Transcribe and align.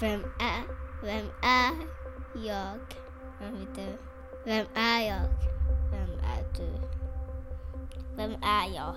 Vem 0.00 0.24
är, 0.40 0.62
vem 1.02 1.26
är 1.42 1.72
jag? 2.34 2.78
Vem 3.40 3.54
är 3.54 3.66
du? 3.74 3.98
Vem 4.44 4.66
är 4.74 5.00
jag? 5.00 5.28
Vem 5.90 6.18
är 6.18 6.44
du? 6.58 6.72
Vem 8.16 8.30
är 8.42 8.74
jag? 8.74 8.94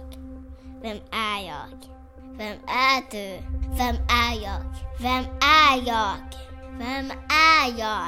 Vem 0.82 0.98
är 1.12 1.48
jag? 1.48 1.88
Vem 2.38 2.58
är 2.68 3.12
du? 3.12 3.44
Vem 3.78 3.96
är 4.10 4.44
jag? 4.44 4.64
Vem 5.00 5.26
är 5.42 5.88
jag? 5.88 6.16
Vem 6.78 7.12
är 7.30 7.80
jag? 7.80 8.08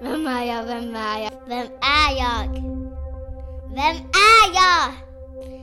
Vem 0.00 0.26
är 0.26 0.44
jag? 0.44 0.64
Vem 0.64 0.96
är 0.96 1.18
jag? 1.18 1.30
Vem 1.46 1.66
är 1.80 2.16
jag? 2.18 2.48
Vem 3.68 3.96
är 3.96 4.54
jag? 4.54 4.92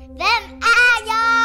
Vem 0.07 0.43
är 0.59 1.07
jag? 1.07 1.42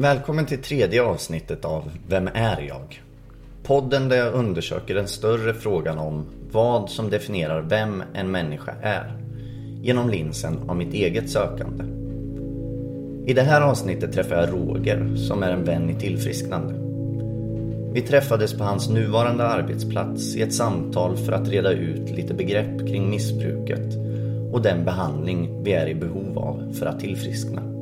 Välkommen 0.00 0.46
till 0.46 0.62
tredje 0.62 1.02
avsnittet 1.02 1.64
av 1.64 1.90
Vem 2.08 2.28
är 2.34 2.60
jag? 2.68 3.02
Podden 3.62 4.08
där 4.08 4.16
jag 4.16 4.34
undersöker 4.34 4.94
den 4.94 5.08
större 5.08 5.54
frågan 5.54 5.98
om 5.98 6.26
vad 6.50 6.90
som 6.90 7.10
definierar 7.10 7.62
vem 7.62 8.02
en 8.14 8.30
människa 8.30 8.74
är 8.82 9.12
genom 9.82 10.08
linsen 10.08 10.58
av 10.68 10.76
mitt 10.76 10.94
eget 10.94 11.30
sökande. 11.30 11.84
I 13.30 13.34
det 13.34 13.42
här 13.42 13.60
avsnittet 13.60 14.12
träffar 14.12 14.36
jag 14.36 14.52
Roger 14.52 15.16
som 15.16 15.42
är 15.42 15.52
en 15.52 15.64
vän 15.64 15.90
i 15.90 15.94
tillfrisknande. 15.94 16.74
Vi 17.92 18.00
träffades 18.00 18.54
på 18.54 18.64
hans 18.64 18.88
nuvarande 18.88 19.44
arbetsplats 19.44 20.36
i 20.36 20.42
ett 20.42 20.54
samtal 20.54 21.16
för 21.16 21.32
att 21.32 21.48
reda 21.48 21.72
ut 21.72 22.10
lite 22.10 22.34
begrepp 22.34 22.78
kring 22.78 23.10
missbruket 23.10 23.94
och 24.52 24.62
den 24.62 24.84
behandling 24.84 25.64
vi 25.64 25.72
är 25.72 25.86
i 25.86 25.94
behov 25.94 26.38
av 26.38 26.72
för 26.78 26.86
att 26.86 27.00
tillfriskna. 27.00 27.77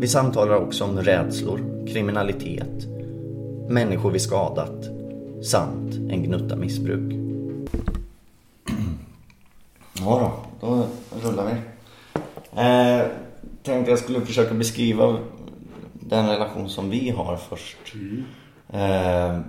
Vi 0.00 0.08
samtalar 0.08 0.56
också 0.56 0.84
om 0.84 0.98
rädslor, 0.98 1.86
kriminalitet, 1.86 2.86
människor 3.68 4.10
vi 4.10 4.18
skadat 4.18 4.84
samt 5.44 5.94
en 5.94 6.22
gnutta 6.22 6.56
missbruk. 6.56 7.12
Ja 9.98 10.42
då, 10.60 10.66
då 10.66 10.86
rullar 11.28 11.46
vi. 11.46 11.52
Eh, 12.60 13.06
tänkte 13.62 13.90
jag 13.90 13.98
skulle 13.98 14.20
försöka 14.20 14.54
beskriva 14.54 15.18
den 15.92 16.28
relation 16.28 16.68
som 16.68 16.90
vi 16.90 17.10
har 17.10 17.36
först. 17.36 17.94
Eh, 18.68 19.40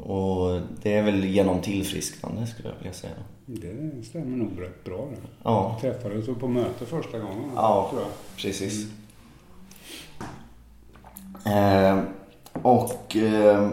och 0.00 0.60
det 0.82 0.94
är 0.94 1.02
väl 1.02 1.24
genom 1.24 1.60
tillfrisknande 1.60 2.46
skulle 2.46 2.68
jag 2.68 2.76
vilja 2.76 2.92
säga. 2.92 3.12
Det 3.46 4.04
stämmer 4.06 4.36
nog 4.36 4.50
rätt 4.62 4.84
bra 4.84 4.96
det. 5.10 5.28
Ja, 5.42 5.78
Vi 5.82 5.88
träffades 5.88 6.26
på 6.40 6.48
möte 6.48 6.86
första 6.86 7.18
gången. 7.18 7.50
Ja. 7.54 7.86
tror 7.90 8.02
jag. 8.02 8.10
Eh, 11.48 12.02
och 12.62 13.16
eh, 13.16 13.70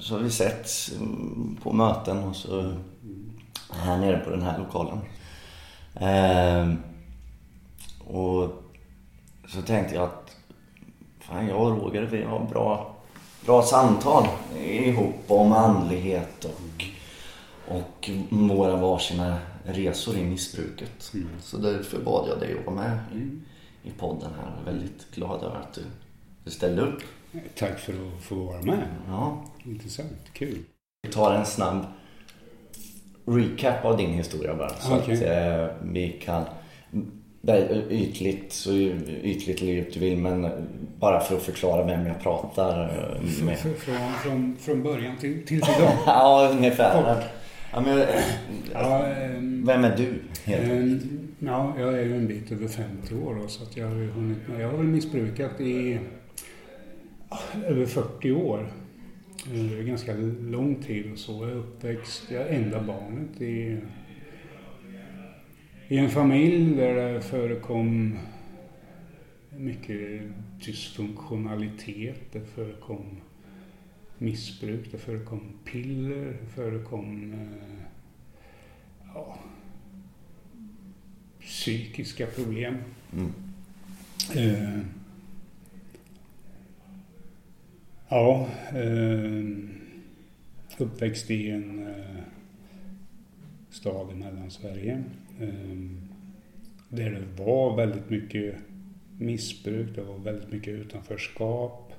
så 0.00 0.14
har 0.14 0.22
vi 0.22 0.30
sett 0.30 0.70
mm, 0.96 1.58
på 1.62 1.72
möten 1.72 2.24
och 2.24 2.36
så 2.36 2.74
här 3.70 3.98
nere 3.98 4.18
på 4.18 4.30
den 4.30 4.42
här 4.42 4.58
lokalen. 4.58 4.98
Eh, 5.94 6.74
och 8.06 8.62
så 9.48 9.62
tänkte 9.62 9.94
jag 9.94 10.04
att 10.04 10.36
fan, 11.20 11.46
jag 11.46 11.62
och 11.62 11.82
Roger 11.82 12.02
vi 12.02 12.22
har 12.22 12.46
bra, 12.50 12.96
bra 13.46 13.62
samtal 13.62 14.26
ihop 14.64 15.24
om 15.26 15.52
andlighet 15.52 16.44
och, 16.44 16.84
och 17.76 18.10
våra 18.30 18.76
varsina 18.76 19.38
resor 19.64 20.16
i 20.16 20.24
missbruket. 20.24 21.12
Så 21.40 21.56
därför 21.56 21.98
bad 21.98 22.28
jag 22.28 22.40
dig 22.40 22.58
att 22.58 22.66
vara 22.66 22.76
med 22.76 22.98
i, 23.14 23.38
i 23.88 23.92
podden 23.92 24.30
här. 24.40 24.52
Jag 24.58 24.60
är 24.60 24.72
väldigt 24.74 25.10
glad 25.14 25.42
över 25.42 25.56
att 25.56 25.74
du, 25.74 25.82
du 26.48 26.52
ställde 26.54 26.82
upp. 26.82 27.02
Tack 27.54 27.78
för 27.78 27.92
att 27.92 28.22
få 28.22 28.34
vara 28.34 28.62
med. 28.62 28.86
Ja. 29.08 29.44
Intressant. 29.64 30.30
Kul. 30.32 30.58
Vi 31.02 31.12
tar 31.12 31.34
en 31.34 31.46
snabb 31.46 31.86
recap 33.26 33.84
av 33.84 33.96
din 33.96 34.10
historia 34.10 34.54
bara. 34.54 34.68
Så 34.68 34.96
Okej. 34.96 35.14
att 35.14 35.22
eh, 35.22 35.76
vi 35.82 36.20
kan... 36.24 36.44
Ytligt, 37.90 38.52
så 38.52 38.72
ytligt 38.72 39.62
eller 39.62 39.72
djupt 39.72 39.94
du 39.94 40.00
vill, 40.00 40.18
men 40.18 40.50
bara 40.98 41.20
för 41.20 41.36
att 41.36 41.42
förklara 41.42 41.84
vem 41.84 42.06
jag 42.06 42.20
pratar 42.20 42.82
eh, 42.82 43.44
med. 43.44 43.58
Från, 43.58 43.74
från, 44.22 44.56
från 44.60 44.82
början 44.82 45.16
till, 45.16 45.46
till 45.46 45.56
idag. 45.56 45.92
Ja, 46.06 46.48
ungefär. 46.52 47.24
Ja, 47.72 47.80
men, 47.80 47.98
eh, 47.98 48.06
Ja, 48.72 49.06
ehm, 49.06 49.66
vem 49.66 49.84
är 49.84 49.96
du? 49.96 50.22
helt 50.44 51.02
ja, 51.38 51.74
jag 51.78 51.98
är 51.98 52.04
ju 52.04 52.16
en 52.16 52.26
bit 52.26 52.52
över 52.52 52.68
50 52.68 53.14
år 53.14 53.34
då, 53.42 53.48
så 53.48 53.62
att 53.62 53.76
jag 53.76 53.86
har 53.86 53.94
ju 53.94 54.10
hunnit 54.10 54.48
med. 54.48 54.60
Jag 54.60 54.68
har 54.68 54.76
väl 54.76 54.86
missbrukat 54.86 55.60
i 55.60 55.98
över 57.66 57.86
40 57.86 58.32
år. 58.32 58.72
Eh, 59.46 59.52
Det 59.52 59.78
är 59.78 59.82
ganska 59.82 60.14
lång 60.40 60.74
tid 60.74 61.12
och 61.12 61.18
så. 61.18 61.44
Jag 61.44 61.50
är 61.50 61.56
uppväxt, 61.56 62.30
jag 62.30 62.42
är 62.42 62.52
enda 62.52 62.82
barnet 62.82 63.40
i, 63.40 63.78
i 65.88 65.98
en 65.98 66.10
familj 66.10 66.76
där 66.76 67.12
det 67.14 67.20
förekom 67.20 68.18
mycket 69.50 70.22
dysfunktionalitet. 70.64 72.20
Det 72.32 72.40
förekom 72.40 73.04
missbruk, 74.18 74.88
det 74.92 74.98
förekom 74.98 75.40
piller, 75.64 76.36
det 76.42 76.46
förekom 76.54 77.32
eh, 77.32 77.84
ja, 79.14 79.38
psykiska 81.40 82.26
problem. 82.26 82.76
Mm. 83.12 83.32
Eh, 84.34 84.80
ja, 88.08 88.48
eh, 88.74 89.44
uppväxt 90.78 91.30
i 91.30 91.50
en 91.50 91.86
eh, 91.86 92.22
stad 93.70 94.12
i 94.12 94.14
Mellansverige. 94.14 95.04
Eh, 95.40 95.76
där 96.88 97.10
det 97.10 97.44
var 97.44 97.76
väldigt 97.76 98.10
mycket 98.10 98.54
missbruk, 99.18 99.94
det 99.94 100.02
var 100.02 100.18
väldigt 100.18 100.52
mycket 100.52 100.74
utanförskap. 100.74 101.92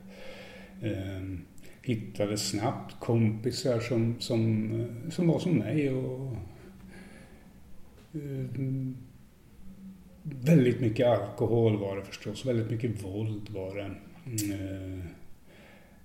Eh, 0.81 1.37
hittade 1.81 2.37
snabbt 2.37 2.99
kompisar 2.99 3.79
som, 3.79 4.15
som, 4.19 4.71
eh, 4.81 5.09
som 5.09 5.27
var 5.27 5.39
som 5.39 5.57
mig 5.57 5.89
och 5.89 6.35
eh, 8.13 8.45
Väldigt 10.23 10.79
mycket 10.81 11.07
alkohol 11.07 11.77
var 11.77 11.97
det 11.97 12.03
förstås, 12.03 12.45
väldigt 12.45 12.71
mycket 12.71 13.03
våld 13.03 13.49
var 13.49 13.75
det. 13.75 13.91
Mm, 14.25 14.97
eh, 14.97 15.05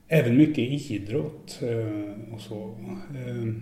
Även 0.08 0.36
mycket 0.36 0.90
idrott 0.90 1.58
eh, 1.62 2.34
och 2.34 2.40
så. 2.40 2.76
Eh, 3.14 3.54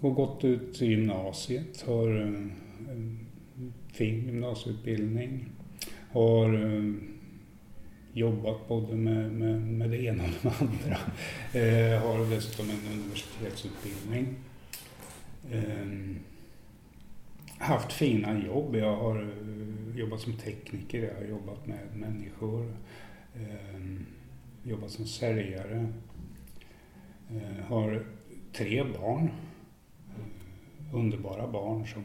har 0.00 0.10
gått 0.10 0.44
ut 0.44 0.80
gymnasiet, 0.80 1.82
har 1.86 2.20
eh, 2.20 2.26
en 2.90 3.26
fin 3.92 4.26
gymnasieutbildning. 4.26 5.44
Har 6.12 6.60
jobbat 8.12 8.68
både 8.68 8.96
med, 8.96 9.32
med, 9.32 9.62
med 9.62 9.90
det 9.90 10.02
ena 10.04 10.24
och 10.24 10.30
det 10.42 10.52
andra. 10.60 10.98
Eh, 11.52 12.02
Har 12.02 12.30
dessutom 12.30 12.66
en 12.70 12.92
universitetsutbildning. 12.92 14.34
Eh, 15.50 16.16
haft 17.58 17.92
fina 17.92 18.44
jobb. 18.46 18.76
Jag 18.76 18.96
har 18.96 19.28
jobbat 19.96 20.20
som 20.20 20.32
tekniker, 20.32 21.02
jag 21.02 21.14
har 21.14 21.30
jobbat 21.30 21.66
med 21.66 21.78
människor. 21.94 22.72
Eh, 23.36 23.80
jobbat 24.62 24.90
som 24.90 25.06
säljare. 25.06 25.92
Eh, 27.30 27.64
har 27.66 28.06
tre 28.52 28.84
barn. 28.84 29.30
Eh, 30.08 30.94
underbara 30.94 31.46
barn 31.46 31.86
som 31.86 32.02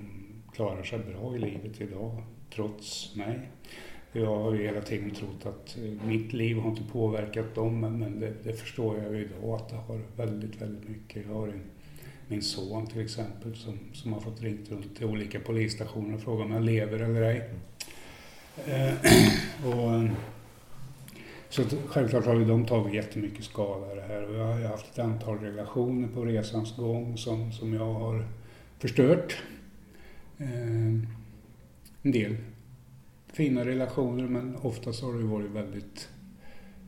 klarar 0.54 0.84
sig 0.84 1.00
bra 1.00 1.36
i 1.36 1.40
livet 1.40 1.82
idag, 1.82 2.24
trots 2.56 3.16
mig. 3.16 3.40
Jag 4.12 4.36
har 4.36 4.54
ju 4.54 4.64
hela 4.64 4.82
tiden 4.82 5.12
trott 5.12 5.46
att 5.46 5.78
eh, 5.78 6.08
mitt 6.08 6.34
liv 6.34 6.58
har 6.58 6.70
inte 6.70 6.84
påverkat 6.92 7.56
dem, 7.56 7.80
men, 7.80 8.20
det, 8.20 8.34
det 8.44 8.54
förstår 8.54 8.98
jag 8.98 9.16
ju 9.16 9.22
idag 9.22 9.56
att 9.56 9.70
det 9.70 9.76
har 9.76 10.02
väldigt, 10.18 10.62
väldigt 10.62 10.90
mycket. 10.90 11.26
Jag 11.28 11.34
har 11.34 11.48
en 11.48 11.62
min 12.32 12.42
son 12.42 12.88
till 12.88 13.02
exempel 13.02 13.56
som, 13.56 13.80
som 13.94 14.14
har 14.14 14.20
fått 14.20 14.42
ringt 14.42 14.72
runt 14.72 14.98
till 14.98 15.06
olika 15.06 15.40
polisstationer 15.40 16.16
och 16.16 16.22
frågat 16.22 16.46
om 16.46 16.52
jag 16.52 16.64
lever 16.64 17.00
eller 17.00 17.22
ej. 17.22 17.50
Eh, 18.66 18.94
och, 19.68 19.94
ehm, 19.94 20.10
så 21.52 21.62
att, 21.62 21.76
självklart 21.88 22.26
har 22.26 22.36
ju 22.36 22.46
de 22.46 22.66
tagit 22.66 22.94
jättemycket 22.94 23.46
skada 23.46 23.86
av 23.86 23.96
det 23.96 24.02
här 24.02 24.30
och 24.30 24.36
jag 24.36 24.46
har 24.46 24.60
ju 24.60 24.66
haft 24.66 24.92
ett 24.94 25.00
antal 25.00 25.40
relationer 25.40 26.08
på 26.08 26.26
resans 26.26 26.76
gång 26.76 27.18
som, 27.18 27.52
som 27.52 27.74
jag 27.74 27.94
har 27.94 28.26
förstört. 28.80 29.38
Eh, 30.38 30.48
en 32.02 32.12
del 32.12 32.38
fina 33.34 33.66
relationer 33.66 34.28
men 34.28 34.56
oftast 34.56 35.04
har 35.04 35.14
det 35.14 35.20
ju 35.20 35.26
varit 35.26 35.52
väldigt 35.52 36.10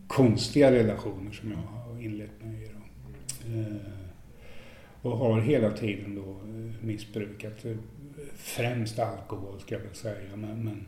konstiga 0.07 0.71
relationer 0.71 1.31
som 1.31 1.51
jag 1.51 1.57
har 1.57 2.01
inlett 2.01 2.43
mig 2.43 2.63
i. 2.63 2.67
Då. 2.67 3.59
Eh, 3.59 3.75
och 5.01 5.17
har 5.17 5.41
hela 5.41 5.71
tiden 5.71 6.15
då 6.15 6.31
eh, 6.31 6.85
missbrukat. 6.85 7.65
Eh, 7.65 7.75
främst 8.35 8.99
alkohol 8.99 9.59
ska 9.59 9.75
jag 9.75 9.81
väl 9.81 9.95
säga, 9.95 10.35
men, 10.35 10.63
men 10.63 10.87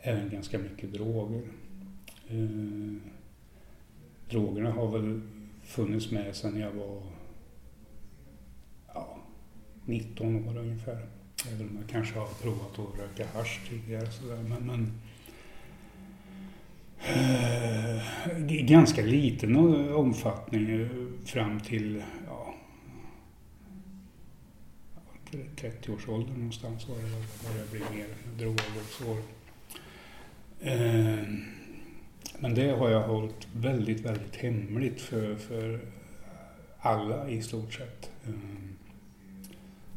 även 0.00 0.30
ganska 0.30 0.58
mycket 0.58 0.92
droger. 0.92 1.42
Eh, 2.30 2.96
drogerna 4.30 4.70
har 4.70 4.98
väl 4.98 5.20
funnits 5.62 6.10
med 6.10 6.36
sedan 6.36 6.60
jag 6.60 6.72
var 6.72 7.02
ja, 8.94 9.18
19 9.84 10.48
år 10.48 10.58
ungefär. 10.58 11.06
Även 11.52 11.68
om 11.68 11.76
jag 11.76 11.88
kanske 11.90 12.18
har 12.18 12.26
provat 12.26 12.78
att 12.78 12.98
röka 12.98 13.26
hasch 13.38 13.60
tidigare. 13.68 14.10
Sådär. 14.10 14.42
Men, 14.48 14.66
men 14.66 14.92
eh, 17.00 18.02
ganska 18.64 19.02
liten 19.02 19.56
omfattning 19.94 20.70
eh, 20.70 20.88
fram 21.24 21.60
till 21.60 22.02
ja, 22.26 22.54
30-årsåldern 25.56 26.34
någonstans 26.34 26.88
var 26.88 26.96
det 26.96 27.48
började 27.48 27.70
bli 27.70 27.98
mer 27.98 28.08
droger 28.38 28.80
och 28.80 28.88
så. 28.88 29.16
Eh, 30.60 31.24
men 32.40 32.54
det 32.54 32.70
har 32.70 32.90
jag 32.90 33.08
hållit 33.08 33.48
väldigt, 33.52 34.00
väldigt 34.00 34.36
hemligt 34.36 35.00
för, 35.00 35.36
för 35.36 35.80
alla 36.78 37.28
i 37.28 37.42
stort 37.42 37.72
sett. 37.72 38.10
Eh, 38.26 38.32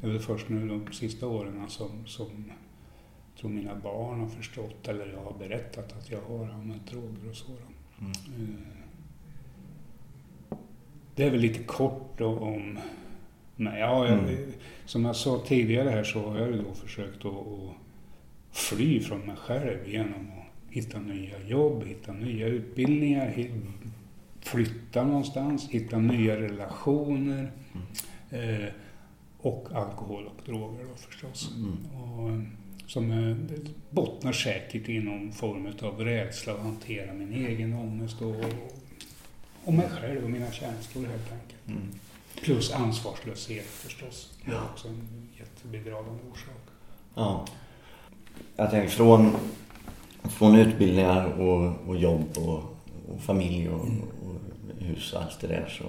det 0.02 0.08
är 0.08 0.12
väl 0.12 0.20
först 0.20 0.50
nu 0.50 0.68
de 0.68 0.94
sista 0.94 1.28
åren 1.28 1.70
som, 1.70 2.06
som 2.06 2.52
tror 3.40 3.50
mina 3.50 3.76
barn 3.76 4.20
har 4.20 4.28
förstått, 4.28 4.88
eller 4.88 5.08
jag 5.08 5.24
har 5.24 5.34
berättat 5.40 5.98
att 5.98 6.12
jag 6.12 6.22
har 6.22 6.50
använt 6.50 6.92
droger 6.92 7.30
och 7.30 7.36
så. 7.36 7.52
Mm. 8.00 8.12
Eh, 8.40 8.78
det 11.16 11.24
är 11.24 11.32
väl 11.32 11.40
lite 11.40 11.64
kort 11.64 12.22
om 12.22 12.80
mig. 13.56 13.80
Ja, 13.80 14.08
jag, 14.08 14.20
mm. 14.20 14.52
Som 14.86 15.06
jag 15.06 15.16
sa 15.16 15.42
tidigare 15.48 15.90
här 15.90 16.04
så 16.04 16.30
har 16.30 16.40
jag 16.40 16.64
då 16.64 16.74
försökt 16.74 17.26
att, 17.26 17.26
att 17.26 17.76
fly 18.52 19.00
från 19.00 19.20
mig 19.20 19.36
själv 19.36 19.90
genom 19.90 20.32
att 20.38 20.41
hitta 20.72 21.00
nya 21.00 21.44
jobb, 21.48 21.84
hitta 21.84 22.14
nya 22.14 22.48
utbildningar, 22.48 23.50
flytta 24.42 25.04
någonstans, 25.04 25.70
hitta 25.70 25.98
nya 25.98 26.36
relationer. 26.36 27.52
Mm. 27.74 28.64
Eh, 28.64 28.70
och 29.42 29.68
alkohol 29.72 30.26
och 30.26 30.42
droger 30.46 30.86
då 30.90 30.96
förstås. 30.96 31.52
Mm. 31.56 32.02
Och, 32.02 32.42
som 32.90 33.12
eh, 33.12 33.38
bottnar 33.90 34.32
säkert 34.32 34.90
i 34.90 35.00
någon 35.00 35.32
form 35.32 35.74
av 35.82 36.00
rädsla 36.00 36.54
att 36.54 36.60
hantera 36.60 37.14
min 37.14 37.46
egen 37.46 37.74
ångest 37.74 38.22
och, 38.22 38.36
och 39.64 39.74
mig 39.74 39.90
själv 39.90 40.24
och 40.24 40.30
mina 40.30 40.52
känslor 40.52 41.06
helt 41.06 41.32
enkelt. 41.32 41.68
Mm. 41.68 41.90
Plus 42.42 42.74
ansvarslöshet 42.74 43.66
förstås. 43.66 44.34
Det 44.46 44.52
är 44.52 44.64
också 44.64 44.88
en 44.88 45.30
jättebidragande 45.40 46.20
orsak. 46.32 46.62
Ja. 47.16 47.48
Jag 48.56 48.72
tänker 48.72 48.90
från, 48.90 49.36
från 50.24 50.56
utbildningar 50.56 51.26
och, 51.26 51.88
och 51.88 51.98
jobb 51.98 52.38
och, 52.38 52.64
och 53.14 53.22
familj 53.22 53.70
och, 53.70 53.88
mm. 53.88 54.02
och, 54.02 54.86
hus 54.86 55.14
och 55.14 55.22
allt 55.22 55.42
det 55.42 55.48
där 55.48 55.68
så 55.70 55.84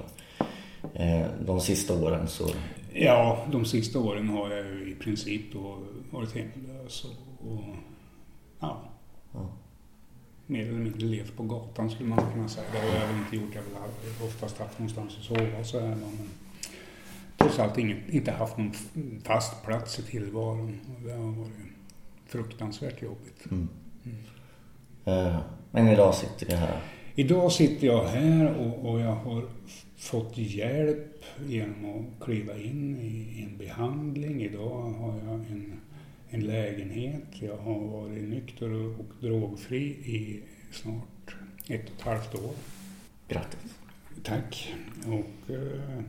eh, 0.94 1.26
de 1.46 1.60
sista 1.60 1.94
åren 1.94 2.28
så 2.28 2.48
Ja, 2.94 3.46
de 3.52 3.64
sista 3.64 3.98
åren 3.98 4.28
har 4.28 4.50
jag 4.50 4.66
ju 4.66 4.92
i 4.92 4.94
princip 4.94 5.52
då 5.52 5.78
varit 6.10 6.34
hemlös 6.34 7.04
och, 7.04 7.52
och 7.52 7.64
ja, 8.60 8.82
ja. 9.32 9.48
mer 10.46 10.68
eller 10.68 10.78
mindre 10.78 11.06
levt 11.06 11.36
på 11.36 11.42
gatan 11.42 11.90
skulle 11.90 12.08
man 12.08 12.32
kunna 12.32 12.48
säga. 12.48 12.66
Det 12.72 12.78
har 12.78 12.86
jag 12.86 13.06
väl 13.06 13.16
inte 13.16 13.36
gjort. 13.36 13.54
Jag 13.54 13.80
har 13.80 13.88
väl 13.88 14.28
oftast 14.28 14.58
haft 14.58 14.78
någonstans 14.78 15.16
att 15.18 15.24
sova 15.24 15.58
och 15.60 15.66
så 15.66 15.80
här. 15.80 15.88
Men 15.88 16.30
trots 17.36 17.58
allt 17.58 17.78
inget, 17.78 18.08
inte 18.08 18.32
haft 18.32 18.58
någon 18.58 18.72
fast 19.24 19.64
plats 19.64 19.98
i 19.98 20.02
tillvaron. 20.02 20.80
Och 20.96 21.06
det 21.06 21.12
har 21.12 21.32
varit 21.32 21.72
fruktansvärt 22.26 23.02
jobbigt. 23.02 23.50
Mm. 23.50 23.68
Mm. 24.04 25.42
Men 25.70 25.88
idag 25.88 26.14
sitter 26.14 26.46
du 26.46 26.56
här? 26.56 26.80
Idag 27.14 27.52
sitter 27.52 27.86
jag 27.86 28.04
här 28.04 28.54
och, 28.54 28.90
och 28.90 29.00
jag 29.00 29.14
har 29.14 29.44
fått 29.96 30.38
hjälp 30.38 31.24
genom 31.46 31.84
att 31.84 32.24
kliva 32.24 32.58
in 32.58 33.00
i 33.00 33.42
en 33.42 33.58
behandling. 33.58 34.42
Idag 34.42 34.80
har 34.80 35.14
jag 35.24 35.34
en, 35.34 35.80
en 36.30 36.40
lägenhet. 36.40 37.24
Jag 37.30 37.56
har 37.56 37.80
varit 37.80 38.22
nykter 38.22 38.72
och 38.72 39.04
drogfri 39.20 39.84
i 39.86 40.42
snart 40.72 41.36
ett 41.68 41.84
och 41.84 41.96
ett 41.96 42.02
halvt 42.02 42.34
år. 42.34 42.54
Grattis! 43.28 43.78
Tack! 44.22 44.74
Och 45.06 45.54
eh, 45.54 46.02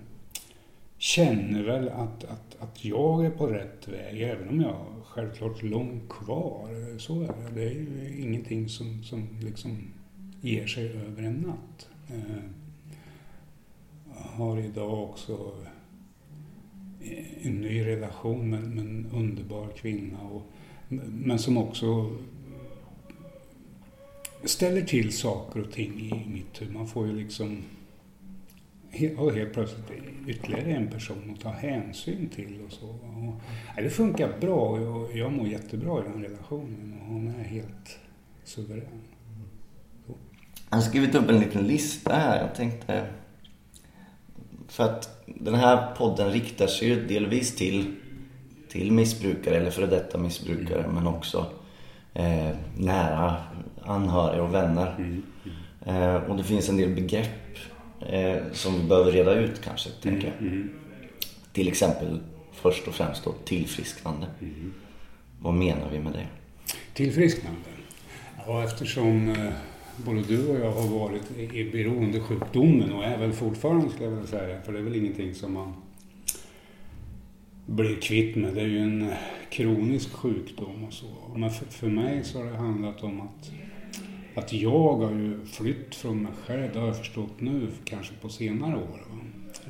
känner 1.03 1.63
väl 1.63 1.89
att, 1.89 2.23
att, 2.23 2.55
att 2.59 2.85
jag 2.85 3.25
är 3.25 3.29
på 3.29 3.47
rätt 3.47 3.87
väg, 3.87 4.21
även 4.21 4.49
om 4.49 4.61
jag 4.61 4.85
självklart 5.05 5.63
långt 5.63 6.09
kvar. 6.09 6.97
Så 6.99 7.21
är 7.21 7.27
det. 7.27 7.55
Det 7.55 7.63
är 7.63 7.71
ju 7.71 8.21
ingenting 8.21 8.69
som, 8.69 9.03
som 9.03 9.27
liksom 9.41 9.77
ger 10.41 10.67
sig 10.67 10.89
över 10.89 11.23
en 11.23 11.33
natt. 11.33 11.89
Jag 14.13 14.43
har 14.43 14.59
idag 14.59 15.03
också 15.03 15.51
eh, 17.01 17.47
en 17.47 17.61
ny 17.61 17.85
relation 17.85 18.49
med, 18.49 18.63
med 18.63 18.85
en 18.85 19.09
underbar 19.13 19.67
kvinna. 19.67 20.21
Och, 20.21 20.43
men 21.09 21.39
som 21.39 21.57
också 21.57 22.17
ställer 24.43 24.81
till 24.81 25.17
saker 25.17 25.61
och 25.61 25.71
ting 25.71 25.99
i 25.99 26.29
mitt 26.29 26.61
huvud. 26.61 26.73
Man 26.73 26.87
får 26.87 27.07
ju 27.07 27.13
liksom 27.13 27.63
och 29.17 29.33
helt 29.33 29.53
plötsligt 29.53 29.91
ytterligare 30.27 30.71
en 30.71 30.87
person 30.87 31.33
att 31.35 31.41
ta 31.41 31.49
hänsyn 31.49 32.29
till 32.29 32.59
och 32.65 32.71
så. 32.71 32.85
Och, 32.87 33.41
ja, 33.75 33.83
det 33.83 33.89
funkar 33.89 34.39
bra 34.41 34.59
och 34.59 35.17
jag 35.17 35.31
mår 35.31 35.47
jättebra 35.47 35.99
i 35.99 36.03
den 36.03 36.23
relationen 36.23 36.93
och 37.01 37.07
hon 37.07 37.27
är 37.39 37.43
helt 37.43 37.99
suverän. 38.43 39.01
Så. 40.07 40.13
Jag 40.69 40.77
har 40.77 40.81
skrivit 40.81 41.15
upp 41.15 41.29
en 41.29 41.39
liten 41.39 41.67
lista 41.67 42.13
här. 42.13 42.41
Jag 42.41 42.55
tänkte 42.55 43.07
för 44.67 44.83
att 44.83 45.25
den 45.25 45.55
här 45.55 45.95
podden 45.95 46.31
riktar 46.31 46.67
sig 46.67 46.87
ju 46.87 47.07
delvis 47.07 47.55
till, 47.55 47.95
till 48.69 48.91
missbrukare 48.91 49.55
eller 49.55 49.71
före 49.71 49.85
detta 49.85 50.17
missbrukare 50.17 50.79
mm. 50.79 50.95
men 50.95 51.07
också 51.07 51.45
eh, 52.13 52.49
nära 52.77 53.35
anhöriga 53.81 54.43
och 54.43 54.53
vänner. 54.53 54.95
Mm. 54.97 55.23
Eh, 55.85 56.15
och 56.15 56.37
det 56.37 56.43
finns 56.43 56.69
en 56.69 56.77
del 56.77 56.95
begrepp 56.95 57.42
eh, 58.09 58.41
som 58.51 58.81
vi 58.81 58.87
behöver 58.87 59.11
reda 59.11 59.39
ut 59.39 59.61
kanske, 59.63 59.89
mm. 59.89 60.01
tänker 60.01 60.27
jag. 60.27 60.47
Mm. 60.47 60.69
Till 61.53 61.67
exempel 61.67 62.19
först 62.51 62.87
och 62.87 62.93
främst 62.93 63.23
då 63.23 63.31
tillfrisknande. 63.31 64.27
Mm. 64.41 64.73
Vad 65.39 65.53
menar 65.53 65.89
vi 65.91 65.99
med 65.99 66.13
det? 66.13 66.27
Tillfrisknande? 66.93 67.59
Ja, 68.47 68.63
eftersom 68.63 69.29
eh, 69.29 69.53
både 69.97 70.21
du 70.21 70.47
och 70.47 70.59
jag 70.59 70.71
har 70.71 70.87
varit 70.87 71.37
i 71.37 71.71
beroendesjukdomen 71.71 72.91
och 72.91 73.03
är 73.03 73.17
väl 73.17 73.33
fortfarande 73.33 73.89
skulle 73.89 74.05
jag 74.05 74.11
vilja 74.11 74.27
säga. 74.27 74.61
För 74.61 74.73
det 74.73 74.79
är 74.79 74.83
väl 74.83 74.95
ingenting 74.95 75.35
som 75.35 75.53
man 75.53 75.73
blir 77.65 77.95
kvitt 78.01 78.35
med. 78.35 78.53
Det 78.53 78.61
är 78.61 78.65
ju 78.65 78.79
en 78.79 79.11
kronisk 79.49 80.13
sjukdom 80.13 80.83
och 80.83 80.93
så. 80.93 81.05
Men 81.35 81.51
för, 81.51 81.65
för 81.65 81.87
mig 81.87 82.23
så 82.23 82.37
har 82.37 82.45
det 82.45 82.57
handlat 82.57 83.03
om 83.03 83.21
att, 83.21 83.51
att 84.35 84.53
jag 84.53 84.97
har 84.97 85.11
ju 85.11 85.45
flytt 85.45 85.95
från 85.95 86.23
mig 86.23 86.31
själv. 86.45 86.73
Det 86.73 86.79
har 86.79 86.87
jag 86.87 86.97
förstått 86.97 87.41
nu, 87.41 87.67
kanske 87.83 88.13
på 88.21 88.29
senare 88.29 88.75
år. 88.75 89.03
Va? 89.09 89.19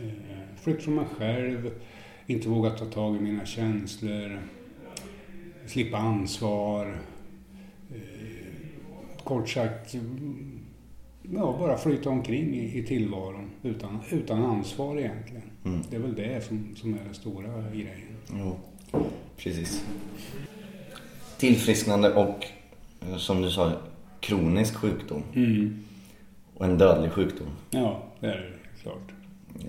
Eh, 0.04 0.62
flytt 0.62 0.84
från 0.84 0.96
mig 0.96 1.06
själv, 1.18 1.72
inte 2.26 2.50
vågat 2.50 2.78
ta 2.78 2.86
tag 2.86 3.16
i 3.16 3.20
mina 3.20 3.46
känslor, 3.46 4.42
slippa 5.66 5.98
ansvar 5.98 6.98
kort 9.24 9.50
sagt 9.50 9.96
ja, 11.34 11.56
bara 11.60 11.78
flyta 11.78 12.10
omkring 12.10 12.56
i, 12.56 12.80
i 12.80 12.84
tillvaron 12.84 13.50
utan, 13.64 14.00
utan 14.10 14.46
ansvar 14.46 15.00
egentligen. 15.00 15.50
Mm. 15.66 15.82
Det 15.90 15.96
är 15.96 16.00
väl 16.00 16.16
det 16.16 16.46
som, 16.46 16.76
som 16.76 16.94
är 16.94 17.04
den 17.06 17.14
stora 17.14 17.70
grejen. 17.72 18.18
Jo, 18.40 18.56
precis. 19.38 19.86
Tillfrisknande 21.38 22.14
och 22.14 22.46
som 23.18 23.42
du 23.42 23.52
sa, 23.52 23.72
kronisk 24.24 24.76
sjukdom. 24.76 25.24
Mm. 25.36 25.84
Och 26.54 26.66
en 26.66 26.78
dödlig 26.78 27.12
sjukdom. 27.12 27.48
Ja, 27.70 28.04
det 28.20 28.28
är 28.28 28.32
det 28.32 28.82
klart. 28.82 29.12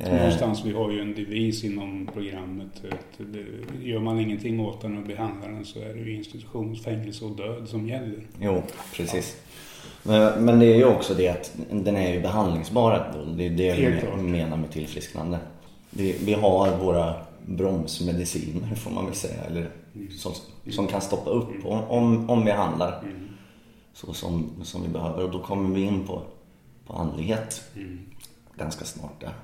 Eh. 0.00 0.16
Någonstans, 0.16 0.64
vi 0.64 0.72
har 0.72 0.90
ju 0.90 1.00
en 1.00 1.14
devis 1.14 1.64
inom 1.64 2.08
programmet. 2.14 2.82
Att 2.90 3.18
det, 3.18 3.44
gör 3.82 4.00
man 4.00 4.20
ingenting 4.20 4.60
åt 4.60 4.80
den 4.80 4.98
och 4.98 5.04
behandlar 5.04 5.48
den 5.48 5.64
så 5.64 5.78
är 5.78 5.94
det 5.94 6.00
ju 6.00 6.16
institutionsfängelse 6.16 7.24
och 7.24 7.36
död 7.36 7.68
som 7.68 7.88
gäller. 7.88 8.26
Jo, 8.40 8.62
precis. 8.94 9.36
Men, 10.02 10.44
men 10.44 10.58
det 10.58 10.66
är 10.66 10.76
ju 10.76 10.84
också 10.84 11.14
det 11.14 11.28
att 11.28 11.56
den 11.70 11.96
är 11.96 12.14
ju 12.14 12.20
behandlingsbar. 12.20 13.12
Det 13.36 13.46
är 13.46 13.50
det 13.50 13.74
vi 14.16 14.22
menar 14.22 14.56
med 14.56 14.70
tillfrisknande. 14.70 15.38
Vi, 15.90 16.16
vi 16.24 16.32
har 16.32 16.78
våra 16.78 17.14
bromsmediciner 17.46 18.74
får 18.74 18.90
man 18.90 19.06
väl 19.06 19.14
säga. 19.14 19.44
Eller 19.44 19.68
som, 20.18 20.32
som 20.70 20.86
kan 20.86 21.00
stoppa 21.00 21.30
upp 21.30 21.64
om, 21.64 22.30
om 22.30 22.44
vi 22.44 22.50
handlar 22.50 23.02
mm. 23.02 23.24
Så 23.94 24.12
som, 24.14 24.50
som 24.62 24.82
vi 24.82 24.88
behöver. 24.88 25.24
Och 25.24 25.30
då 25.30 25.42
kommer 25.42 25.74
vi 25.74 25.82
in 25.82 26.06
på, 26.06 26.22
på 26.86 26.92
andlighet 26.92 27.62
mm. 27.76 27.98
ganska 28.56 28.84
snart 28.84 29.20
där. 29.20 29.34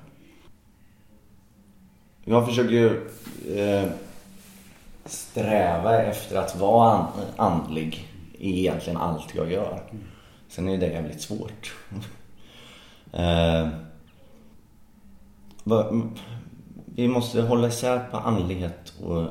Jag 2.23 2.47
försöker 2.47 2.71
ju 2.71 3.09
eh, 3.57 3.89
sträva 5.05 6.01
efter 6.01 6.37
att 6.37 6.55
vara 6.55 6.91
an- 6.91 7.07
andlig 7.35 8.07
i 8.33 8.59
egentligen 8.59 8.97
allt 8.97 9.35
jag 9.35 9.51
gör. 9.51 9.83
Sen 10.47 10.69
är 10.69 10.77
det 10.77 10.87
jävligt 10.87 11.21
svårt. 11.21 11.75
Eh, 13.13 13.67
vi 16.85 17.07
måste 17.07 17.41
hålla 17.41 17.67
isär 17.67 17.99
på 18.11 18.17
andlighet 18.17 18.93
och 19.03 19.27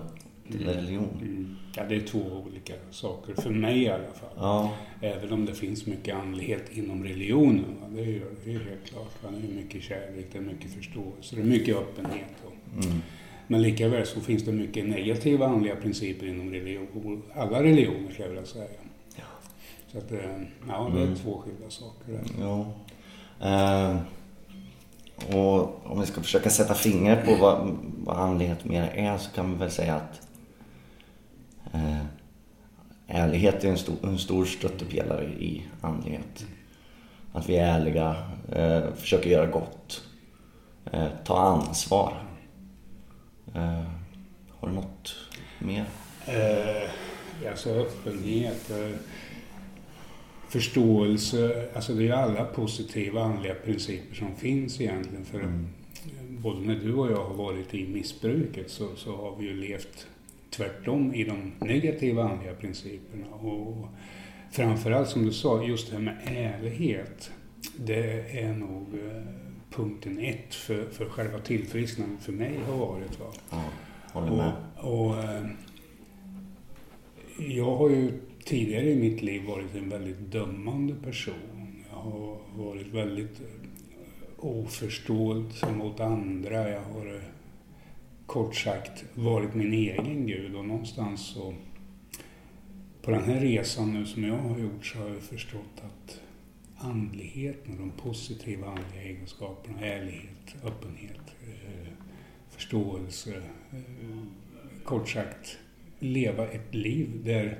religion. 0.48 1.56
Ja, 1.76 1.82
det 1.88 1.94
är 1.96 2.00
två 2.00 2.18
olika 2.46 2.74
saker, 2.90 3.34
för 3.42 3.50
mig 3.50 3.82
i 3.82 3.88
alla 3.88 4.12
fall. 4.14 4.30
Ja, 4.36 4.72
Även 5.00 5.32
om 5.32 5.46
det 5.46 5.54
finns 5.54 5.86
mycket 5.86 6.14
andlighet 6.14 6.64
inom 6.76 7.04
religionen. 7.04 7.64
Va? 7.80 7.86
Det, 7.90 8.00
är 8.00 8.06
ju, 8.06 8.22
det 8.44 8.50
är 8.50 8.58
helt 8.58 8.84
klart. 8.86 9.22
Va? 9.24 9.28
Det 9.40 9.52
är 9.52 9.56
mycket 9.62 9.82
kärlek, 9.82 10.26
det 10.32 10.38
är 10.38 10.42
mycket 10.42 10.70
förståelse, 10.74 11.36
det 11.36 11.42
är 11.42 11.46
mycket 11.46 11.76
öppenhet. 11.76 12.34
Och, 12.46 12.84
mm, 12.84 13.00
men 13.46 13.62
likaväl 13.62 14.06
så 14.06 14.20
finns 14.20 14.44
det 14.44 14.52
mycket 14.52 14.86
negativa 14.88 15.46
andliga 15.46 15.76
principer 15.76 16.26
inom 16.26 16.50
religion, 16.50 17.22
alla 17.34 17.62
religioner 17.62 18.10
skulle 18.10 18.24
jag 18.24 18.28
vilja 18.34 18.46
säga. 18.46 18.64
Ja. 19.16 19.22
Så 19.92 19.98
att, 19.98 20.12
eh, 20.12 20.18
ja, 20.68 20.90
det 20.94 21.00
är 21.00 21.04
Mm. 21.04 21.16
två 21.16 21.38
skilda 21.38 21.70
saker. 21.70 22.12
där. 22.12 22.22
jo. 22.40 22.66
Eh, 23.46 23.96
och 25.36 25.80
om 25.86 26.00
vi 26.00 26.06
ska 26.06 26.20
försöka 26.20 26.50
sätta 26.50 26.74
fingret 26.74 27.24
på 27.26 27.34
vad, 27.34 27.76
vad 28.04 28.16
andlighet 28.16 28.64
mer 28.64 28.82
är 28.94 29.18
så 29.18 29.30
kan 29.30 29.52
vi 29.52 29.56
väl 29.58 29.70
säga 29.70 29.94
att 29.94 30.20
eh, 31.72 32.04
ärlighet 33.06 33.64
är 33.64 33.68
en 33.68 33.78
stor, 33.78 33.96
en 34.02 34.18
stor 34.18 34.44
stöttepelare 34.44 35.24
i 35.24 35.62
andlighet. 35.80 36.46
Att 37.32 37.48
vi 37.48 37.56
är 37.56 37.80
ärliga, 37.80 38.16
eh, 38.52 38.94
försöker 38.94 39.30
göra 39.30 39.46
gott, 39.46 40.02
eh, 40.92 41.06
ta 41.24 41.38
ansvar. 41.40 42.22
Eh, 43.54 43.84
har 44.50 44.68
du 44.68 44.74
något 44.74 45.14
mer? 45.58 45.84
Eh, 46.26 46.90
alltså 47.50 47.70
öppenhet, 47.70 48.70
eh, 48.70 48.96
förståelse. 50.48 51.68
Alltså 51.74 51.94
det 51.94 52.08
är 52.08 52.12
alla 52.12 52.44
positiva 52.44 53.22
andliga 53.22 53.54
principer 53.54 54.14
som 54.16 54.36
finns 54.36 54.80
egentligen. 54.80 55.24
För 55.24 55.38
Mm. 55.40 55.68
både 56.28 56.60
när 56.60 56.74
du 56.74 56.94
och 56.94 57.10
jag 57.10 57.24
har 57.24 57.34
varit 57.34 57.74
i 57.74 57.88
missbruket 57.88 58.70
så, 58.70 58.88
så 58.96 59.16
har 59.16 59.36
vi 59.36 59.44
ju 59.46 59.54
levt 59.60 60.06
tvärtom 60.50 61.14
i 61.14 61.24
de 61.24 61.52
negativa 61.66 62.22
andliga 62.22 62.54
principerna. 62.54 63.26
Och 63.26 63.86
framförallt 64.50 65.08
som 65.08 65.24
du 65.24 65.32
sa, 65.32 65.62
just 65.62 65.90
det 65.90 65.96
här 65.96 66.02
med 66.02 66.16
ärlighet. 66.26 67.30
Det 67.76 68.40
är 68.40 68.54
nog 68.54 68.86
eh, 68.94 69.22
punkten 69.70 70.18
ett 70.18 70.54
för, 70.54 70.86
för 70.90 71.04
själva 71.04 71.38
tillfrisknandet 71.38 72.22
för 72.22 72.32
mig 72.32 72.58
har 72.66 72.76
varit. 72.76 73.20
Va? 73.20 73.26
Ja, 73.50 73.64
håller 74.12 74.36
med. 74.36 74.52
Och, 74.76 75.06
och, 75.06 75.18
eh, 75.18 75.46
jag 77.38 77.76
har 77.76 77.90
ju 77.90 78.12
tidigare 78.44 78.90
i 78.90 78.96
mitt 78.96 79.22
liv 79.22 79.44
varit 79.44 79.74
en 79.74 79.88
väldigt 79.88 80.32
dömande 80.32 80.94
person. 80.94 81.84
Jag 81.90 81.96
har 81.96 82.38
varit 82.56 82.86
väldigt 82.86 83.40
eh, 83.40 83.46
oförstående 84.38 85.72
mot 85.76 86.00
andra. 86.00 86.70
Jag 86.70 86.80
har 86.80 87.22
kort 88.30 88.54
sagt 88.56 89.04
varit 89.14 89.54
min 89.54 89.72
egen 89.72 90.26
gud 90.26 90.54
och 90.56 90.64
någonstans 90.64 91.26
så 91.26 91.54
på 93.02 93.10
den 93.10 93.24
här 93.24 93.40
resan 93.40 93.92
nu 93.94 94.06
som 94.06 94.24
jag 94.24 94.36
har 94.38 94.58
gjort 94.58 94.86
så 94.86 94.98
har 94.98 95.08
jag 95.08 95.22
förstått 95.22 95.82
att 95.82 96.20
andligheten 96.76 97.72
och 97.72 97.78
de 97.78 97.90
positiva 97.90 98.66
andliga 98.66 99.02
egenskaperna, 99.02 99.80
ärlighet, 99.80 100.56
öppenhet, 100.64 101.20
eh, 101.48 101.88
förståelse, 102.50 103.42
eh, 103.72 103.78
kort 104.84 105.08
sagt 105.08 105.58
leva 105.98 106.46
ett 106.48 106.74
liv 106.74 107.08
där 107.24 107.58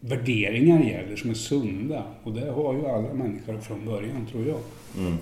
värderingar 0.00 0.82
gäller 0.84 1.16
som 1.16 1.30
är 1.30 1.34
sunda. 1.34 2.14
Och 2.22 2.32
det 2.32 2.50
har 2.50 2.74
ju 2.74 2.86
alla 2.86 3.14
människor 3.14 3.58
från 3.58 3.84
början, 3.84 4.26
tror 4.26 4.46
jag. 4.46 4.60
Mm. 4.98 5.16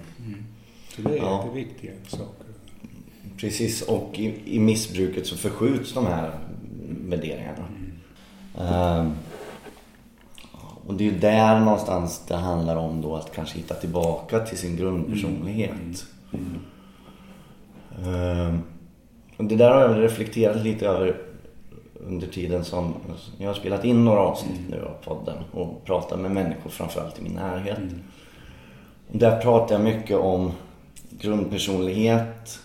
Så 0.88 1.02
det 1.02 1.10
är 1.10 1.16
Ja. 1.16 1.44
jätteviktiga 1.46 1.92
saker. 2.06 2.39
Precis, 3.40 3.82
och 3.82 4.18
i, 4.18 4.34
i 4.44 4.58
missbruket 4.58 5.26
så 5.26 5.36
förskjuts 5.36 5.94
de 5.94 6.06
här 6.06 6.30
värderingarna. 6.88 7.64
Ehm, 8.58 9.12
och 10.86 10.94
det 10.94 11.04
är 11.04 11.12
ju 11.12 11.18
där 11.18 11.60
någonstans 11.60 12.22
det 12.28 12.36
handlar 12.36 12.76
om 12.76 13.00
då 13.00 13.16
att 13.16 13.34
kanske 13.34 13.58
hitta 13.58 13.74
tillbaka 13.74 14.38
till 14.38 14.58
sin 14.58 14.76
grundpersonlighet. 14.76 16.04
Ehm, 18.04 18.58
och 19.36 19.44
det 19.44 19.56
där 19.56 19.70
har 19.70 19.80
jag 19.80 20.02
reflekterat 20.02 20.62
lite 20.62 20.86
över 20.86 21.16
under 21.94 22.26
tiden 22.26 22.64
som 22.64 22.94
jag 23.38 23.46
har 23.46 23.54
spelat 23.54 23.84
in 23.84 24.04
några 24.04 24.20
avsnitt 24.20 24.60
nu 24.70 24.84
av 24.84 25.04
podden 25.04 25.36
och 25.52 25.84
pratat 25.84 26.20
med 26.20 26.30
människor 26.30 26.70
framförallt 26.70 27.18
i 27.18 27.22
min 27.22 27.32
närhet. 27.32 27.78
Där 29.12 29.40
pratar 29.40 29.74
jag 29.74 29.84
mycket 29.84 30.16
om 30.16 30.52
grundpersonlighet. 31.10 32.60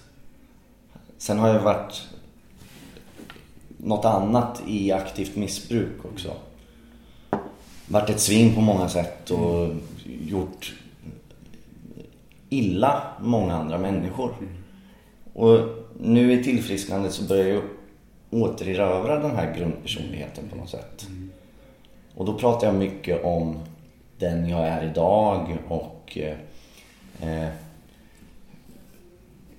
Sen 1.25 1.39
har 1.39 1.50
jag 1.50 1.60
varit 1.60 2.08
något 3.77 4.05
annat 4.05 4.63
i 4.67 4.91
aktivt 4.91 5.36
missbruk 5.36 6.05
också. 6.13 6.34
Varit 7.88 8.10
ett 8.10 8.20
svin 8.20 8.55
på 8.55 8.62
många 8.62 8.89
sätt 8.89 9.32
och 9.32 9.70
gjort 10.03 10.75
illa 12.50 13.03
många 13.20 13.55
andra 13.55 13.77
människor. 13.77 14.34
Och 15.34 15.60
nu 16.00 16.34
i 16.34 16.44
tillfrisknandet 16.44 17.13
så 17.13 17.24
börjar 17.24 17.48
jag 17.48 17.63
återerövra 18.29 19.20
den 19.20 19.36
här 19.36 19.55
grundpersonligheten 19.58 20.44
på 20.50 20.55
något 20.55 20.70
sätt. 20.70 21.08
Och 22.15 22.25
då 22.25 22.38
pratar 22.38 22.67
jag 22.67 22.75
mycket 22.75 23.24
om 23.24 23.60
den 24.20 24.50
jag 24.50 24.67
är 24.67 24.89
idag 24.89 25.58
och 25.67 26.17
eh, 26.17 27.50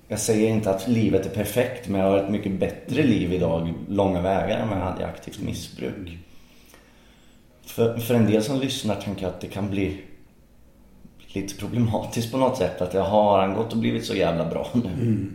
jag 0.07 0.19
säger 0.19 0.49
inte 0.49 0.69
att 0.69 0.87
livet 0.87 1.25
är 1.25 1.29
perfekt 1.29 1.87
men 1.87 2.01
jag 2.01 2.09
har 2.09 2.17
ett 2.17 2.29
mycket 2.29 2.51
bättre 2.51 3.03
liv 3.03 3.33
idag, 3.33 3.73
långa 3.89 4.21
vägar 4.21 4.59
än 4.59 4.69
vad 4.69 4.77
jag 4.77 4.83
hade 4.83 5.01
i 5.01 5.05
aktivt 5.05 5.41
missbruk. 5.41 6.17
För, 7.65 7.97
för 7.97 8.15
en 8.15 8.25
del 8.25 8.43
som 8.43 8.59
lyssnar 8.59 8.95
tänker 8.95 9.23
jag 9.23 9.29
att 9.29 9.41
det 9.41 9.47
kan 9.47 9.69
bli 9.69 10.01
lite 11.27 11.55
problematiskt 11.55 12.31
på 12.31 12.37
något 12.37 12.57
sätt. 12.57 12.81
Att 12.81 12.93
jag 12.93 13.03
har 13.03 13.39
han 13.39 13.53
gått 13.53 13.73
och 13.73 13.79
blivit 13.79 14.05
så 14.05 14.15
jävla 14.15 14.45
bra 14.45 14.67
nu? 14.73 15.27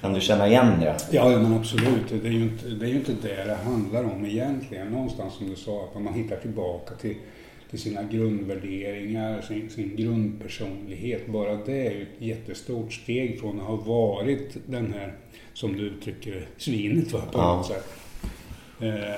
Kan 0.00 0.12
du 0.12 0.20
känna 0.20 0.48
igen 0.48 0.80
det? 0.80 0.96
Ja, 1.10 1.28
men 1.28 1.54
absolut. 1.54 2.08
Det 2.08 2.28
är, 2.28 2.32
ju 2.32 2.42
inte, 2.42 2.68
det 2.68 2.86
är 2.86 2.90
ju 2.90 2.96
inte 2.96 3.12
det 3.22 3.44
det 3.44 3.54
handlar 3.54 4.04
om 4.04 4.26
egentligen. 4.26 4.88
Någonstans 4.88 5.34
som 5.34 5.50
du 5.50 5.56
sa, 5.56 5.84
att 5.84 6.02
man 6.02 6.14
hittar 6.14 6.36
tillbaka 6.36 6.94
till, 6.94 7.16
till 7.70 7.78
sina 7.78 8.02
grundvärderingar, 8.02 9.40
sin, 9.40 9.70
sin 9.70 9.96
grundpersonlighet. 9.96 11.26
Bara 11.26 11.54
det 11.56 11.86
är 11.86 11.90
ju 11.90 12.02
ett 12.02 12.08
jättestort 12.18 12.92
steg 12.92 13.40
från 13.40 13.60
att 13.60 13.66
ha 13.66 13.76
varit 13.76 14.56
den 14.66 14.92
här, 14.92 15.14
som 15.54 15.72
du 15.76 15.82
uttrycker 15.82 16.48
svinet 16.56 17.12
va, 17.12 17.20
på 17.32 17.38
Ja. 17.38 17.56
något 17.56 17.66
sätt. 17.66 17.86
Eh, 18.80 19.14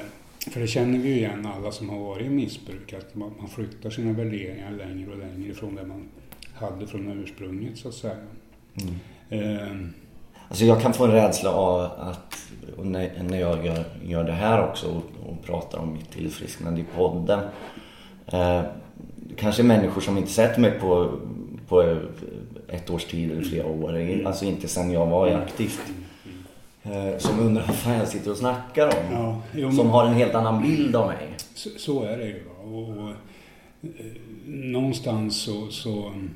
för 0.52 0.60
det 0.60 0.66
känner 0.66 0.98
vi 0.98 1.08
ju 1.08 1.14
igen 1.16 1.46
alla 1.56 1.72
som 1.72 1.88
har 1.90 1.98
varit 1.98 2.26
i 2.26 2.30
missbruk, 2.30 2.92
att 2.92 3.14
man, 3.14 3.32
man 3.38 3.48
flyttar 3.48 3.90
sina 3.90 4.12
värderingar 4.12 4.70
längre 4.72 5.10
och 5.10 5.18
längre 5.18 5.50
ifrån 5.50 5.74
det 5.74 5.86
man 5.86 6.08
hade 6.54 6.86
från 6.86 7.22
ursprunget 7.24 7.78
så 7.78 7.88
att 7.88 7.94
säga. 7.94 8.16
Eh, 9.28 9.76
Alltså 10.48 10.64
jag 10.64 10.82
kan 10.82 10.92
få 10.94 11.04
en 11.04 11.10
rädsla 11.12 11.50
av 11.52 11.80
att, 11.80 12.38
när 13.22 13.40
jag 13.40 13.66
gör, 13.66 13.84
gör 14.06 14.24
det 14.24 14.32
här 14.32 14.68
också 14.68 14.86
och, 14.86 15.28
och 15.30 15.42
pratar 15.44 15.78
om 15.78 15.92
mitt 15.92 16.10
tillfrisknande 16.10 16.80
i 16.80 16.84
podden. 16.96 17.40
Eh, 18.26 18.62
kanske 19.36 19.62
människor 19.62 20.00
som 20.00 20.18
inte 20.18 20.30
sett 20.30 20.58
mig 20.58 20.70
på, 20.70 21.18
på 21.68 21.98
ett 22.68 22.90
års 22.90 23.04
tid 23.04 23.30
eller 23.30 23.42
flera 23.42 23.66
år. 23.66 24.22
Alltså 24.26 24.44
inte 24.44 24.68
sen 24.68 24.90
jag 24.90 25.06
var 25.06 25.28
i 25.28 25.32
aktivt. 25.32 25.80
Eh, 26.82 27.18
som 27.18 27.40
undrar 27.40 27.66
vad 27.66 27.76
fan 27.76 27.98
jag 27.98 28.08
sitter 28.08 28.30
och 28.30 28.36
snackar 28.36 28.86
om. 28.86 29.12
Ja, 29.12 29.42
jo, 29.54 29.72
Som 29.72 29.90
har 29.90 30.06
en 30.06 30.14
helt 30.14 30.34
annan 30.34 30.62
bild 30.62 30.96
av 30.96 31.06
mig. 31.06 31.28
Så, 31.54 31.70
så 31.76 32.02
är 32.02 32.18
det 32.18 32.26
ju. 32.26 32.42
Och, 32.64 32.88
och, 32.88 33.08
eh, 33.82 34.06
någonstans 34.46 35.42
så, 35.42 35.68
så 35.70 36.06
mm, 36.06 36.30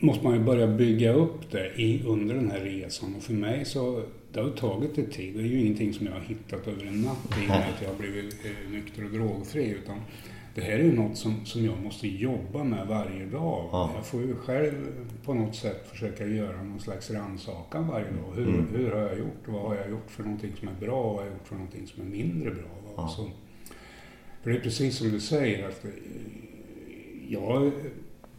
måste 0.00 0.24
man 0.24 0.34
ju 0.34 0.40
börja 0.40 0.66
bygga 0.66 1.12
upp 1.12 1.50
det 1.50 1.82
i, 1.82 2.02
under 2.06 2.34
den 2.34 2.50
här 2.50 2.60
resan. 2.60 3.14
Och 3.16 3.22
för 3.22 3.32
mig 3.32 3.64
så 3.64 4.02
det 4.32 4.40
har 4.40 4.50
tagit 4.50 4.98
ett 4.98 5.12
tid. 5.12 5.34
Det 5.34 5.40
är 5.40 5.46
ju 5.46 5.60
ingenting 5.60 5.92
som 5.94 6.06
jag 6.06 6.12
har 6.12 6.20
hittat 6.20 6.68
över 6.68 6.86
en 6.86 7.02
natt 7.02 7.18
i 7.40 7.44
och 7.44 7.48
med 7.48 7.58
att 7.74 7.82
jag 7.82 7.88
har 7.88 7.96
blivit 7.98 8.34
eh, 8.44 8.70
nykter 8.72 9.04
och 9.04 9.10
drogfri. 9.10 9.70
Utan 9.70 10.00
det 10.54 10.60
här 10.62 10.72
är 10.72 10.82
ju 10.84 10.92
något 10.96 11.16
som, 11.16 11.44
som 11.46 11.64
jag 11.64 11.82
måste 11.82 12.08
jobba 12.08 12.64
med 12.64 12.86
varje 12.86 13.24
dag. 13.26 13.68
Ja. 13.72 13.90
Jag 13.96 14.06
får 14.06 14.22
ju 14.22 14.34
själv 14.36 14.74
på 15.24 15.34
något 15.34 15.54
sätt 15.56 15.88
försöka 15.90 16.26
göra 16.26 16.62
någon 16.62 16.80
slags 16.80 17.10
rannsakan 17.10 17.88
varje 17.88 18.06
dag. 18.10 18.32
Hur, 18.34 18.48
Mm. 18.48 18.66
hur 18.76 18.90
har 18.90 19.00
jag 19.00 19.18
gjort? 19.18 19.42
Vad 19.48 19.62
har 19.62 19.74
jag 19.76 19.90
gjort 19.90 20.10
för 20.10 20.22
någonting 20.22 20.52
som 20.58 20.68
är 20.68 20.74
bra? 20.86 21.02
Vad 21.02 21.14
har 21.16 21.22
jag 21.24 21.32
gjort 21.32 21.46
för 21.48 21.54
någonting 21.54 21.86
som 21.86 22.02
är 22.02 22.06
mindre 22.06 22.50
bra? 22.50 22.94
Ja. 22.96 23.08
Så, 23.16 23.30
för 24.42 24.50
det 24.50 24.56
är 24.56 24.60
precis 24.60 24.96
som 24.96 25.08
du 25.10 25.20
säger 25.20 25.68
att 25.68 25.84
eh, 25.84 25.90
jag, 27.28 27.72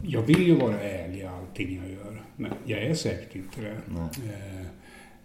jag 0.02 0.22
vill 0.22 0.46
ju 0.46 0.54
vara 0.54 0.80
ärlig 0.80 1.18
i 1.18 1.24
allting 1.24 1.80
jag 1.82 1.90
gör. 1.92 2.22
Men 2.36 2.52
jag 2.64 2.82
är 2.82 2.94
säkert 2.94 3.34
inte 3.36 3.60
det. 3.60 3.76
Nej. 3.86 4.08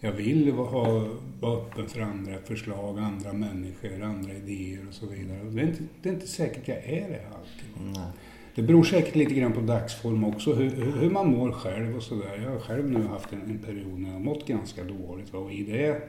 Jag 0.05 0.11
vill 0.11 0.51
ha, 0.51 1.07
vara 1.39 1.57
öppen 1.57 1.87
för 1.87 1.99
andra 1.99 2.37
förslag, 2.45 2.99
andra 2.99 3.33
människor, 3.33 4.03
andra 4.03 4.33
idéer 4.33 4.87
och 4.87 4.93
så 4.93 5.05
vidare. 5.05 5.41
Och 5.41 5.51
det, 5.51 5.61
är 5.61 5.65
inte, 5.65 5.83
det 6.01 6.09
är 6.09 6.13
inte 6.13 6.27
säkert 6.27 6.67
jag 6.67 6.77
är 6.77 7.09
det 7.09 7.21
alltid. 7.35 7.95
Nej. 7.95 8.07
Det 8.55 8.61
beror 8.61 8.83
säkert 8.83 9.15
lite 9.15 9.33
grann 9.33 9.53
på 9.53 9.61
dagsform 9.61 10.23
också, 10.23 10.53
hur, 10.53 10.69
hur 10.69 10.91
hur 10.91 11.09
man 11.09 11.27
mår 11.27 11.51
själv 11.51 11.95
och 11.95 12.03
sådär. 12.03 12.41
Jag 12.43 12.51
har 12.51 12.59
själv 12.59 12.89
nu 12.91 13.03
haft 13.03 13.33
en, 13.33 13.41
en 13.41 13.59
period 13.59 13.99
när 13.99 14.09
jag 14.09 14.13
har 14.13 14.23
mått 14.23 14.47
ganska 14.47 14.83
dåligt. 14.83 15.33
Va? 15.33 15.39
Och 15.39 15.53
i 15.53 15.63
det 15.63 16.01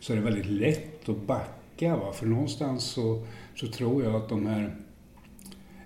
så 0.00 0.12
är 0.12 0.16
det 0.16 0.22
väldigt 0.22 0.46
lätt 0.46 1.08
att 1.08 1.26
backa. 1.26 1.96
Va? 1.96 2.12
För 2.12 2.26
någonstans 2.26 2.84
så, 2.84 3.26
så 3.54 3.66
tror 3.66 4.04
jag 4.04 4.14
att 4.14 4.28
de 4.28 4.46
här, 4.46 4.76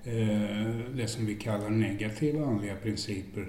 eh, 0.05 0.97
det 0.97 1.07
som 1.07 1.27
vi 1.27 1.35
kallar 1.35 1.71
negativa 1.71 2.47
andliga 2.47 2.77
principer, 2.77 3.49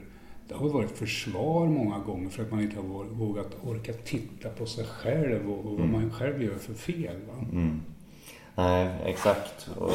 det 0.52 0.58
har 0.58 0.70
varit 0.70 0.92
försvar 0.98 1.66
många 1.68 2.00
gånger 2.00 2.30
för 2.30 2.44
att 2.44 2.52
man 2.52 2.62
inte 2.62 2.76
har 2.76 2.84
vå- 2.84 3.10
vågat 3.14 3.48
orka 3.64 3.94
titta 4.06 4.50
på 4.50 4.66
sig 4.66 4.86
själv 4.86 5.52
och, 5.52 5.66
och 5.72 5.80
vad 5.80 5.88
man 5.90 6.12
själv 6.12 6.44
gör 6.44 6.56
för 6.56 6.74
fel. 6.74 7.16
Mm. 7.52 7.82
Nej, 8.56 8.90
exakt. 9.06 9.70
Och 9.80 9.92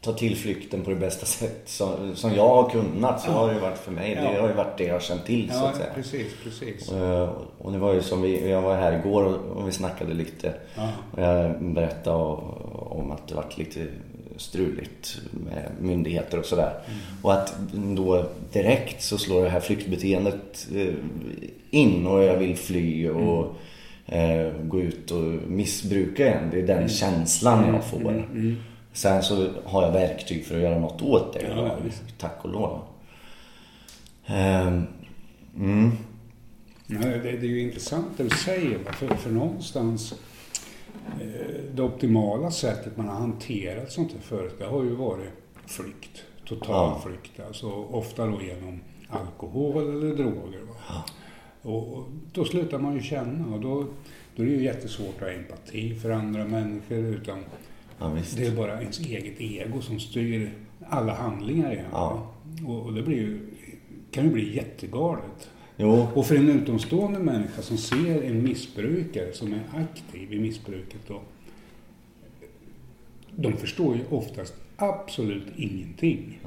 ta 0.00 0.12
tillflykten 0.12 0.82
på 0.82 0.90
det 0.90 0.96
bästa 0.96 1.26
sätt 1.26 1.62
som, 1.64 2.16
som 2.16 2.34
jag 2.34 2.48
har 2.48 2.70
kunnat. 2.70 3.20
Så 3.20 3.30
har 3.30 3.48
det 3.48 3.54
ju 3.54 3.60
varit 3.60 3.78
för 3.78 3.92
mig. 3.92 4.14
Det 4.14 4.22
Ja. 4.34 4.40
har 4.40 4.48
ju 4.48 4.54
varit 4.54 4.78
det 4.78 4.84
jag 4.84 4.94
har 4.94 5.00
känt 5.00 5.24
till 5.26 5.50
så 5.50 5.56
Ja, 5.56 5.68
att 5.68 5.76
säga. 5.76 5.92
precis, 5.94 6.32
precis. 6.44 6.92
Eh, 6.92 7.28
Och 7.58 7.72
det 7.72 7.78
var 7.78 7.94
ju 7.94 8.02
som 8.02 8.22
vi, 8.22 8.50
jag 8.50 8.62
var 8.62 8.76
här 8.76 8.98
igår 8.98 9.24
och- 9.24 9.56
och 9.56 9.68
vi 9.68 9.72
snackade 9.72 10.14
lite. 10.14 10.54
Ja. 10.76 10.88
Och 11.12 11.22
jag 11.22 11.62
berättade 11.62 12.16
om 12.72 13.10
att 13.10 13.28
det 13.28 13.34
varit 13.34 13.58
lite 13.58 13.86
struligt 14.40 15.20
med 15.30 15.70
myndigheter 15.80 16.38
och 16.38 16.44
sådär. 16.44 16.72
Och 17.22 17.32
att 17.32 17.54
då 17.96 18.26
direkt 18.52 19.02
så 19.02 19.18
slår 19.18 19.42
det 19.42 19.50
här 19.50 19.60
flyktbeteendet 19.60 20.68
eh, 20.74 20.94
in 21.70 22.06
och 22.06 22.24
jag 22.24 22.36
vill 22.36 22.56
fly 22.56 23.08
och 23.08 23.56
eh, 24.06 24.52
gå 24.62 24.80
ut 24.80 25.10
och 25.10 25.22
missbruka 25.48 26.26
igen. 26.26 26.48
Det 26.50 26.58
är 26.60 26.66
den 26.66 26.88
känslan 26.88 27.74
jag 27.74 27.84
får. 27.84 28.28
Sen 28.92 29.22
så 29.22 29.48
har 29.64 29.82
jag 29.82 29.92
verktyg 29.92 30.44
för 30.44 30.56
att 30.56 30.62
göra 30.62 30.78
något 30.78 31.02
åt 31.02 31.32
det. 31.32 31.46
Ja. 31.56 31.76
Tack 32.18 32.44
och 32.44 32.50
lov. 32.50 32.80
Ehm, 34.26 34.86
mm. 35.56 35.92
Det, 36.86 37.28
är 37.28 37.44
ju 37.44 37.60
intressant 37.60 38.06
det 38.16 38.22
du 38.22 38.30
säger. 38.30 38.78
För, 38.92 39.14
för 39.14 39.30
någonstans, 39.30 40.14
det 41.74 41.82
optimala 41.82 42.50
sättet 42.50 42.96
man 42.96 43.08
har 43.08 43.14
hanterat 43.14 43.92
sånt 43.92 44.12
här 44.12 44.20
förut, 44.20 44.54
det 44.58 44.64
har 44.64 44.82
ju 44.84 44.94
varit 44.94 45.30
flykt. 45.66 46.22
Total 46.46 46.68
Ja. 46.94 47.00
flykt. 47.06 47.40
Alltså 47.46 47.66
ofta 47.72 48.26
då 48.26 48.42
genom 48.42 48.80
alkohol 49.08 49.82
eller 49.82 50.14
droger. 50.16 50.60
Va? 50.68 51.04
Och, 51.62 52.04
då 52.32 52.44
slutar 52.44 52.78
man 52.78 52.94
ju 52.94 53.00
känna 53.02 53.54
och 53.54 53.60
då, 53.60 53.86
då 54.36 54.42
är 54.42 54.46
det 54.46 54.52
ju 54.52 54.62
jättesvårt 54.64 55.14
att 55.16 55.20
ha 55.20 55.28
empati 55.30 55.94
för 55.94 56.10
andra 56.10 56.44
människor. 56.44 56.98
Utan 56.98 57.38
Ja, 57.98 58.16
det 58.36 58.46
är 58.46 58.56
bara 58.56 58.80
ens 58.80 59.00
eget 59.00 59.40
ego 59.40 59.80
som 59.80 60.00
styr 60.00 60.50
alla 60.88 61.14
handlingar 61.14 61.72
igen. 61.72 61.86
Ja. 61.92 62.30
Och, 62.66 62.80
och 62.86 62.94
det 62.94 63.02
blir 63.02 63.16
ju, 63.16 63.40
kan 64.10 64.24
ju 64.24 64.30
bli 64.30 64.56
jättegalet. 64.56 65.48
Jo, 65.82 66.06
Och 66.14 66.26
för 66.26 66.36
en 66.36 66.50
utomstående 66.50 67.18
människa 67.18 67.62
som 67.62 67.78
ser 67.78 68.22
en 68.22 68.42
missbrukare 68.42 69.32
som 69.32 69.52
är 69.52 69.62
aktiv 69.74 70.32
i 70.32 70.40
missbruket 70.40 71.00
då. 71.08 71.20
De 73.30 73.52
förstår 73.52 73.96
ju 73.96 74.02
oftast 74.10 74.54
absolut 74.76 75.46
ingenting. 75.56 76.40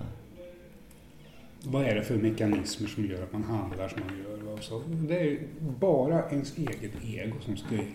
Vad 1.63 1.83
är 1.83 1.95
det 1.95 2.03
för 2.03 2.17
mekanismer 2.17 2.87
som 2.87 3.05
gör 3.05 3.23
att 3.23 3.33
man 3.33 3.43
handlar 3.43 3.89
som 3.89 4.01
man 4.07 4.17
gör? 4.17 4.51
va? 4.51 4.57
Så 4.61 4.81
det 4.87 5.19
är 5.19 5.23
ju 5.23 5.47
bara 5.79 6.29
ens 6.29 6.57
eget 6.57 6.91
ego 7.03 7.35
som 7.41 7.57
styr. 7.57 7.85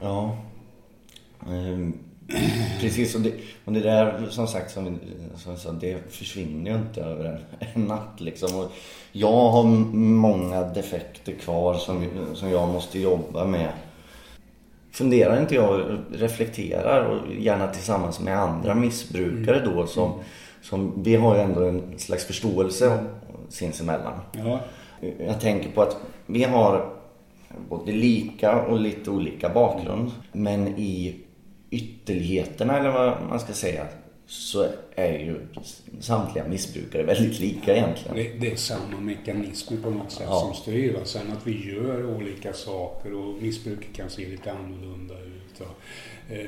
Ja. 0.00 0.38
Ehm, 1.46 1.98
precis, 2.80 3.14
och 3.14 3.20
det, 3.20 3.32
och 3.64 3.72
det 3.72 3.80
där 3.80 4.26
som 4.30 4.46
sagt, 4.46 4.70
som, 4.70 4.98
som 5.36 5.52
jag 5.52 5.60
sa, 5.60 5.72
det 5.72 6.12
försvinner 6.12 6.70
ju 6.70 6.76
inte 6.76 7.00
över 7.00 7.24
en, 7.24 7.68
en 7.74 7.82
natt 7.82 8.20
liksom. 8.20 8.60
Och 8.60 8.72
jag 9.12 9.50
har 9.50 9.64
många 9.94 10.62
defekter 10.62 11.32
kvar 11.32 11.74
som, 11.74 12.04
som 12.34 12.50
jag 12.50 12.68
måste 12.68 12.98
jobba 12.98 13.44
med. 13.44 13.72
Funderar 14.90 15.40
inte 15.40 15.54
jag 15.54 15.98
reflekterar 16.12 17.04
och 17.04 17.34
gärna 17.34 17.68
tillsammans 17.68 18.20
med 18.20 18.38
andra 18.38 18.74
missbrukare 18.74 19.60
då 19.64 19.86
som, 19.86 20.12
som 20.62 21.02
vi 21.02 21.16
har 21.16 21.36
ju 21.36 21.40
ändå 21.40 21.64
en 21.64 21.98
slags 21.98 22.24
förståelse 22.24 22.98
sinsemellan. 23.48 24.20
Ja, 24.32 24.60
Jag 25.26 25.40
tänker 25.40 25.70
på 25.70 25.82
att 25.82 25.96
vi 26.26 26.44
har 26.44 26.92
både 27.68 27.92
lika 27.92 28.62
och 28.62 28.80
lite 28.80 29.10
olika 29.10 29.48
bakgrund. 29.48 30.10
Men 30.32 30.68
i 30.68 31.16
ytterligheterna 31.70 32.78
eller 32.78 32.90
vad 32.90 33.22
man 33.28 33.40
ska 33.40 33.52
säga 33.52 33.86
så 34.26 34.66
är 34.94 35.18
ju 35.18 35.40
samtliga 36.00 36.48
missbrukare 36.48 37.02
väldigt 37.02 37.40
lika 37.40 37.76
egentligen. 37.76 38.16
det, 38.16 38.32
det 38.40 38.52
är 38.52 38.56
samma 38.56 39.00
mekanismer 39.00 39.82
på 39.82 39.90
något 39.90 40.12
sätt 40.12 40.26
Ja. 40.26 40.40
som 40.40 40.54
styr. 40.62 40.92
Va? 40.94 41.00
Sen 41.04 41.32
att 41.32 41.46
vi 41.46 41.72
gör 41.72 42.16
olika 42.16 42.52
saker 42.52 43.12
och 43.14 43.42
missbruket 43.42 43.92
kan 43.92 44.10
se 44.10 44.28
lite 44.28 44.52
annorlunda 44.52 45.14
ut. 45.14 45.60
Eh, 46.30 46.46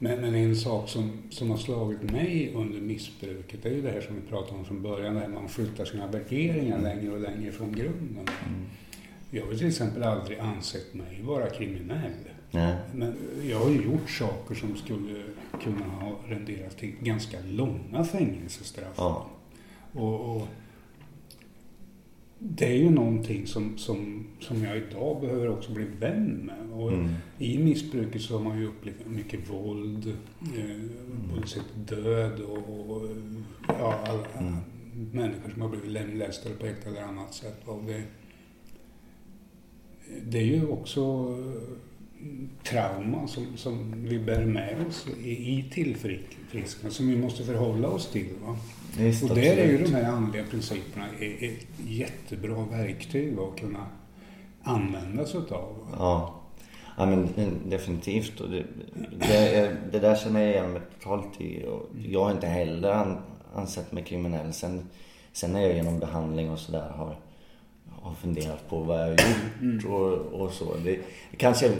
Men, 0.00 0.20
men 0.20 0.34
en 0.34 0.56
sak 0.56 0.88
som, 0.88 1.22
som 1.30 1.50
har 1.50 1.58
slagit 1.58 2.02
mig 2.02 2.52
under 2.54 2.80
missbruket 2.80 3.66
är 3.66 3.70
ju 3.70 3.82
det 3.82 3.90
här 3.90 4.00
som 4.00 4.14
vi 4.16 4.20
pratade 4.28 4.58
om 4.58 4.64
från 4.64 4.82
början, 4.82 5.14
det 5.14 5.20
här 5.20 5.28
man 5.28 5.48
flyttar 5.48 5.84
sina 5.84 6.06
värderingar 6.06 6.78
längre 6.82 7.10
och 7.12 7.20
längre 7.20 7.52
från 7.52 7.72
grunden. 7.72 8.28
Jag 9.30 9.46
har 9.46 9.54
till 9.54 9.68
exempel 9.68 10.02
aldrig 10.02 10.38
ansett 10.38 10.94
mig 10.94 11.20
vara 11.22 11.50
kriminell. 11.50 12.12
Nej. 12.50 12.76
Men 12.94 13.14
jag 13.50 13.58
har 13.58 13.70
ju 13.70 13.82
gjort 13.84 14.10
saker 14.10 14.54
som 14.54 14.76
skulle 14.76 15.22
kunna 15.62 15.84
ha 15.84 16.16
renderat 16.26 16.78
till 16.78 16.92
ganska 17.02 17.36
långa 17.50 18.04
fängelsestraff. 18.04 18.94
Ja. 18.96 19.26
Och, 19.92 20.36
och 20.36 20.48
det 22.38 22.66
är 22.66 22.76
ju 22.76 22.90
någonting 22.90 23.46
som, 23.46 23.78
som, 23.78 24.26
som 24.40 24.64
jag 24.64 24.76
idag 24.76 25.20
behöver 25.20 25.48
också 25.50 25.72
bli 25.72 25.84
vän 25.84 26.26
med. 26.26 26.72
Och 26.72 26.92
Mm. 26.92 27.08
I 27.38 27.58
missbruket 27.58 28.22
så 28.22 28.36
har 28.38 28.44
man 28.44 28.58
ju 28.58 28.66
upplevt 28.66 29.06
mycket 29.06 29.50
våld, 29.50 30.16
eh, 30.56 30.80
både 31.34 31.46
sett 31.46 31.64
död 31.88 32.40
och, 32.40 32.90
och 32.96 33.08
ja, 33.68 33.94
alla, 34.08 34.24
Mm. 34.38 34.54
människor 35.12 35.50
som 35.50 35.62
har 35.62 35.68
blivit 35.68 35.90
lemlästade 35.90 36.54
på 36.54 36.66
ett 36.66 36.86
eller 36.86 37.02
annat 37.02 37.34
sätt. 37.34 37.60
Och 37.64 37.82
det, 37.84 38.02
det 40.26 40.38
är 40.38 40.44
ju 40.44 40.66
också 40.66 41.02
eh, 42.20 42.64
trauma 42.70 43.26
som, 43.28 43.46
som 43.56 43.94
vi 44.08 44.18
bär 44.18 44.44
med 44.44 44.86
oss 44.88 45.06
i, 45.24 45.30
i 45.30 45.64
tillfrisknande 45.72 46.94
som 46.94 47.08
vi 47.08 47.16
måste 47.16 47.44
förhålla 47.44 47.88
oss 47.88 48.10
till. 48.10 48.28
Va? 48.46 48.56
Visst, 48.98 49.22
Och 49.22 49.28
där 49.36 49.42
är 49.42 49.54
ju 49.68 49.74
absolut. 49.74 49.86
de 49.86 49.94
här 49.96 50.12
andliga 50.12 50.44
principerna 50.50 51.06
är 51.20 51.44
ett 51.48 51.66
jättebra 51.86 52.64
verktyg 52.70 53.38
att 53.38 53.60
kunna 53.60 53.86
använda 54.62 55.26
sig 55.26 55.40
utav. 55.40 55.76
Ja. 55.98 56.34
ja 56.96 57.06
men 57.06 57.28
definitivt. 57.66 58.40
Och 58.40 58.50
det, 58.50 58.64
det, 59.18 59.54
är- 59.54 59.76
det 59.92 59.98
där 59.98 60.16
känner 60.16 60.40
jag 60.40 60.50
igen 60.50 60.72
mig 60.72 60.82
totalt 61.02 61.40
i. 61.40 61.64
Och 61.66 61.88
jag 62.08 62.24
har 62.24 62.30
inte 62.30 62.46
heller 62.46 62.90
an, 62.90 63.18
ansett 63.54 63.92
mig 63.92 64.04
kriminell. 64.04 64.52
Sen, 64.52 64.88
sen 65.32 65.52
när 65.52 65.60
jag 65.60 65.74
genom 65.76 65.98
behandling 65.98 66.50
och 66.50 66.58
sådär 66.58 66.88
har, 66.90 67.16
har 68.08 68.14
funderat 68.14 68.68
på 68.68 68.78
vad 68.78 69.00
jag 69.00 69.04
har 69.04 69.10
gjort 69.10 69.84
och, 69.84 70.40
och 70.40 70.50
så. 70.52 70.64
Det, 70.84 70.98
kanske 71.36 71.70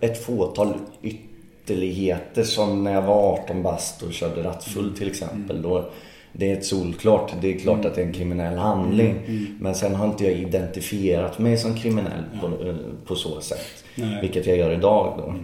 ett 0.00 0.24
fåtal 0.24 0.74
ytterligheter 1.02 2.42
som 2.42 2.84
när 2.84 2.92
jag 2.92 3.02
var 3.02 3.32
18 3.32 3.62
bast 3.62 4.02
och 4.02 4.12
körde 4.12 4.42
rattfull 4.42 4.96
till 4.96 5.08
exempel. 5.08 5.62
Då, 5.62 5.90
det 6.32 6.50
är 6.50 6.56
ett 6.56 6.64
solklart, 6.64 7.32
det 7.40 7.54
är 7.54 7.58
klart 7.58 7.84
att 7.84 7.94
det 7.94 8.02
är 8.02 8.06
en 8.06 8.12
kriminell 8.12 8.58
handling. 8.58 9.14
Men 9.60 9.74
sen 9.74 9.94
har 9.94 10.06
inte 10.06 10.24
jag 10.24 10.32
identifierat 10.32 11.38
mig 11.38 11.56
som 11.56 11.74
kriminell 11.74 12.24
på, 12.40 12.46
eh, 12.46 12.74
på 13.06 13.14
så 13.14 13.40
sätt. 13.40 13.84
Nej. 13.94 14.18
Vilket 14.20 14.46
jag 14.46 14.56
gör 14.56 14.72
idag 14.72 15.14
då. 15.18 15.34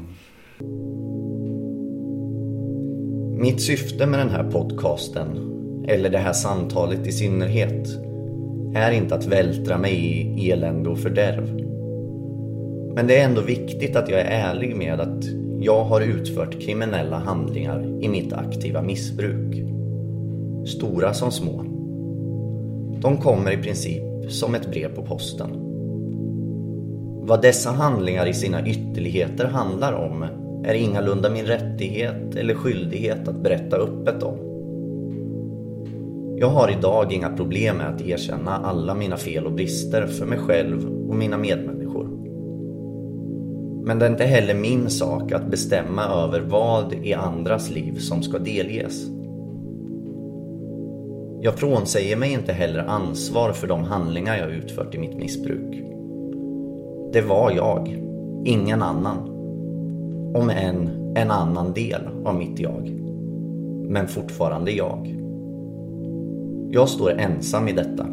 Mitt 3.43 3.63
syfte 3.63 4.07
med 4.07 4.19
den 4.19 4.31
här 4.31 4.51
podcasten, 4.51 5.55
eller 5.89 6.11
det 6.11 6.19
här 6.19 6.33
samtalet 6.33 7.07
i 7.07 7.13
synnerhet, 7.13 8.08
är 8.75 8.91
inte 8.91 9.15
att 9.15 9.27
vältra 9.27 9.79
mig 9.79 9.97
i 10.37 10.51
elände 10.51 10.91
och 10.91 10.99
fördärv. 10.99 11.69
Men 12.95 13.07
det 13.07 13.21
är 13.21 13.25
ändå 13.25 13.41
viktigt 13.41 13.97
att 13.97 14.09
jag 14.09 14.21
är 14.21 14.51
ärlig 14.51 14.77
med 14.77 15.01
att 15.01 15.25
jag 15.61 15.85
har 15.85 16.01
utfört 16.01 16.61
kriminella 16.61 17.19
handlingar 17.19 18.05
i 18.05 18.09
mitt 18.09 18.33
aktiva 18.33 18.83
missbruk. 18.83 19.63
Stora 20.67 21.15
som 21.15 21.31
små. 21.31 21.65
De 23.01 23.17
kommer 23.17 23.53
i 23.53 23.63
princip 23.63 24.03
som 24.29 24.55
ett 24.55 24.71
brev 24.71 24.95
på 24.95 25.03
posten. 25.03 25.51
Vad 27.23 27.43
dessa 27.43 27.71
handlingar 27.71 28.27
i 28.27 28.35
sina 28.35 28.67
ytterligheter 28.67 29.45
handlar 29.45 29.93
om 29.93 30.25
är 30.65 30.75
ingalunda 30.75 31.31
min 31.31 31.47
rättighet 31.47 32.37
eller 32.37 32.55
skyldighet 32.55 33.29
att 33.29 33.43
berätta 33.43 33.77
öppet 33.77 34.23
om. 34.23 34.48
Jag 36.41 36.49
har 36.49 36.71
idag 36.71 37.13
inga 37.13 37.29
problem 37.29 37.77
med 37.77 37.89
att 37.89 38.01
erkänna 38.01 38.51
alla 38.51 38.95
mina 38.95 39.17
fel 39.17 39.47
och 39.47 39.53
brister 39.53 40.07
för 40.07 40.27
mig 40.27 40.39
själv 40.39 41.09
och 41.09 41.17
mina 41.17 41.39
medmänniskor. 41.39 42.09
Men 43.85 43.99
det 43.99 44.07
är 44.07 44.11
inte 44.11 44.25
heller 44.25 44.55
min 44.55 44.91
sak 44.91 45.33
att 45.33 45.51
bestämma 45.51 46.05
över 46.05 46.41
vad 46.41 46.93
i 46.93 47.15
andras 47.15 47.71
liv 47.71 47.99
som 47.99 48.23
ska 48.23 48.39
delges. 48.39 49.07
Jag 51.41 51.55
frånsäger 51.55 52.17
mig 52.17 52.33
inte 52.33 52.53
heller 52.53 52.79
ansvar 52.79 53.53
för 53.53 53.67
de 53.67 53.85
handlingar 53.85 54.37
jag 54.37 54.51
utfört 54.51 54.95
i 54.95 54.99
mitt 54.99 55.17
missbruk. 55.17 55.83
Det 57.13 57.21
var 57.21 57.51
jag, 57.51 58.05
ingen 58.45 58.83
annan. 58.83 59.29
Om 60.35 60.51
än 60.51 60.91
en 61.17 61.31
annan 61.31 61.73
del 61.73 62.01
av 62.25 62.35
mitt 62.35 62.61
jag. 62.61 62.91
Men 63.89 64.09
fortfarande 64.09 64.71
jag. 64.71 65.19
Jag 66.71 66.89
står 66.89 67.11
ensam 67.11 67.69
i 67.69 67.73
detta. 67.73 68.05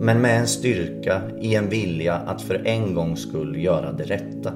Men 0.00 0.20
med 0.20 0.40
en 0.40 0.46
styrka 0.46 1.22
i 1.40 1.54
en 1.54 1.68
vilja 1.68 2.14
att 2.14 2.42
för 2.42 2.66
en 2.66 2.94
gångs 2.94 3.22
skull 3.22 3.62
göra 3.62 3.92
det 3.92 4.04
rätta. 4.04 4.52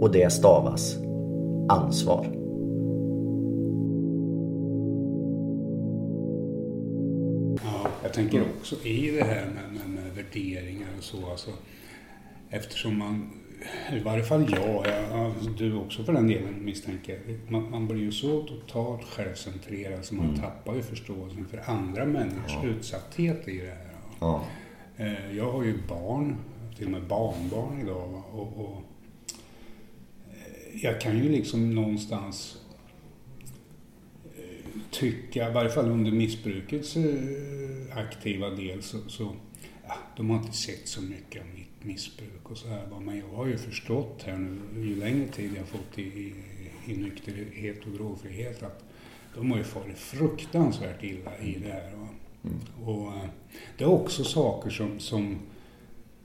Och 0.00 0.12
det 0.12 0.32
stavas 0.32 0.96
ansvar. 1.68 2.26
Ja, 7.64 7.90
jag 8.02 8.12
tänker 8.12 8.42
också 8.58 8.76
i 8.84 9.10
det 9.10 9.24
här 9.24 9.46
med, 9.46 9.80
med, 9.80 10.04
med 10.04 10.14
värderingar 10.14 10.88
och 10.98 11.04
så. 11.04 11.30
Alltså, 11.30 11.50
eftersom 12.50 12.98
man, 12.98 13.30
i 13.92 13.98
varje 13.98 14.24
fall 14.24 14.46
jag, 14.52 14.86
ja, 15.12 15.34
du 15.58 15.74
också 15.74 16.04
för 16.04 16.12
den 16.12 16.26
delen 16.26 16.64
misstänker 16.64 17.20
man, 17.48 17.70
man 17.70 17.88
blir 17.88 17.98
ju 18.00 18.12
så 18.12 18.42
totalt 18.42 19.04
självcentrerad 19.04 20.04
så 20.04 20.14
man 20.14 20.26
Mm. 20.28 20.40
tappar 20.40 20.74
ju 20.74 20.82
förståelsen 20.82 21.46
för 21.50 21.70
andra 21.70 22.06
människors 22.06 22.64
utsatthet 22.64 23.48
i 23.48 23.58
det 23.58 23.66
här. 23.66 23.90
Ja. 24.20 24.44
Eh, 24.96 25.36
Jag 25.36 25.52
har 25.52 25.64
ju 25.64 25.74
barn, 25.88 26.36
till 26.76 26.84
och 26.86 26.92
med 26.92 27.02
barnbarn 27.06 27.80
idag. 27.80 28.22
Och, 28.32 28.58
och 28.64 28.82
eh, 30.30 30.82
jag 30.84 31.00
kan 31.00 31.16
ju 31.18 31.28
liksom 31.28 31.74
någonstans 31.74 32.56
eh, 34.38 34.80
tycka, 34.90 35.50
i 35.50 35.52
varje 35.52 35.70
fall 35.70 35.88
under 35.90 36.10
missbrukets 36.12 36.96
aktiva 37.94 38.50
del, 38.50 38.82
så, 38.82 38.98
så 39.08 39.22
ja, 39.24 39.32
de 40.16 40.30
har 40.30 40.36
inte 40.36 40.56
sett 40.56 40.88
så 40.88 41.02
mycket 41.02 41.42
av 41.42 41.48
mitt 41.54 41.84
missbruk 41.84 42.50
och 42.50 42.58
så 42.58 42.68
här. 42.68 42.86
Men 43.00 43.18
jag 43.18 43.36
har 43.36 43.46
ju 43.46 43.58
förstått 43.58 44.22
här 44.26 44.38
nu, 44.38 44.86
ju 44.86 44.96
längre 44.96 45.28
tid 45.28 45.50
jag 45.56 45.66
fått 45.66 45.98
i, 45.98 46.02
i, 46.02 46.34
i 46.86 46.96
nykterhet 46.96 47.84
och 47.86 47.90
drogfrihet, 47.90 48.62
att 48.62 48.84
de 49.34 49.50
har 49.50 49.58
ju 49.58 49.64
farit 49.64 49.98
fruktansvärt 49.98 51.02
illa 51.02 51.38
i 51.38 51.58
det 51.58 51.72
här. 51.72 51.92
Va? 51.96 52.08
Och 52.84 53.06
eh, 53.06 53.28
det 53.78 53.84
är 53.84 53.88
också 53.88 54.24
saker 54.24 54.70
som, 54.70 54.98
som, 54.98 55.38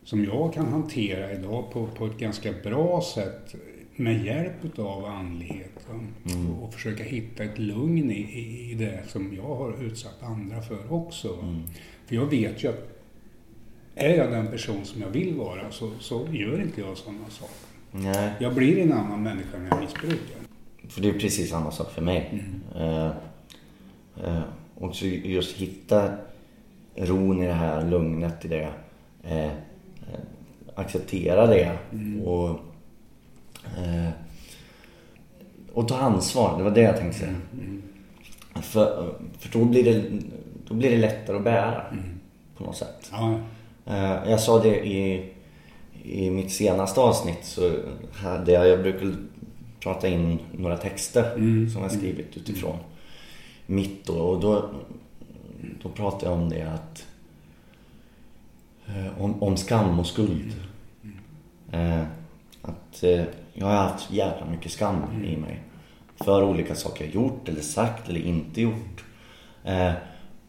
som 0.04 0.24
jag 0.26 0.54
kan 0.54 0.66
hantera 0.66 1.34
idag 1.34 1.72
på, 1.72 1.88
på 1.88 2.06
ett 2.06 2.18
ganska 2.18 2.54
bra 2.64 3.02
sätt 3.02 3.56
med 3.96 4.26
hjälp 4.26 4.80
av 4.80 5.06
andlighet. 5.06 5.88
va? 5.90 6.00
Och, 6.24 6.64
och 6.64 6.74
försöka 6.74 7.04
hitta 7.04 7.44
ett 7.44 7.60
lugn 7.60 8.12
i, 8.12 8.20
i, 8.20 8.72
i 8.72 8.74
det 8.74 9.04
som 9.08 9.36
jag 9.36 9.56
har 9.56 9.84
utsatt 9.84 10.24
andra 10.24 10.62
för 10.62 10.94
också. 10.94 11.36
va? 11.36 11.62
För 12.06 12.16
jag 12.16 12.26
vet 12.26 12.64
ju 12.64 12.68
att 12.68 12.95
är 13.96 14.16
jag 14.18 14.32
den 14.32 14.48
person 14.48 14.86
som 14.86 15.02
jag 15.02 15.10
vill 15.10 15.36
vara 15.36 15.72
så, 15.72 15.92
så 16.00 16.28
gör 16.32 16.62
inte 16.62 16.82
jag 16.82 16.98
sådana 16.98 17.30
saker. 17.30 17.56
Nej, 17.92 18.32
Jag 18.40 18.56
blir 18.56 18.78
en 18.82 18.94
annan 18.94 19.24
människa 19.24 19.58
när 19.58 19.70
jag 19.70 19.80
missbrukar. 19.82 20.38
för 20.90 21.02
det 21.02 21.10
är 21.10 21.14
precis 21.14 21.50
samma 21.50 21.72
sak 21.72 21.92
för 21.92 22.02
mig. 22.02 22.44
Eh, 22.76 23.06
eh, 24.26 24.42
och 24.76 24.96
så 24.96 25.06
just 25.06 25.56
hitta 25.58 26.12
ron 26.96 27.44
i 27.44 27.48
det 27.48 27.54
här, 27.54 27.90
lugnet 27.90 28.46
i 28.46 28.48
det. 28.48 28.70
Eh, 29.24 29.52
acceptera 30.76 31.48
det 31.48 31.78
och, 32.26 32.50
eh, 33.78 34.10
och 35.74 35.88
ta 35.88 35.98
ansvar. 35.98 36.58
Det 36.58 36.64
var 36.64 36.72
det 36.72 36.82
jag 36.82 36.98
tänkte 36.98 37.20
säga. 37.20 37.36
För, 38.62 39.16
för 39.40 39.60
då, 39.60 39.66
blir 39.66 39.84
det, 39.84 40.04
då 40.68 40.74
blir 40.74 40.90
det 40.90 40.98
lättare 40.98 41.38
att 41.38 41.44
bära 41.44 41.84
på 42.58 42.64
något 42.64 42.78
sätt. 42.78 43.10
Ja, 43.12 43.40
Jag 44.26 44.40
sa 44.40 44.60
det 44.64 44.86
i, 44.88 45.30
i 46.04 46.30
mitt 46.30 46.52
senaste 46.52 47.00
avsnitt 47.02 47.46
så 47.46 47.72
hade 48.14 48.52
jag, 48.52 48.68
jag 48.68 48.82
brukar 48.82 49.16
prata 49.80 50.08
in 50.08 50.40
några 50.58 50.78
texter 50.78 51.24
som 51.74 51.82
jag 51.82 51.92
skrivit 51.92 52.38
utifrån 52.38 52.78
mitt 53.66 54.06
då. 54.06 54.14
Och 54.14 54.40
då, 54.40 54.70
då 55.84 55.90
pratade 55.90 56.26
jag 56.26 56.34
om 56.34 56.50
det 56.50 56.62
att 56.62 57.06
eh, 58.88 59.22
om, 59.24 59.44
om 59.44 59.58
skam 59.58 60.00
och 60.00 60.08
skuld. 60.08 60.54
Eh, 61.72 62.04
Att 62.62 63.04
eh, 63.04 63.24
jag 63.54 63.68
har 63.68 63.74
haft 63.74 64.12
jävla 64.12 64.46
mycket 64.46 64.72
skam 64.72 65.04
i 65.26 65.38
mig. 65.38 65.60
För 66.16 66.44
olika 66.44 66.76
saker 66.76 67.06
jag 67.06 67.14
gjort 67.16 67.50
eller 67.50 67.62
sagt 67.62 68.10
eller 68.10 68.20
inte 68.22 68.62
gjort. 68.62 69.04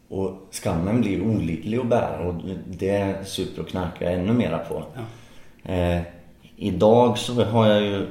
Och 0.09 0.47
skammen 0.51 1.01
blir 1.01 1.21
olidlig 1.21 1.77
att 1.77 1.87
bära 1.87 2.27
och 2.27 2.35
det 2.65 3.27
super 3.27 3.61
och 3.61 3.67
knarkar 3.67 4.05
jag 4.05 4.13
ännu 4.13 4.33
mera 4.33 4.57
på. 4.57 4.83
Eh, 5.63 6.01
idag 6.55 7.17
så 7.17 7.43
har 7.43 7.67
jag 7.67 7.81
ju 7.81 8.07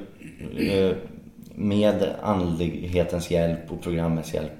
eh, 0.70 0.96
med 1.54 2.14
andlighetens 2.22 3.30
hjälp 3.30 3.72
och 3.72 3.82
programmets 3.82 4.34
hjälp 4.34 4.52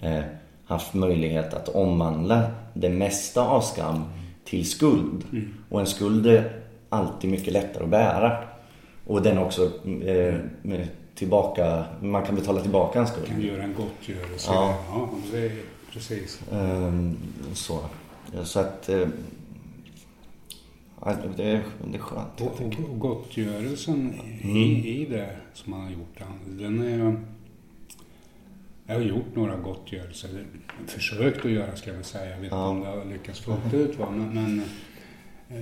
eh, 0.00 0.20
haft 0.66 0.94
möjlighet 0.94 1.54
att 1.54 1.68
omvandla 1.68 2.42
det 2.74 2.88
mesta 2.88 3.46
av 3.46 3.60
skam 3.60 4.04
till 4.44 4.70
skuld. 4.70 5.24
Och 5.68 5.80
en 5.80 5.86
skuld 5.86 6.26
är 6.26 6.52
alltid 6.88 7.30
mycket 7.30 7.52
lättare 7.52 7.84
att 7.84 7.90
bära. 7.90 8.44
Och 9.06 9.22
den 9.22 9.38
också 9.38 9.70
eh, 10.06 10.34
tillbaka, 11.14 11.84
man 12.00 12.22
kan 12.26 12.34
betala 12.34 12.60
tillbaka 12.60 12.98
en 12.98 13.06
skuld. 13.06 13.26
kan 13.26 13.42
göra 13.42 13.62
en 13.62 13.74
gottgörelse. 13.74 14.50
Ja. 14.52 14.74
ja 14.88 15.08
precis. 15.94 16.40
Ehm, 16.52 17.16
så. 17.52 17.84
Så 18.44 18.60
att... 18.60 18.88
Eh, 18.88 19.08
ja, 21.00 21.16
det, 21.36 21.44
är, 21.44 21.62
det 21.90 21.96
är 21.96 22.00
skönt. 22.00 22.40
Och, 22.40 22.98
gottgörelsen 23.00 24.14
i, 24.42 24.88
i 25.02 25.06
det 25.06 25.36
som 25.52 25.70
man 25.70 25.80
har 25.80 25.90
gjort, 25.90 26.18
den 26.46 26.82
är... 26.82 27.16
Jag 28.86 28.94
har 28.94 29.02
gjort 29.02 29.34
några 29.36 29.56
gottgörelser, 29.56 30.44
försökt 30.86 31.44
att 31.44 31.50
göra 31.50 31.76
ska 31.76 31.90
jag 31.90 31.94
väl 31.94 32.04
säga. 32.04 32.24
Jag 32.30 32.36
vet 32.36 32.44
inte 32.44 32.56
Ja. 32.56 32.68
om 32.68 32.80
det 32.80 32.86
har 32.86 33.04
lyckats 33.04 33.40
fullt 33.40 33.74
ut. 33.74 33.98
Va? 33.98 34.10
Men, 34.10 34.34
men 34.34 34.62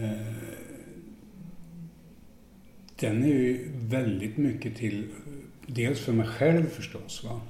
eh, 0.05 0.35
den 3.01 3.23
är 3.25 3.29
ju 3.29 3.71
väldigt 3.75 4.37
mycket 4.37 4.77
till, 4.77 5.07
dels 5.67 6.01
för 6.01 6.13
mig 6.13 6.27
själv 6.27 6.67
förstås, 6.67 7.25
va? 7.25 7.41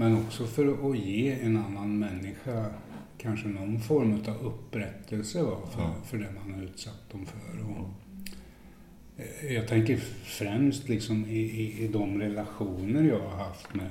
Men 0.00 0.16
också 0.16 0.46
för 0.46 0.90
att 0.90 0.98
ge 0.98 1.32
en 1.32 1.56
annan 1.56 1.98
människa 1.98 2.66
kanske 3.18 3.48
någon 3.48 3.80
form 3.80 4.12
av 4.28 4.46
upprättelse 4.46 5.42
va? 5.42 5.58
För, 5.74 6.06
för 6.06 6.18
det 6.18 6.28
man 6.44 6.54
har 6.54 6.62
utsatt 6.62 7.10
dem 7.12 7.26
för. 7.26 7.64
Och, 7.70 7.88
eh, 9.16 9.52
jag 9.54 9.68
tänker 9.68 9.96
främst 10.24 10.88
liksom 10.88 11.26
i, 11.26 11.38
i, 11.38 11.84
i 11.84 11.88
de 11.88 12.20
relationer 12.20 13.02
jag 13.02 13.20
har 13.20 13.44
haft 13.44 13.74
med 13.74 13.90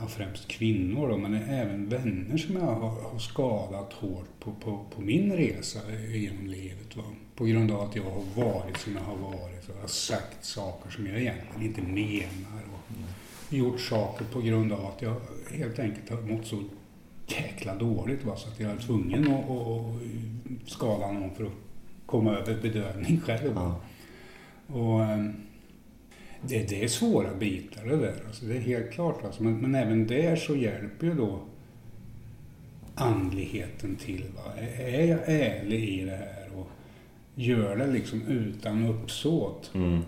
ja, 0.00 0.06
främst 0.06 0.48
kvinnor 0.48 1.08
då, 1.08 1.16
men 1.16 1.34
även 1.34 1.88
vänner 1.88 2.36
som 2.36 2.54
jag 2.54 2.62
har, 2.62 3.10
har 3.10 3.18
skadat 3.18 3.92
hårt 3.92 4.40
på, 4.40 4.52
på, 4.52 4.84
på 4.94 5.00
min 5.00 5.32
resa 5.32 5.78
genom 6.14 6.46
livet. 6.46 6.96
Va? 6.96 7.04
På 7.34 7.44
grund 7.44 7.70
av 7.70 7.80
att 7.80 7.96
jag 7.96 8.02
har 8.02 8.44
varit 8.44 8.76
som 8.76 8.92
jag 8.94 9.02
har 9.02 9.16
varit 9.16 9.68
och 9.68 9.80
har 9.80 9.88
sagt 9.88 10.44
saker 10.44 10.90
som 10.90 11.06
jag 11.06 11.20
egentligen 11.20 11.62
inte 11.62 11.82
menar. 11.82 12.75
Gjort 13.50 13.80
saker 13.80 14.24
på 14.32 14.40
grund 14.40 14.72
av 14.72 14.86
att 14.86 15.02
jag 15.02 15.14
helt 15.52 15.78
enkelt 15.78 16.10
har 16.10 16.20
mått 16.22 16.46
så 16.46 16.62
jäkla 17.26 17.74
dåligt 17.74 18.24
va? 18.24 18.36
så 18.36 18.48
att 18.48 18.60
jag 18.60 18.70
är 18.70 18.76
tvungen 18.76 19.32
att, 19.32 19.50
att, 19.50 20.70
skada 20.70 21.12
någon 21.12 21.34
för 21.34 21.44
att 21.44 21.52
komma 22.06 22.32
över 22.36 22.62
bedövning 22.62 23.20
själv. 23.20 23.52
va. 23.52 23.74
Och, 24.66 25.04
ehm, 25.04 25.32
det, 26.42 26.68
det 26.68 26.84
är 26.84 26.88
svåra 26.88 27.34
bitar 27.34 27.84
det 27.84 27.96
där. 27.96 28.22
Alltså, 28.26 28.44
det 28.46 28.56
är 28.56 28.60
helt 28.60 28.90
klart. 28.92 29.24
Alltså. 29.24 29.42
Men, 29.42 29.56
men 29.58 29.74
även 29.74 30.06
där 30.06 30.36
så 30.36 30.56
hjälper 30.56 31.06
ju 31.06 31.14
då 31.14 31.40
andligheten 32.94 33.96
till. 33.96 34.24
Va? 34.36 34.52
Är- 34.60 34.80
Är 34.94 35.04
jag 35.06 35.18
ärlig 35.26 35.88
i 35.88 36.04
det 36.04 36.16
här 36.16 36.48
och 36.56 36.68
gör 37.34 37.76
det 37.76 37.86
liksom 37.86 38.22
utan 38.22 38.86
uppsåt 38.86 39.70
Mm. 39.74 40.02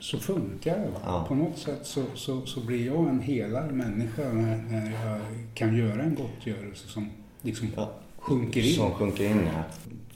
Så 0.00 0.18
funkar. 0.18 0.78
Va? 0.78 1.00
Ja. 1.04 1.24
På 1.28 1.34
något 1.34 1.58
sätt 1.58 1.78
så, 1.82 2.02
så, 2.14 2.46
så 2.46 2.60
blir 2.60 2.86
jag 2.86 3.08
en 3.08 3.20
helare 3.20 3.72
människa 3.72 4.22
när, 4.22 4.56
när 4.56 4.90
jag 4.90 5.20
kan 5.54 5.76
göra 5.76 6.02
en 6.02 6.14
gottgörelse 6.14 6.88
som 6.88 7.10
liksom 7.42 7.68
Ja. 7.76 7.88
sjunker 8.18 8.60
in. 8.60 8.74
Som 8.74 8.90
sjunker 8.90 9.24
in 9.24 9.40
ja. 9.56 9.62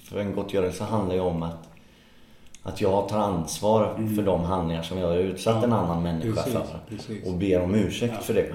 För 0.03 0.21
en 0.21 0.35
gottgörelse 0.35 0.85
handlar 0.85 1.15
ju 1.15 1.21
om 1.21 1.43
att, 1.43 1.69
att 2.63 2.81
jag 2.81 3.09
tar 3.09 3.19
ansvar 3.19 3.95
för 4.17 4.23
de 4.23 4.41
handlingar 4.41 4.83
som 4.83 4.99
jag 4.99 5.09
har 5.09 5.17
utsatt 5.17 5.57
Ja, 5.61 5.65
en 5.65 5.73
annan 5.73 6.03
människa 6.03 6.43
precis, 6.43 6.53
för. 6.53 6.79
precis. 6.89 7.27
Och 7.27 7.35
ber 7.35 7.61
om 7.63 7.75
ursäkt 7.75 8.23
för 8.25 8.35
det. 8.35 8.53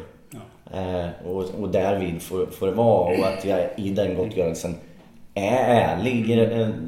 Eh, 0.74 1.28
och, 1.28 1.44
och 1.60 1.70
därvid 1.70 2.22
får, 2.22 2.46
får 2.46 2.68
det 2.68 2.74
vara 2.74 3.18
och 3.20 3.26
att 3.28 3.46
jag 3.46 3.70
i 3.78 3.90
den 3.90 4.16
gottgörelsen 4.16 4.76
är 5.34 5.58
ärlig 5.58 6.30
i 6.32 6.36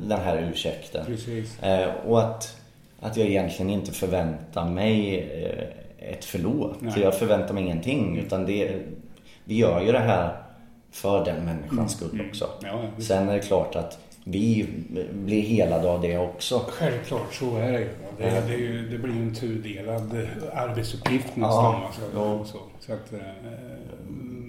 den 0.07 0.19
här 0.19 0.49
ursäkten. 0.51 1.05
Precis. 1.05 1.63
Eh, 1.63 1.89
och 2.05 2.19
att, 2.19 2.56
att 2.99 3.17
jag 3.17 3.27
egentligen 3.27 3.69
inte 3.69 3.91
förväntar 3.91 4.69
mig 4.69 5.19
eh, 5.19 6.09
ett 6.13 6.25
förlåt. 6.25 6.81
Nej. 6.81 6.99
Jag 7.01 7.19
förväntar 7.19 7.53
mig 7.53 7.63
ingenting 7.63 8.17
utan 8.17 8.45
det, 8.45 8.75
vi 9.43 9.57
gör 9.57 9.81
ju 9.81 9.91
det 9.91 9.99
här 9.99 10.35
för 10.91 11.25
den 11.25 11.45
människans 11.45 11.91
skull 11.91 12.23
också. 12.29 12.49
Ja. 12.63 12.81
Sen 12.99 13.29
är 13.29 13.33
det 13.33 13.39
klart 13.39 13.75
att 13.75 13.99
vi 14.23 14.65
blir 15.13 15.41
helade 15.41 15.89
av 15.89 16.01
det 16.01 16.17
också. 16.17 16.61
Självklart, 16.67 17.33
så 17.33 17.57
är 17.57 17.71
det 17.71 17.79
ju. 17.79 17.89
Det, 18.17 18.27
Ja. 18.35 18.41
det, 18.47 18.53
ju, 18.53 18.89
det 18.89 18.97
blir 18.97 19.13
ju 19.13 19.21
en 19.21 19.35
tudelad 19.35 20.27
arbetsuppgift 20.53 21.35
nästan. 21.35 21.63
Ja, 21.63 21.71
va, 21.71 21.89
så, 21.93 22.01
ja. 22.15 22.45
så, 22.45 22.57
så 22.79 22.93
att 22.93 23.13
eh, 23.13 23.19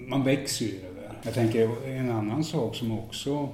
man 0.07 0.23
växer 0.23 0.65
ju 0.65 0.71
i 0.71 0.75
det 0.95 1.01
där. 1.01 1.11
Jag 1.23 1.33
tänker 1.33 1.87
en 1.87 2.11
annan 2.11 2.43
sak 2.43 2.75
som 2.75 2.99
också 2.99 3.49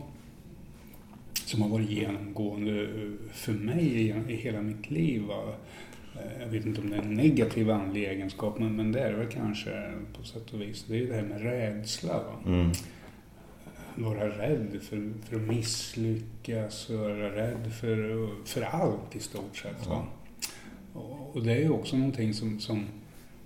som 1.45 1.61
har 1.61 1.69
varit 1.69 1.89
genomgående 1.89 2.81
eh, 2.83 3.11
för 3.33 3.51
mig 3.53 3.85
i, 3.85 4.13
i 4.33 4.35
hela 4.35 4.61
mitt 4.61 4.91
liv. 4.91 5.23
Eh, 5.31 6.41
Jag 6.41 6.47
vet 6.47 6.65
inte 6.65 6.81
om 6.81 6.89
det 6.89 6.95
är 6.95 7.01
en 7.01 7.13
negativ 7.13 7.71
andlig 7.71 8.03
egenskap, 8.03 8.59
men, 8.59 8.75
men 8.75 8.91
det 8.91 8.99
är 8.99 9.11
det 9.11 9.17
väl 9.17 9.31
kanske 9.31 9.91
på 10.17 10.23
sätt 10.23 10.53
och 10.53 10.61
vis. 10.61 10.85
Det 10.87 10.93
är 10.95 10.97
ju 10.99 11.07
det 11.07 11.15
här 11.15 11.21
med 11.23 11.41
rädsla. 11.41 12.13
Va? 12.13 12.33
Mm. 12.45 12.71
vara 13.95 14.29
rädd 14.29 14.79
för, 14.81 15.11
för 15.29 15.35
att 15.35 15.41
misslyckas, 15.41 16.89
vara 16.89 17.35
rädd 17.35 17.73
för, 17.81 18.29
för 18.45 18.61
allt 18.61 19.15
i 19.15 19.19
stort 19.19 19.57
sett. 19.57 19.87
Va? 19.87 20.07
Och, 20.93 21.35
och 21.35 21.43
det 21.43 21.51
är 21.53 21.59
ju 21.59 21.69
också 21.69 21.97
någonting 21.97 22.33
som, 22.33 22.59
som, 22.59 22.85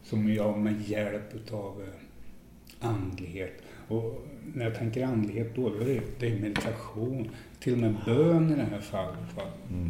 som 0.03 0.33
jag 0.33 0.59
med 0.59 0.81
hjälp 0.81 1.35
utav 1.35 1.81
eh, 1.81 2.87
andlighet, 2.89 3.61
och 3.89 4.25
när 4.53 4.65
jag 4.65 4.75
tänker 4.75 5.05
andlighet 5.05 5.55
då, 5.55 5.69
då 5.69 5.75
är 5.75 5.85
det, 5.85 6.01
det 6.19 6.27
är 6.27 6.39
meditation, 6.39 7.29
till 7.59 7.73
och 7.73 7.79
med 7.79 7.95
bön 8.05 8.51
i 8.51 8.55
det 8.55 8.67
här 8.71 8.79
fallet, 8.81 9.19
va? 9.35 9.41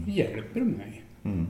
hjälper 0.07 0.59
mig 0.62 1.03
Mm. 1.25 1.47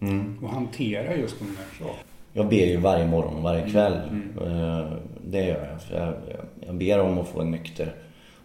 Mm. 0.00 0.44
att 0.44 0.50
hantera 0.50 1.16
just 1.16 1.38
de 1.38 1.44
där 1.44 1.78
sakerna. 1.78 1.98
Jag 2.32 2.48
ber 2.48 2.66
ju 2.66 2.76
varje 2.76 3.06
morgon 3.06 3.34
och 3.36 3.42
varje 3.42 3.70
kväll. 3.70 3.92
Mm. 4.10 4.38
Eh, 4.38 4.92
Det 5.30 5.46
gör 5.46 5.66
jag. 5.72 5.82
För 5.82 5.96
jag. 6.00 6.06
jag- 6.08 6.46
Jag 6.66 6.74
ber 6.74 7.00
om 7.00 7.18
att 7.18 7.28
få 7.28 7.40
en 7.40 7.50
nykter 7.50 7.94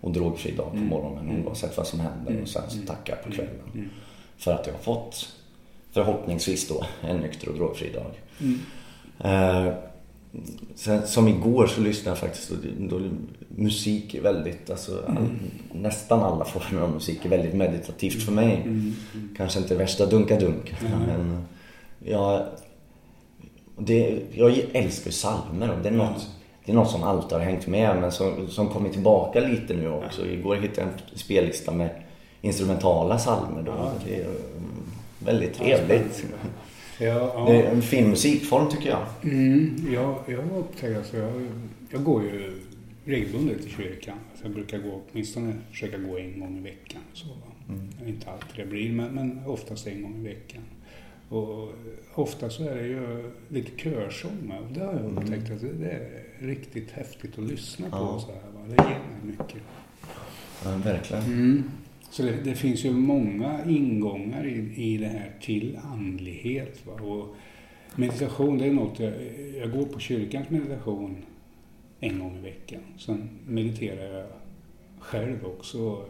och 0.02 0.12
drogfri 0.12 0.52
dag 0.52 0.70
på 0.72 0.76
Mm. 0.78 0.88
morgonen 0.88 1.30
Mm. 1.30 1.46
oavsett 1.48 1.78
vad 1.78 1.88
som 1.88 2.00
händer. 2.00 2.32
Mm. 2.32 2.42
Och 2.44 2.48
sen 2.50 2.62
så 2.70 2.76
Mm. 2.76 2.88
tackar 2.88 3.14
jag 3.16 3.24
på 3.26 3.32
kvällen. 3.32 3.56
Mm. 3.74 3.90
För 4.38 4.52
att 4.54 4.68
jag 4.68 4.74
har 4.74 4.80
fått 4.82 5.36
förhoppningsvis 5.92 6.68
då 6.68 6.86
en 7.02 7.18
nykter 7.18 7.50
och 7.50 7.56
drogfri 7.56 7.90
dag. 7.94 8.12
Mm. 10.34 10.46
Sen, 10.76 11.08
som 11.08 11.28
igår 11.28 11.68
så 11.68 11.82
lyssnade 11.82 12.10
jag 12.10 12.18
faktiskt 12.18 12.50
då, 12.50 13.00
då, 13.00 13.10
musik 13.56 14.14
är 14.14 14.22
väldigt, 14.22 14.70
alltså 14.70 15.04
all, 15.08 15.30
nästan 15.74 16.20
alla 16.20 16.46
former 16.46 16.82
av 16.82 16.92
musik 16.92 17.26
är 17.26 17.30
väldigt 17.30 17.54
meditativt 17.54 18.24
för 18.24 18.32
mig. 18.32 18.56
Mm. 18.56 18.94
Mm. 19.14 19.30
Kanske 19.38 19.60
inte 19.60 19.76
värsta 19.76 20.06
dunka-dunk. 20.06 20.74
Nej. 20.82 20.92
Men 21.08 21.46
jag, 22.00 22.46
det, 23.78 24.22
jag 24.32 24.58
älskar 24.74 25.06
ju 25.06 25.12
psalmer 25.12 25.72
och 25.72 25.84
det 25.84 25.90
är 25.90 25.94
något, 25.94 26.28
det 26.66 26.72
är 26.72 26.76
något 26.76 26.92
som 26.92 27.04
alltid 27.04 27.38
har 27.38 27.46
hängt 27.46 27.68
med 27.68 27.98
men 28.02 28.12
som, 28.12 28.48
som 28.48 28.70
kommit 28.70 28.94
tillbaka 28.94 29.40
lite 29.40 29.74
nu 29.74 29.92
också. 29.92 30.26
Igår 30.26 30.56
hittade 30.56 30.82
jag 30.82 30.90
en 30.90 31.18
spellista 31.20 31.72
med 31.72 31.90
instrumentala 32.42 33.18
psalmer 33.18 33.62
då. 33.62 33.92
Det 34.06 34.16
är 34.16 34.26
mm, 34.26 34.36
väldigt 35.20 35.54
trevligt. 35.54 36.26
Ja, 37.02 37.32
ja. 37.36 37.46
Det 37.48 37.62
är 37.62 37.72
en 37.72 37.82
fin 37.82 38.10
musikform 38.10 38.70
tycker 38.70 38.90
jag. 38.90 39.06
Mm, 39.24 39.88
jag, 39.94 40.16
jag 40.28 40.42
har 40.42 40.60
upptäckt, 40.60 40.98
alltså 40.98 41.18
jag, 41.18 41.32
jag 41.90 42.04
går 42.04 42.24
ju 42.24 42.54
regelbundet 43.06 43.62
till 43.62 43.72
kyrkan. 43.72 44.18
Så 44.36 44.46
jag 44.46 44.54
brukar 44.54 44.78
gå, 44.78 45.02
åtminstone 45.12 45.54
försöka 45.72 45.98
gå 45.98 46.18
en 46.18 46.40
gång 46.40 46.58
i 46.58 46.62
veckan. 46.62 47.02
Så? 47.14 47.28
Mm. 47.70 47.90
Inte 48.08 48.32
alltid 48.32 48.66
det 48.66 48.66
blir, 48.66 48.92
men, 48.92 49.16
men 49.16 49.46
oftast 49.46 49.88
en 49.88 50.02
gång 50.02 50.16
i 50.20 50.24
veckan. 50.24 50.62
Och 51.30 51.74
ofta 52.14 52.50
så 52.50 52.64
är 52.64 52.76
det 52.76 52.88
ju 52.88 53.32
lite 53.50 53.78
körsång 53.78 54.38
med. 54.42 54.60
Och 54.60 54.72
det 54.74 54.80
har 54.80 54.94
jag 54.94 55.06
upptäckt 55.06 55.52
att 55.52 55.62
det, 55.62 55.74
det 55.74 55.92
är 55.92 56.24
riktigt 56.40 56.92
häftigt 56.92 57.40
att 57.40 57.44
lyssna 57.44 57.90
på. 57.90 57.98
Ja. 57.98 58.20
Så 58.20 58.28
här, 58.28 58.42
va? 58.54 58.60
Det 58.68 58.76
ger 58.76 59.00
mig 59.00 59.38
mycket. 59.38 59.62
Ja, 60.64 60.78
verkligen. 60.84 61.24
Mm. 61.24 61.64
Så 62.12 62.24
det, 62.24 62.32
det 62.44 62.56
finns 62.56 62.86
ju 62.86 62.92
många 62.92 63.66
ingångar 63.66 64.48
i, 64.48 64.74
i 64.76 64.98
det 64.98 65.08
här 65.08 65.32
till 65.42 65.80
andlighet. 65.84 66.86
Va? 66.86 66.94
Och 66.94 67.36
meditation, 67.96 68.58
det 68.58 68.66
är 68.66 68.74
något 68.74 69.00
jag, 69.00 69.14
jag 69.58 69.72
går 69.72 69.86
på 69.86 70.00
kyrkans 70.00 70.50
meditation 70.50 71.18
en 72.00 72.20
gång 72.20 72.38
i 72.38 72.42
veckan. 72.42 72.82
Sen 72.98 73.30
mediterar 73.48 74.18
jag 74.18 74.28
själv 75.00 75.46
också 75.46 76.06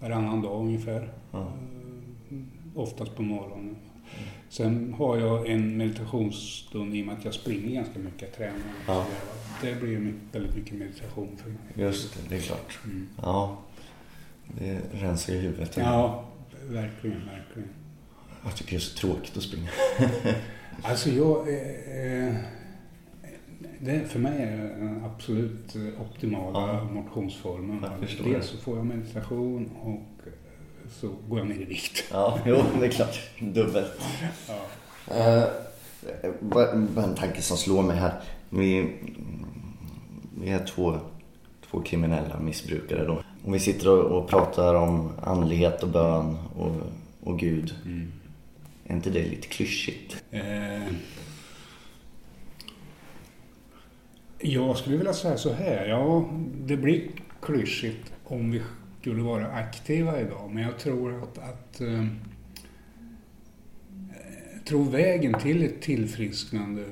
varannan 0.00 0.42
dag 0.42 0.60
ungefär. 0.60 1.12
Eh, 1.32 1.52
Oftast 2.74 3.16
på 3.16 3.22
morgonen. 3.22 3.76
Sen 4.52 4.94
har 4.98 5.18
jag 5.18 5.50
en 5.50 5.76
meditationsstund 5.76 6.94
i 6.94 7.02
och 7.02 7.06
med 7.06 7.18
att 7.18 7.24
jag 7.24 7.34
springer 7.34 7.74
ganska 7.74 7.98
mycket, 7.98 8.36
tränar. 8.36 8.56
Ja. 8.86 9.06
Det 9.62 9.80
blir 9.80 9.98
mycket, 9.98 10.20
väldigt 10.32 10.56
mycket 10.56 10.74
meditation 10.78 11.36
för 11.42 11.50
mig. 11.50 11.58
Just 11.74 12.14
det, 12.14 12.20
det 12.28 12.36
är 12.36 12.40
klart. 12.40 12.78
Mm. 12.84 13.08
Ja, 13.22 13.58
det 14.58 14.80
rensar 14.92 15.32
ju 15.32 15.38
huvudet. 15.38 15.76
Ja, 15.76 16.24
verkligen, 16.62 17.16
verkligen. 17.26 17.68
Jag 18.44 18.56
tycker 18.56 18.70
det 18.70 18.76
är 18.76 18.80
så 18.80 18.96
tråkigt 18.96 19.36
att 19.36 19.42
springa. 19.42 19.68
Alltså 20.82 21.10
jag... 21.10 21.48
Eh, 21.48 22.28
eh, 22.28 22.34
det 23.78 24.08
för 24.08 24.18
mig 24.18 24.42
är 24.42 24.56
den 24.56 25.04
absolut 25.04 25.76
optimala 26.00 26.58
Ja. 26.74 26.84
motionsformen. 26.84 27.84
Förstår 28.00 28.24
Dels 28.24 28.50
det. 28.50 28.56
så 28.56 28.62
får 28.62 28.76
jag 28.76 28.86
meditation 28.86 29.70
och 29.82 30.00
så 31.00 31.08
går 31.28 31.38
jag 31.38 31.48
ner 31.48 31.60
i 31.60 31.64
vikt. 31.64 32.04
Ja, 32.10 32.38
jo, 32.46 32.64
det 32.80 32.86
är 32.86 32.90
klart. 32.90 33.20
Dubbelt. 33.40 33.92
Ja. 34.48 34.66
Eh, 35.14 35.44
bara 36.40 36.76
bara 36.76 37.04
en 37.04 37.14
tanke 37.14 37.42
som 37.42 37.56
slår 37.56 37.82
mig 37.82 37.96
här. 37.96 38.20
Vi, 38.48 38.96
vi 40.40 40.50
är 40.50 40.66
två, 40.66 40.98
två 41.70 41.80
kriminella 41.80 42.40
missbrukare 42.40 43.04
då. 43.04 43.22
Om 43.44 43.52
vi 43.52 43.60
sitter 43.60 43.88
och, 43.88 44.18
och 44.18 44.28
pratar 44.28 44.74
om 44.74 45.12
andlighet 45.22 45.82
och 45.82 45.88
bön 45.88 46.38
och, 46.56 46.76
och 47.22 47.38
Gud. 47.38 47.74
Mm. 47.84 48.12
Är 48.84 48.94
inte 48.94 49.10
det 49.10 49.22
lite 49.22 49.48
klyschigt? 49.48 50.24
Eh, 50.30 50.92
jag 54.38 54.76
skulle 54.76 54.96
vilja 54.96 55.12
säga 55.12 55.36
så 55.36 55.52
här. 55.52 55.86
Ja, 55.86 56.28
det 56.54 56.76
blir 56.76 57.02
klyschigt 57.40 58.12
om 58.24 58.50
vi 58.50 58.62
skulle 59.02 59.22
vara 59.22 59.46
aktiva 59.46 60.20
idag. 60.20 60.50
Men 60.52 60.62
jag 60.62 60.78
tror 60.78 61.22
att, 61.22 61.38
att 61.38 61.80
eh, 61.80 62.06
tror 64.64 64.90
vägen 64.90 65.34
till 65.40 65.64
ett 65.64 65.82
tillfrisknande 65.82 66.84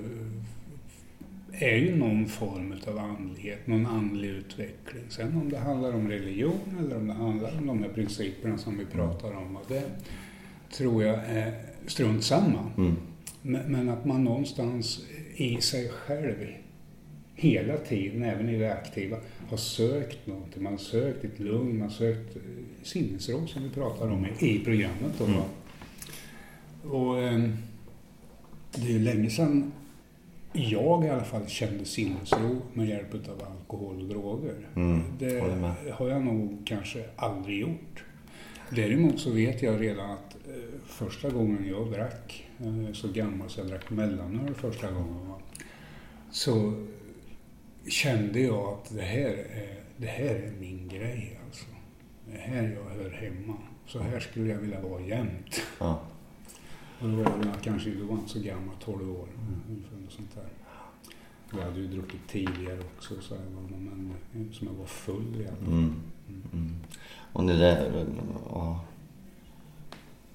är 1.53 1.77
ju 1.77 1.97
någon 1.97 2.27
form 2.27 2.75
av 2.87 2.99
andlighet, 2.99 3.67
någon 3.67 3.87
andlig 3.87 4.29
utveckling. 4.29 5.03
Sen 5.09 5.37
om 5.37 5.49
det 5.49 5.59
handlar 5.59 5.93
om 5.93 6.09
religion 6.09 6.77
eller 6.79 6.97
om 6.97 7.07
det 7.07 7.15
handlar 7.15 7.59
om 7.59 7.67
de 7.67 7.83
här 7.83 7.89
principerna 7.89 8.59
som 8.59 8.79
vi 8.79 8.87
pratar 8.87 9.37
om, 9.37 9.59
det 9.69 9.85
tror 10.71 11.05
jag 11.05 11.19
är 11.27 11.55
strunt 11.87 12.25
samma. 12.25 12.71
Mm. 12.77 12.97
Men, 13.43 13.73
men 13.73 13.89
att 13.89 14.05
man 14.05 14.25
någonstans 14.25 15.05
i 15.35 15.61
sig 15.61 15.89
själv 15.89 16.47
hela 17.41 17.77
tiden, 17.77 18.23
även 18.23 18.49
i 18.49 18.59
det 18.59 18.73
aktiva, 18.73 19.17
har 19.49 19.57
sökt 19.57 20.27
någonting. 20.27 20.63
Man 20.63 20.73
har 20.73 20.79
sökt 20.79 21.25
ett 21.25 21.41
lugn, 21.41 21.79
man 21.79 21.89
har 21.89 21.95
sökt 21.95 22.37
eh, 22.37 22.43
sinnesro 22.83 23.47
som 23.47 23.63
vi 23.63 23.71
pratar 23.71 24.11
om 24.11 24.27
i, 24.41 24.59
programmet. 24.65 25.13
Då, 25.19 25.25
va? 25.25 25.45
Och 26.91 27.19
eh, 27.23 27.49
det 28.75 28.83
är 28.83 28.93
ju 28.93 28.99
länge 28.99 29.31
sedan 29.31 29.73
jag 30.53 31.05
i 31.05 31.09
alla 31.09 31.25
fall 31.25 31.47
kände 31.47 31.85
sinnesro 31.85 32.63
med 32.75 32.89
hjälp 32.89 33.15
av 33.15 33.45
alkohol 33.53 33.97
och 34.03 34.09
droger. 34.09 34.55
Mm, 34.77 35.03
Det 35.19 35.41
har 35.93 36.09
jag 36.09 36.23
nog 36.23 36.59
kanske 36.65 37.05
aldrig 37.17 37.61
gjort. 37.61 38.05
Däremot 38.71 39.21
så 39.21 39.31
vet 39.31 39.63
jag 39.63 39.81
redan 39.81 40.11
att 40.11 40.37
eh, 40.49 40.81
första 40.87 41.31
gången 41.31 41.69
jag 41.69 41.91
drack, 41.93 42.49
eh, 42.59 42.93
så 42.93 43.09
gammal 43.09 43.51
så 43.51 43.61
jag 43.61 43.69
drack 43.69 43.91
mellanöl 43.91 44.55
första 44.55 44.91
gången, 44.91 45.29
va, 45.29 45.39
så 46.31 46.73
kände 47.89 48.41
jag 48.41 48.73
att 48.73 48.95
det 48.95 49.03
här, 49.03 49.31
är, 49.31 49.79
det 49.97 50.07
här 50.07 50.35
är 50.35 50.53
min 50.61 50.89
grej 50.89 51.41
alltså. 51.47 51.67
Det 52.27 52.39
är 52.39 52.41
här 52.41 52.63
jag 52.63 53.03
hör 53.03 53.11
hemma. 53.11 53.57
Så 53.87 53.99
här 53.99 54.21
skulle 54.21 54.51
jag 54.51 54.59
vilja 54.59 54.81
vara 54.81 55.01
jämt. 55.01 55.63
Ja. 55.79 56.01
Och 57.01 57.09
då 57.09 57.17
var 57.17 57.25
jag 57.25 57.63
kanske 57.63 57.91
då 57.91 58.05
var 58.05 58.11
jag 58.11 58.19
inte 58.19 58.33
så 58.33 58.41
gammal, 58.41 58.75
12 58.85 59.11
år. 59.11 59.29
Något 60.03 60.13
sånt 60.13 60.35
där. 60.35 60.49
Jag 61.59 61.65
hade 61.65 61.81
ju 61.81 61.87
druckit 61.87 62.29
tidigare 62.29 62.79
också, 62.97 63.15
så 63.21 63.35
här, 63.35 63.45
va, 63.45 63.61
men 63.71 64.15
som 64.53 64.67
jag 64.67 64.75
var 64.75 64.87
full 64.87 65.41
i 65.41 65.47
alla 65.47 65.57
fall. 65.57 65.67
Mm. 65.67 66.03
Mm. 66.53 66.75
Och 67.33 67.47
det 67.47 67.59
där, 67.59 68.07
ja. 68.51 68.85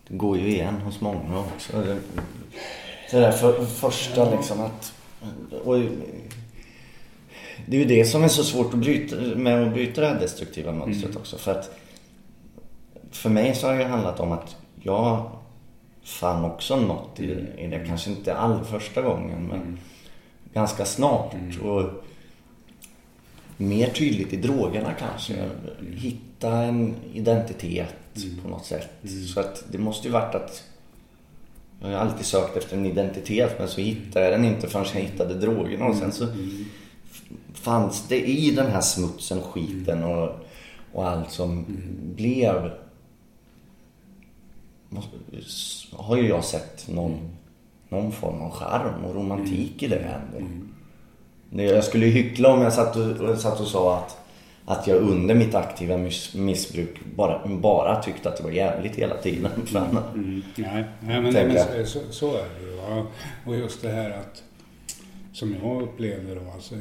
Det 0.08 0.18
går 0.18 0.38
ju 0.38 0.48
igen 0.48 0.76
hos 0.76 1.02
många 1.02 1.40
också. 1.40 1.82
Det, 1.82 2.00
det 3.12 3.20
där 3.20 3.32
för, 3.32 3.66
första 3.66 4.32
liksom 4.32 4.62
att 4.62 4.94
Och 5.64 5.76
det 7.66 7.78
är 7.78 7.82
ju 7.82 7.86
det 7.86 8.06
som 8.06 8.24
är 8.24 8.28
så 8.28 8.44
svårt 8.44 8.74
att 8.74 8.80
bryta, 8.80 9.16
med 9.16 9.68
att 9.68 9.74
bryta 9.74 10.02
det 10.02 10.08
här 10.08 10.20
destruktiva 10.20 10.72
mönstret 10.72 11.10
Mm. 11.12 11.18
också. 11.18 11.38
För 11.38 11.52
att 11.52 11.72
för 13.12 13.30
mig 13.30 13.56
så 13.56 13.68
har 13.68 13.76
det 13.76 13.86
handlat 13.86 14.20
om 14.20 14.32
att 14.32 14.56
jag 14.82 15.32
fann 16.04 16.46
också 16.46 16.76
något 16.76 17.20
i, 17.20 17.24
i 17.58 17.68
det. 17.68 17.86
Kanske 17.88 18.10
inte 18.10 18.36
all 18.36 18.64
första 18.64 19.02
gången 19.02 19.48
men 19.48 19.80
ganska 20.54 20.86
snart. 20.86 21.36
Och 21.64 21.90
mer 23.58 23.88
tydligt 23.90 24.34
i 24.34 24.38
drogerna 24.38 24.94
kanske. 24.94 25.34
Hitta 25.96 26.58
en 26.58 26.96
identitet 27.14 27.96
på 28.44 28.50
något 28.50 28.66
sätt. 28.66 28.90
Så 29.34 29.40
att 29.40 29.64
det 29.72 29.78
måste 29.78 30.08
ju 30.08 30.14
varit 30.14 30.36
att 30.36 30.64
jag 31.82 31.88
har 31.88 31.96
alltid 31.96 32.26
sökt 32.26 32.58
efter 32.58 32.78
en 32.78 32.86
identitet 32.86 33.56
men 33.60 33.68
så 33.68 33.82
hittade 33.82 34.26
jag 34.26 34.34
den 34.34 34.46
inte 34.46 34.68
förrän 34.68 34.86
jag 34.94 35.02
hittade 35.02 35.34
drogerna. 35.34 35.86
Och 35.86 35.96
sen 35.96 36.12
så 36.12 36.28
fanns 37.56 38.08
det 38.08 38.28
i 38.30 38.52
den 38.52 38.72
här 38.72 38.82
smutsen, 38.82 39.42
skiten 39.42 40.04
och, 40.04 40.30
och 40.94 41.08
allt 41.10 41.32
som 41.32 41.66
blev 42.16 42.72
har 45.92 46.18
ju 46.18 46.28
jag 46.28 46.44
sett 46.44 46.88
någon, 46.88 47.20
någon 47.90 48.12
form 48.12 48.42
av 48.42 48.52
charm 48.52 49.06
och 49.06 49.16
romantik 49.16 49.84
i 49.84 49.88
det 49.88 49.96
ändå. 50.00 50.48
Det- 51.50 51.64
Jag 51.64 51.84
skulle 51.84 52.06
ju 52.06 52.12
hyckla 52.12 52.50
om 52.54 52.62
jag 52.62 52.74
satt 52.74 52.96
och, 52.96 53.38
satt 53.40 53.60
och 53.60 53.68
sa 53.68 53.98
att, 53.98 54.18
att 54.66 54.88
jag 54.88 54.98
under 54.98 55.36
mitt 55.36 55.56
aktiva 55.56 55.98
miss, 55.98 56.34
missbruk 56.34 57.00
bara, 57.16 57.48
bara 57.48 58.04
tyckte 58.04 58.30
att 58.30 58.38
det 58.38 58.44
var 58.44 58.52
jävligt 58.52 58.96
hela 58.96 59.16
tiden. 59.18 59.52
För 59.66 59.80
Mm, 60.14 60.42
nej, 60.56 60.86
nej, 61.02 61.22
men, 61.22 61.34
Tänker 61.34 61.66
men 61.78 61.86
så, 61.88 62.00
så 62.12 62.30
är 62.34 62.46
det 62.60 62.66
ju. 62.66 63.06
Och 63.46 63.56
just 63.56 63.82
det 63.82 63.90
här 63.92 64.10
att, 64.10 64.44
som 65.34 65.56
jag 65.64 65.82
upplevde 65.82 66.36
då, 66.36 66.42
alltså, 66.54 66.76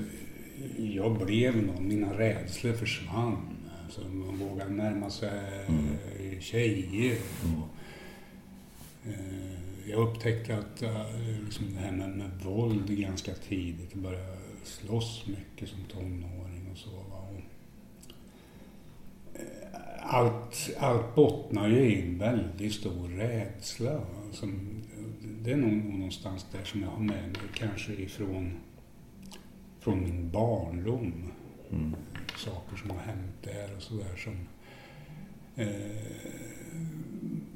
jag 0.78 1.18
blev 1.18 1.66
någon, 1.66 1.88
mina 1.88 2.18
rädslor 2.18 2.72
försvann. 2.72 3.56
Alltså, 3.84 4.00
man 4.08 4.38
vågade 4.38 4.70
närma 4.70 5.10
sig 5.10 5.64
mm. 5.68 6.40
tjejer. 6.40 7.18
Och, 7.42 7.68
eh, 9.08 9.54
jag 9.86 10.08
upptäckte 10.08 10.58
att 10.58 10.82
eh, 10.82 11.06
liksom 11.44 11.74
det 11.74 11.80
här 11.80 11.92
med, 11.92 12.08
med 12.08 12.30
våld 12.44 12.98
ganska 12.98 13.34
tidigt, 13.34 13.90
jag 13.92 14.02
började 14.02 14.36
slåss 14.64 15.26
mycket 15.26 15.68
som 15.68 15.84
tonåring 15.84 16.68
och 16.72 16.78
så. 16.78 16.90
Och, 16.90 17.40
eh, 19.34 20.14
allt, 20.14 20.70
allt 20.78 21.14
bottnar 21.14 21.68
ju 21.68 21.78
i 21.78 22.02
en 22.02 22.18
väldigt 22.18 22.74
stor 22.74 23.08
rädsla. 23.08 24.00
Som, 24.32 24.82
det 25.42 25.52
är 25.52 25.56
nog 25.56 25.84
någonstans 25.94 26.46
där 26.52 26.64
som 26.64 26.82
jag 26.82 26.88
har 26.88 27.00
med 27.00 27.22
mig 27.22 27.40
kanske 27.54 27.92
ifrån 27.92 28.52
från 29.84 30.02
min 30.02 30.30
barndom. 30.30 31.12
Saker 32.36 32.76
som 32.76 32.90
har 32.90 32.98
hänt 32.98 33.42
där 33.42 33.76
och 33.76 33.82
sådär 33.82 34.16
som 34.16 34.32
eh, 35.56 35.68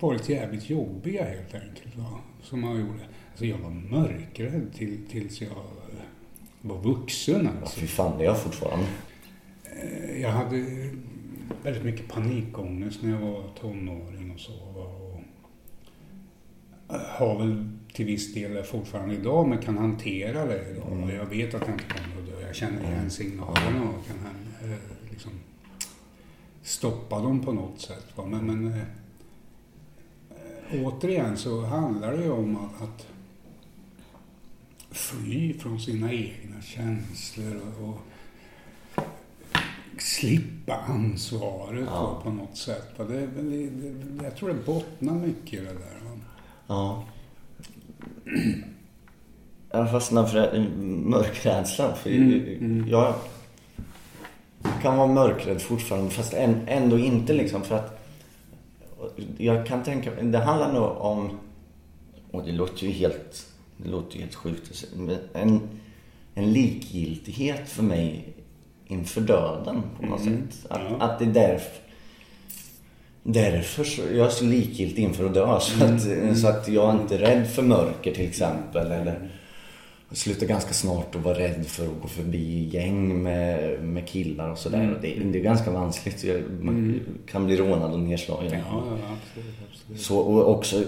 varit 0.00 0.28
jävligt 0.28 0.70
jobbiga 0.70 1.24
helt 1.24 1.54
enkelt. 1.54 1.96
Va? 1.96 2.18
Som 2.42 2.64
jag 2.64 2.80
gjorde. 2.80 3.00
Alltså 3.30 3.46
jag 3.46 3.58
var 3.58 3.70
mörkrädd 3.70 4.72
till, 4.74 4.98
tills 5.10 5.40
jag 5.40 5.50
eh, 5.50 6.02
var 6.62 6.78
vuxen. 6.82 7.44
ja, 7.44 7.50
Alltså. 7.60 7.80
fy 7.80 7.86
fan, 7.86 8.18
det 8.18 8.24
är 8.24 8.26
jag 8.28 8.42
fortfarande. 8.42 8.86
Eh, 9.64 10.20
Jag 10.20 10.30
hade 10.30 10.56
väldigt 11.62 11.84
mycket 11.84 12.08
panikångest 12.08 13.02
när 13.02 13.10
jag 13.10 13.20
var 13.20 13.44
tonåring 13.60 14.30
och 14.34 14.40
så. 14.40 14.52
va, 14.52 14.84
Och 14.84 15.20
har 16.98 17.38
väl 17.38 17.68
till 17.92 18.06
viss 18.06 18.34
del 18.34 18.62
fortfarande 18.62 19.14
idag, 19.14 19.48
men 19.48 19.58
kan 19.58 19.78
hantera 19.78 20.44
det 20.46 20.70
idag. 20.70 20.92
Och 21.02 21.10
Jag 21.10 21.26
vet 21.26 21.54
att 21.54 21.60
jag 21.62 21.70
inte 21.70 21.84
kommer 21.84 22.22
att 22.22 22.26
dö. 22.40 22.46
Jag 22.46 22.56
känner 22.56 22.82
igen 22.92 23.10
signalerna 23.10 23.82
och 23.82 24.06
kan 24.06 24.16
eh, 24.70 24.76
liksom 25.10 25.30
stoppa 26.62 27.18
dem 27.20 27.44
på 27.44 27.52
något 27.52 27.80
sätt. 27.80 28.06
va. 28.16 28.26
Men, 28.26 28.46
men 28.46 28.72
eh, 28.72 28.78
eh, 30.70 30.86
återigen 30.86 31.36
så 31.36 31.60
handlar 31.64 32.16
det 32.16 32.24
ju 32.24 32.30
om 32.30 32.56
att, 32.56 32.82
att 32.82 33.06
fly 34.90 35.54
från 35.58 35.80
sina 35.80 36.12
egna 36.12 36.62
känslor 36.62 37.60
och, 37.80 37.88
och 39.94 40.02
slippa 40.02 40.74
ansvaret 40.76 41.84
Ja. 41.86 42.20
på 42.24 42.30
något 42.30 42.56
sätt. 42.56 42.88
va. 42.98 43.04
Det, 43.04 43.20
är 43.20 43.26
väl- 43.26 43.70
det, 44.18 44.24
jag 44.24 44.36
tror 44.36 44.48
det 44.48 44.64
bottnar 44.66 45.14
mycket 45.14 45.52
i 45.52 45.56
det 45.64 45.72
där. 45.72 46.00
Va. 46.04 46.18
Ja. 46.66 47.04
Jag 49.70 49.90
fastnar 49.90 50.26
för 50.26 50.58
mörkrädslan. 51.08 51.96
För 51.96 52.10
Jag 52.90 53.14
kan 54.82 54.96
vara 54.96 55.06
mörkrädd 55.06 55.62
fortfarande 55.62 56.10
fast 56.10 56.34
än- 56.34 56.60
ändå 56.68 56.98
inte 56.98 57.32
liksom 57.32 57.62
för 57.62 57.74
att 57.74 57.94
jag 59.38 59.66
kan 59.66 59.82
tänka 59.82 60.10
det 60.22 60.38
handlar 60.38 60.72
nog 60.72 60.96
om 60.96 61.38
och 62.30 62.44
det 62.44 62.52
låter 62.52 62.86
ju 62.86 62.90
helt 62.92 63.46
det 63.76 63.88
låter 63.88 64.14
ju 64.16 64.20
helt 64.20 64.34
sjukt 64.34 64.84
en, 65.32 65.60
en 66.34 66.52
likgiltighet 66.52 67.68
för 67.68 67.82
mig 67.82 68.28
inför 68.86 69.20
döden 69.20 69.82
på 70.00 70.06
något 70.06 70.20
sätt. 70.24 70.66
Att, 70.70 70.80
Ja. 70.90 70.96
att 71.06 71.18
det 71.18 71.24
är 71.24 71.32
därför 71.32 71.87
Därför 73.22 73.84
så 73.84 74.02
jag 74.12 74.26
är 74.26 74.30
så 74.30 74.44
likgiltig 74.44 75.02
inför 75.02 75.24
att 75.24 75.34
dö. 75.34 75.60
Så 75.60 75.84
att, 75.84 76.38
så 76.38 76.48
att 76.48 76.68
jag 76.68 76.94
är 76.94 77.00
inte 77.00 77.18
rädd 77.18 77.48
för 77.50 77.62
mörker 77.62 78.14
till 78.14 78.28
exempel. 78.28 78.86
Eller 78.86 79.30
jag 80.08 80.18
slutar 80.18 80.46
ganska 80.46 80.72
snart 80.74 81.14
att 81.14 81.22
vara 81.22 81.38
rädd 81.38 81.66
för 81.66 81.84
att 81.84 82.02
gå 82.02 82.08
förbi 82.08 82.68
gäng 82.72 83.22
med, 83.22 83.80
med 83.84 84.08
killar 84.08 84.50
och 84.50 84.58
sådär. 84.58 84.94
Och 84.94 85.00
Det, 85.02 85.14
det 85.14 85.38
är 85.38 85.42
ganska 85.42 85.70
vanskligt. 85.70 86.24
Man 86.60 87.00
kan 87.26 87.46
bli 87.46 87.56
rånad 87.56 87.92
och 87.92 88.00
nedslagen. 88.00 88.52
Ja, 88.52 88.58
ja, 88.72 89.16
absolut. 89.22 89.54
absolut. 89.70 90.00
Så, 90.00 90.18
och 90.18 90.50
också 90.50 90.82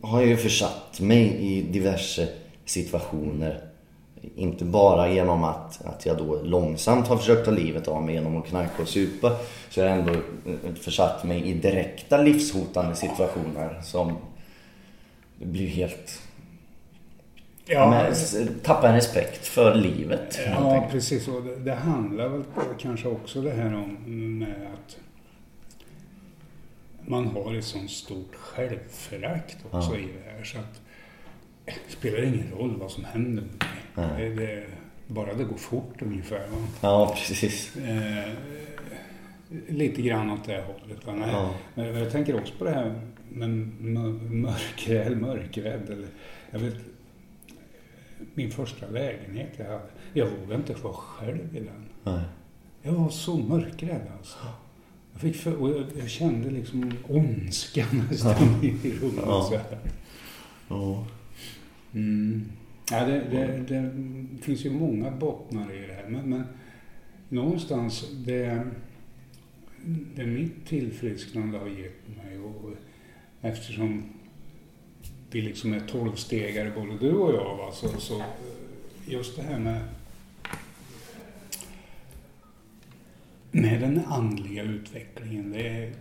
har 0.00 0.20
jag 0.20 0.28
ju 0.28 0.36
försatt 0.36 1.00
mig 1.00 1.36
i 1.40 1.62
diverse 1.62 2.28
situationer. 2.64 3.71
Inte 4.36 4.64
bara 4.64 5.08
genom 5.12 5.44
att, 5.44 5.84
att 5.84 6.06
jag 6.06 6.18
då 6.18 6.42
långsamt 6.42 7.06
har 7.08 7.16
försökt 7.16 7.44
ta 7.44 7.50
livet 7.50 7.88
av 7.88 8.02
mig 8.02 8.14
genom 8.14 8.36
att 8.36 8.46
knarka 8.46 8.82
och 8.82 8.88
supa. 8.88 9.36
Så 9.70 9.80
jag 9.80 9.88
har 9.88 9.96
ändå 9.96 10.12
eh, 10.12 10.74
försatt 10.80 11.24
mig 11.24 11.44
i 11.48 11.54
direkta 11.54 12.16
livshotande 12.16 12.94
situationer 12.94 13.80
som 13.84 14.16
det 15.38 15.46
blir 15.46 15.66
helt... 15.68 16.22
Ja, 17.66 17.90
Men, 17.90 18.12
s- 18.12 18.36
tappa 18.62 18.88
en 18.88 18.94
respekt 18.94 19.46
för 19.46 19.74
livet. 19.74 20.38
Ja, 20.46 20.88
precis. 20.90 21.28
Och 21.28 21.42
det, 21.42 21.56
det 21.56 21.74
handlar 21.74 22.28
väl 22.28 22.42
kanske 22.78 23.08
också 23.08 23.40
det 23.42 23.50
här 23.50 23.74
om 23.74 23.96
med 24.38 24.54
att 24.74 24.96
man 27.08 27.26
har 27.26 27.54
ett 27.58 27.64
sånt 27.64 27.90
stort 27.90 28.34
självförakt 28.34 29.56
också 29.70 29.90
Ja. 29.92 29.98
i 29.98 30.02
det 30.02 30.30
här. 30.36 30.44
Så 30.44 30.58
att 30.58 30.80
spelar 31.88 32.22
ingen 32.22 32.50
roll 32.50 32.76
vad 32.80 32.90
som 32.90 33.04
händer. 33.04 33.44
Det, 33.94 34.28
det, 34.34 34.64
bara 35.06 35.34
det 35.34 35.44
går 35.44 35.56
fort 35.56 36.02
ungefär. 36.02 36.38
Va? 36.38 36.66
Ja, 36.80 37.14
precis. 37.28 37.76
Eh, 37.76 38.32
lite 39.68 40.02
grann 40.02 40.30
åt 40.30 40.44
det 40.44 40.64
hållet. 40.66 41.06
Va? 41.06 41.12
Nej, 41.14 41.28
Ja. 41.32 41.54
Men 41.74 41.94
jag 41.94 42.12
tänker 42.12 42.36
också 42.40 42.54
på 42.58 42.64
det 42.64 42.70
här 42.70 43.00
med 43.28 43.48
mör- 43.80 44.30
mörkrädd, 44.30 45.20
mörkrädd. 45.20 45.90
Eller, 45.90 46.08
jag 46.50 46.58
vet, 46.58 46.74
min 48.34 48.50
första 48.50 48.88
lägenhet 48.88 49.50
jag 49.56 49.64
hade, 49.64 49.80
jag 50.12 50.26
vågade 50.26 50.54
inte 50.54 50.74
vara 50.82 50.92
själv 50.94 51.56
i 51.56 51.60
den. 51.60 51.84
Nej. 52.04 52.22
Jag 52.82 52.92
var 52.92 53.08
så 53.10 53.36
mörkrädd 53.38 54.06
alltså. 54.18 54.38
Jag, 55.12 55.20
fick 55.20 55.36
för, 55.36 55.54
och 55.56 55.70
jag, 55.70 55.84
jag 55.98 56.08
kände 56.10 56.50
liksom 56.50 56.92
ondska 57.08 57.86
nästan 58.10 58.64
i 58.64 58.92
rummet. 59.00 59.24
Ja. 59.26 59.42
Så 59.50 59.56
här. 59.56 59.78
Ja. 60.68 61.06
Mm. 61.94 62.44
Ja, 62.90 63.04
det, 63.04 63.20
det, 63.30 63.64
det 63.68 63.92
finns 64.42 64.64
ju 64.64 64.70
många 64.70 65.10
bottnar 65.10 65.74
i 65.74 65.86
det 65.86 65.94
här. 65.94 66.08
Men, 66.08 66.30
men 66.30 66.44
någonstans, 67.28 68.10
det, 68.26 68.66
det 70.16 70.26
mitt 70.26 70.66
tillfrisknande 70.66 71.58
har 71.58 71.68
gett 71.68 72.16
mig 72.24 72.38
och 72.38 72.70
eftersom 73.40 74.02
vi 75.30 75.40
liksom 75.40 75.72
är 75.72 75.80
tolvstegare 75.80 76.72
både 76.74 76.98
du 76.98 77.12
och 77.12 77.34
jag, 77.34 77.56
va, 77.56 77.72
så, 77.72 77.88
så 77.88 78.22
just 79.06 79.36
det 79.36 79.42
här 79.42 79.58
med 79.58 79.80
med 83.52 83.80
den 83.80 84.00
andliga 84.06 84.62
utvecklingen, 84.62 85.52
det 85.52 85.68
är, 85.68 85.92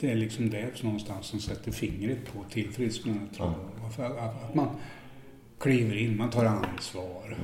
det 0.00 0.10
är 0.10 0.16
liksom 0.16 0.50
det 0.50 0.82
någonstans 0.82 1.26
som 1.26 1.40
sätter 1.40 1.72
fingret 1.72 2.18
på 2.32 2.44
tillfrisknandet. 2.50 3.40
att, 3.40 3.98
att, 3.98 4.44
att 4.44 4.54
man 4.54 4.68
kliver 5.60 5.96
in, 5.96 6.16
man 6.16 6.30
tar 6.30 6.44
ansvar. 6.44 7.36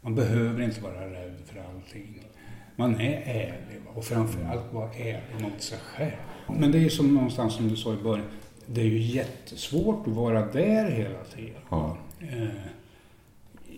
Man 0.00 0.14
behöver 0.14 0.62
inte 0.62 0.80
vara 0.80 1.10
rädd 1.10 1.36
för 1.46 1.60
allting. 1.60 2.20
Man 2.76 2.94
är 3.00 3.22
ärlig 3.24 3.82
och 3.94 4.04
framförallt 4.04 4.72
vara 4.72 4.92
ärlig 4.92 5.42
mot 5.42 5.62
sig 5.62 5.78
själv. 5.78 6.12
Men 6.58 6.72
det 6.72 6.78
är 6.78 6.88
som 6.88 7.14
någonstans 7.14 7.54
som 7.54 7.68
du 7.68 7.76
sa 7.76 7.94
i 7.94 7.96
början, 7.96 8.26
det 8.66 8.80
är 8.80 8.84
ju 8.84 8.98
jättesvårt 8.98 10.06
att 10.06 10.12
vara 10.12 10.46
där 10.46 10.90
hela 10.90 11.24
tiden. 11.34 11.60
Ja. 11.70 11.96
Eh, 12.20 12.48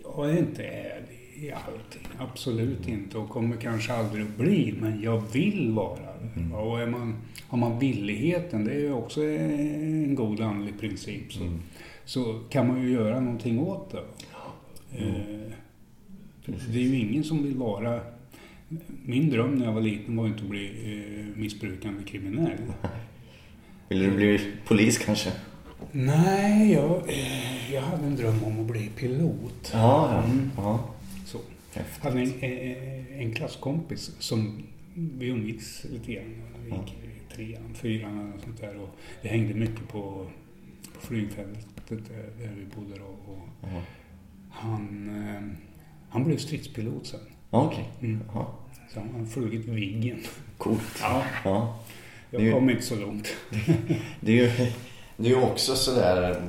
jag 0.05 0.31
är 0.31 0.39
inte 0.39 0.65
ärlig 0.65 1.19
i 1.35 1.53
allting. 1.53 2.09
Absolut 2.19 2.89
inte 2.89 3.19
och 3.19 3.29
kommer 3.29 3.57
kanske 3.57 3.93
aldrig 3.93 4.23
att 4.27 4.37
bli. 4.37 4.75
Men 4.81 5.03
jag 5.03 5.23
vill 5.33 5.73
vara 5.73 6.01
det. 6.01 6.41
Mm. 6.41 6.55
Och 6.55 6.81
är 6.81 6.87
man, 6.87 7.17
har 7.49 7.59
man 7.59 7.79
villigheten, 7.79 8.65
det 8.65 8.73
är 8.73 8.81
ju 8.81 8.93
också 8.93 9.23
en 9.23 10.15
god 10.15 10.41
andlig 10.41 10.81
princip. 10.81 11.33
Så, 11.33 11.43
Mm. 11.43 11.61
Så 12.09 12.41
kan 12.49 12.69
man 12.69 12.83
ju 12.83 12.91
göra 12.91 13.21
någonting 13.21 13.59
åt 13.59 13.91
det. 13.91 14.05
Mm. 14.99 15.15
Eh, 15.15 15.53
det 16.45 16.79
är 16.79 16.83
ju 16.83 16.99
ingen 16.99 17.25
som 17.25 17.43
vill 17.43 17.55
vara... 17.55 18.01
Min 19.05 19.31
dröm 19.31 19.55
när 19.55 19.67
jag 19.67 19.73
var 19.73 19.81
liten 19.81 20.17
var 20.17 20.27
inte 20.27 20.43
att 20.43 20.49
bli 20.49 20.67
eh, 20.67 21.41
missbrukande 21.41 22.05
kriminell. 22.05 22.59
Vill 23.89 23.99
du 23.99 24.11
bli 24.11 24.41
polis 24.67 24.99
kanske? 24.99 25.33
Nej, 25.93 26.73
jag, 26.73 27.09
eh, 27.09 27.75
jag 27.75 27.83
hade 27.83 28.07
en 28.07 28.17
dröm 28.17 28.45
om 28.45 28.61
att 28.61 28.67
bli 28.67 28.89
pilot. 28.97 29.71
Ja, 29.73 30.13
ja. 30.13 30.23
Mm. 30.25 30.51
ja. 30.57 30.95
Så. 31.27 31.39
Häftigt. 31.73 32.05
Jag 32.05 32.11
hade 32.11 32.23
en, 32.23 32.41
en, 32.41 33.07
en 33.21 33.33
klasskompis 33.35 34.11
som 34.19 34.63
vi 34.95 35.27
umgicks 35.27 35.85
lite 35.85 36.13
grann. 36.13 36.35
Vi 36.65 36.71
gick 36.71 36.95
i 36.95 37.35
trean, 37.35 37.75
fyran 37.75 38.31
något 38.31 38.43
sånt 38.43 38.61
där. 38.61 38.77
Och 38.77 38.89
vi 39.23 39.29
hängde 39.29 39.55
mycket 39.55 39.89
på, 39.89 40.27
på 41.01 41.07
flygfältet 41.07 41.65
där, 41.89 42.31
där 42.41 42.53
vi 42.57 42.65
bodde 42.77 42.99
då. 42.99 43.33
Och 43.33 43.49
Ja. 43.63 43.83
han, 44.51 45.09
eh, 45.29 45.43
han 46.11 46.25
blev 46.25 46.37
stridspilot 46.37 47.07
sen. 47.07 47.21
Okej. 47.51 47.89
Mm. 48.01 48.21
Ja. 48.35 48.55
Så 48.95 49.01
han 49.01 49.15
har 49.21 49.27
flugit 49.27 49.65
Viggen. 49.67 50.19
Coolt. 50.59 50.99
Ja, 51.03 51.23
Ja. 51.45 51.79
jag 52.31 52.43
ju- 52.43 52.53
kom 52.53 52.71
inte 52.71 52.83
så 52.83 52.97
långt. 52.97 53.29
Det 54.21 54.33
är 54.41 54.43
ju 54.61 54.71
det 55.17 55.31
är 55.31 55.43
också 55.45 55.75
sådär... 55.77 56.43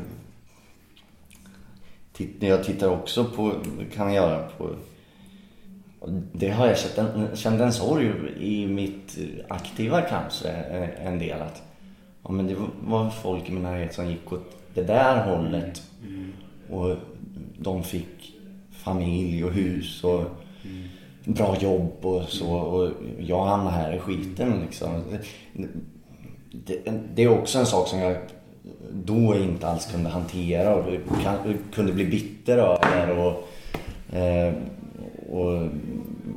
Titt- 2.14 2.44
Jag 2.44 2.64
tittar 2.64 2.88
också 2.90 3.26
på, 3.26 3.54
kan 3.96 4.14
jag 4.14 4.16
göra 4.30 4.50
på... 4.50 4.76
Det 6.34 6.50
har 6.50 6.68
jag 6.68 6.78
känt 6.80 6.98
en, 6.98 7.36
känt 7.36 7.62
en 7.62 7.74
sorg 7.74 8.12
i 8.40 8.68
mitt 8.68 9.18
aktiva 9.50 10.02
kanske 10.02 10.50
en 10.50 11.20
del 11.20 11.42
att 11.42 11.64
ja, 12.24 12.32
men 12.32 12.48
det 12.48 12.56
var 12.88 13.10
folk 13.10 13.50
i 13.50 13.52
min 13.52 13.64
närhet 13.64 13.94
som 13.94 14.10
gick 14.10 14.34
åt 14.34 14.58
det 14.74 14.84
där 14.84 15.26
hållet 15.26 15.82
och 16.70 16.96
de 17.58 17.84
fick 17.84 18.34
familj 18.72 19.44
och 19.44 19.52
hus 19.52 20.04
och 20.04 20.24
bra 21.26 21.58
jobb 21.60 22.06
och 22.06 22.24
så 22.24 22.52
och 22.52 22.92
jag 23.20 23.46
hamnade 23.46 23.76
här 23.76 23.96
i 23.96 24.00
skiten 24.00 24.62
liksom. 24.62 25.04
Det, 26.52 26.92
det 27.16 27.24
är 27.24 27.30
också 27.30 27.60
en 27.60 27.66
sak 27.66 27.88
som 27.88 28.00
jag 28.00 28.18
då 28.94 29.36
inte 29.36 29.68
alls 29.68 29.92
kunde 29.92 30.10
hantera 30.10 30.76
och 30.76 30.86
kunde 31.74 31.94
bli 31.94 32.06
bitter 32.06 32.58
över 32.58 33.18
och, 33.18 33.48
eh, 34.16 34.54
och 35.30 35.68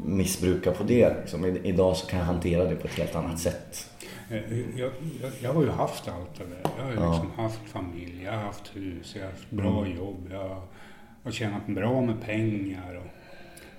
missbruka 0.05 0.71
på 0.71 0.83
det. 0.85 1.15
Liksom. 1.21 1.57
Idag 1.63 1.97
så 1.97 2.07
kan 2.07 2.19
jag 2.19 2.27
hantera 2.27 2.65
det 2.65 2.77
på 2.77 2.87
ett 2.87 2.99
helt 2.99 3.17
annat 3.17 3.39
sätt. 3.39 3.92
Eh, 4.33 4.79
Jag, 4.81 4.91
jag, 5.23 5.33
jag 5.43 5.53
har 5.55 5.63
ju 5.63 5.69
haft 5.71 6.09
allt 6.09 6.35
det 6.39 6.45
där. 6.45 6.71
Jag 6.79 6.85
har 6.85 6.91
ju 6.93 6.97
Ja. 6.99 7.11
liksom 7.13 7.31
haft 7.31 7.61
familj, 7.69 8.23
jag 8.25 8.33
har 8.33 8.39
haft 8.39 8.77
hus, 8.77 9.15
jag 9.17 9.23
har 9.25 9.31
haft 9.31 9.51
bra 9.51 9.87
jobb, 9.89 10.29
jag 10.31 10.63
har 11.23 11.31
tjänat 11.31 11.67
bra 11.67 12.01
med 12.01 12.21
pengar. 12.21 12.95
Och, 12.95 13.07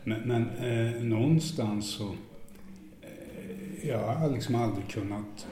men 0.03 0.21
men 0.21 0.49
eh, 0.49 1.01
någonstans 1.03 1.89
så... 1.93 2.03
Eh, 3.01 3.87
jag 3.87 3.99
har 3.99 4.29
liksom 4.31 4.55
aldrig 4.55 4.87
kunnat 4.87 5.47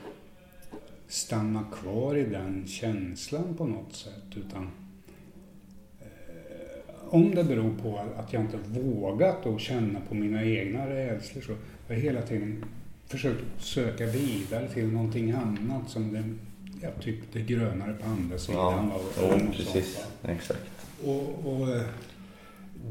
stanna 1.08 1.64
kvar 1.74 2.16
i 2.18 2.24
den 2.24 2.68
känslan 2.68 3.56
på 3.58 3.66
något 3.68 3.95
sätt. 3.95 4.24
Utan 4.36 4.70
eh, 6.02 6.08
om 7.10 7.36
det 7.36 7.43
beror 7.43 7.74
på 7.82 8.02
att 8.18 8.34
jag 8.34 8.41
inte 8.41 8.58
vågat 8.58 9.45
att 9.45 9.60
känna 9.62 9.99
på 10.10 10.16
mina 10.16 10.43
egna 10.43 10.89
rädslor 10.89 11.41
så 11.41 11.52
har 11.52 11.60
jag 11.95 11.95
hela 12.02 12.22
tiden 12.22 12.66
försökt 13.12 13.43
söka 13.59 14.05
vidare 14.05 14.68
till 14.74 14.88
någonting 14.88 15.32
annat 15.32 15.89
som 15.89 16.14
det, 16.14 16.24
ja, 16.82 16.89
typ 17.01 17.20
det 17.34 17.41
grönare 17.41 17.93
på 17.93 18.05
andra 18.09 18.38
sidan. 18.38 18.89
va, 18.89 18.95
och- 18.95 19.24
och 19.34 19.39
precis. 19.55 19.95
sånt. 19.95 20.07
Exakt. 20.24 20.59
Och, 21.05 21.45
och 21.45 21.70
eh, 21.76 21.82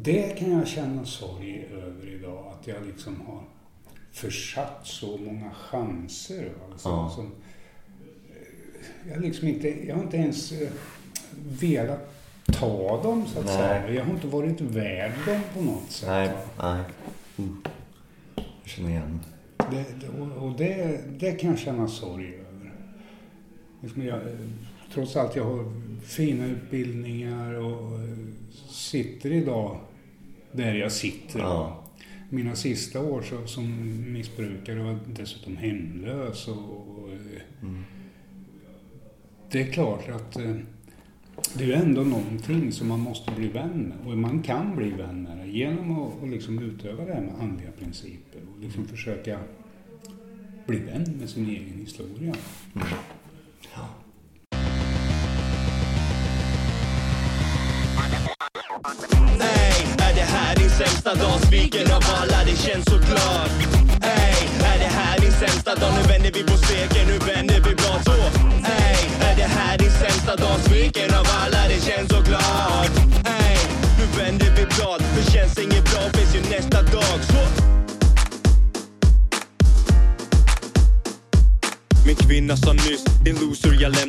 det 0.03 0.39
kan 0.39 0.51
jag 0.53 0.69
känna 0.69 1.05
sorg 1.05 1.69
över 1.73 2.09
idag, 2.15 2.55
att 2.61 2.67
jag 2.67 2.77
liksom 2.87 3.21
har 3.27 3.43
försatt 4.13 4.81
så 4.83 5.17
många 5.17 5.51
chanser. 5.51 6.53
Alltså, 6.73 6.89
Ja. 6.89 7.13
som, 7.15 7.27
eh, 7.27 9.13
jag, 9.13 9.21
liksom 9.21 9.49
inte, 9.49 9.87
jag 9.87 9.95
har 9.97 10.03
inte 10.03 10.17
ens 10.17 10.53
eh, 10.53 10.69
velat 11.61 12.15
ta 12.53 13.03
dem 13.03 13.27
så 13.27 13.39
att 13.39 13.47
Nej. 13.47 13.57
säga. 13.57 13.91
Jag 13.95 14.05
har 14.05 14.13
inte 14.15 14.27
varit 14.27 14.61
värd 14.61 15.13
dem 15.27 15.41
på 15.55 15.63
något 15.63 15.91
sätt. 15.91 16.09
Nej, 16.09 16.31
nej. 16.59 16.83
Mm. 17.39 17.63
Jag 18.37 18.45
känner 18.65 18.91
igen. 18.91 19.21
Det, 19.71 20.09
och 20.21 20.47
och 20.47 20.59
det, 20.59 21.01
det 21.19 21.33
kan 21.33 21.51
jag 21.51 21.59
känna 21.59 21.89
sorg 21.89 22.27
över. 22.35 22.73
Liksom 23.81 24.03
jag, 24.03 24.21
trots 24.95 25.17
allt 25.17 25.37
jag 25.37 25.45
har 25.45 25.73
fina 26.03 26.47
utbildningar 26.47 27.55
och 27.55 28.01
sitter 28.69 29.33
idag 29.33 29.81
där 30.53 30.75
jag 30.75 30.93
sitter. 30.93 31.39
Ja. 31.39 31.85
Mina 32.31 32.55
sista 32.55 33.01
år 33.01 33.23
så, 33.23 33.47
som 33.47 33.95
missbrukare 34.13 34.83
var 34.83 34.99
dessutom 35.07 35.57
hemlös. 35.57 36.49
Och, 36.49 36.57
och, 36.57 37.09
Mm. 37.63 37.83
det 39.51 39.61
är 39.61 39.73
klart 39.73 40.09
att 40.09 40.37
eh, 40.37 40.55
det 41.55 41.65
är 41.65 41.69
ju 41.69 41.73
ändå 41.73 42.03
någonting 42.03 42.73
som 42.73 42.89
man 42.89 43.01
måste 43.01 43.31
bli 43.37 43.49
vän 43.49 43.95
med. 43.97 44.13
Och 44.13 44.19
man 44.19 44.43
kan 44.43 44.77
bli 44.77 44.91
vän 44.91 45.23
med 45.23 45.39
det 45.39 45.47
genom 45.53 46.03
att, 46.03 46.23
att 46.23 46.29
liksom 46.29 46.59
utöva 46.59 47.05
det 47.05 47.15
här 47.15 47.21
med 47.21 47.35
andliga 47.41 47.71
principer. 47.71 48.41
Och 48.55 48.61
liksom 48.63 48.85
försöka 48.85 49.39
bli 50.71 50.79
vän 50.79 51.17
med 51.21 51.31
sin 51.31 51.49
egen 51.49 51.79
historia. 51.79 52.35
Mm. 52.75 52.89
Nej, 59.39 59.87
är 59.99 60.15
det 60.15 60.21
här 60.21 60.57
din 60.57 60.71
sämsta 60.71 61.15
dag? 61.15 61.41
Sviken 61.41 61.93
av 61.93 62.03
alla, 62.21 62.45
det 62.45 62.57
känns 62.57 62.85
så 62.85 62.99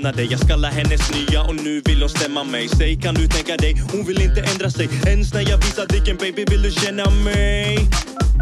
lämna 0.02 0.18
dig 0.18 0.28
Jag 0.32 0.40
skalla 0.40 0.68
hennes 0.68 1.12
nya 1.12 1.42
och 1.44 1.56
nu 1.56 1.82
vill 1.86 2.02
hon 2.02 2.10
stämma 2.10 2.44
mig. 2.44 2.68
Säg 2.68 2.96
kan 2.96 3.16
du 3.16 3.28
tänka 3.28 3.58
dig, 3.58 3.82
hon 3.92 4.06
vill 4.06 4.22
inte 4.22 4.42
ändra 4.42 4.70
sig. 4.70 4.90
Ens 5.08 5.34
när 5.34 5.50
jag 5.50 5.58
visar 5.58 5.86
dicken 5.88 6.18
baby 6.18 6.46
vill 6.50 6.62
du 6.62 6.72
känna 6.72 7.10
mig? 7.10 7.90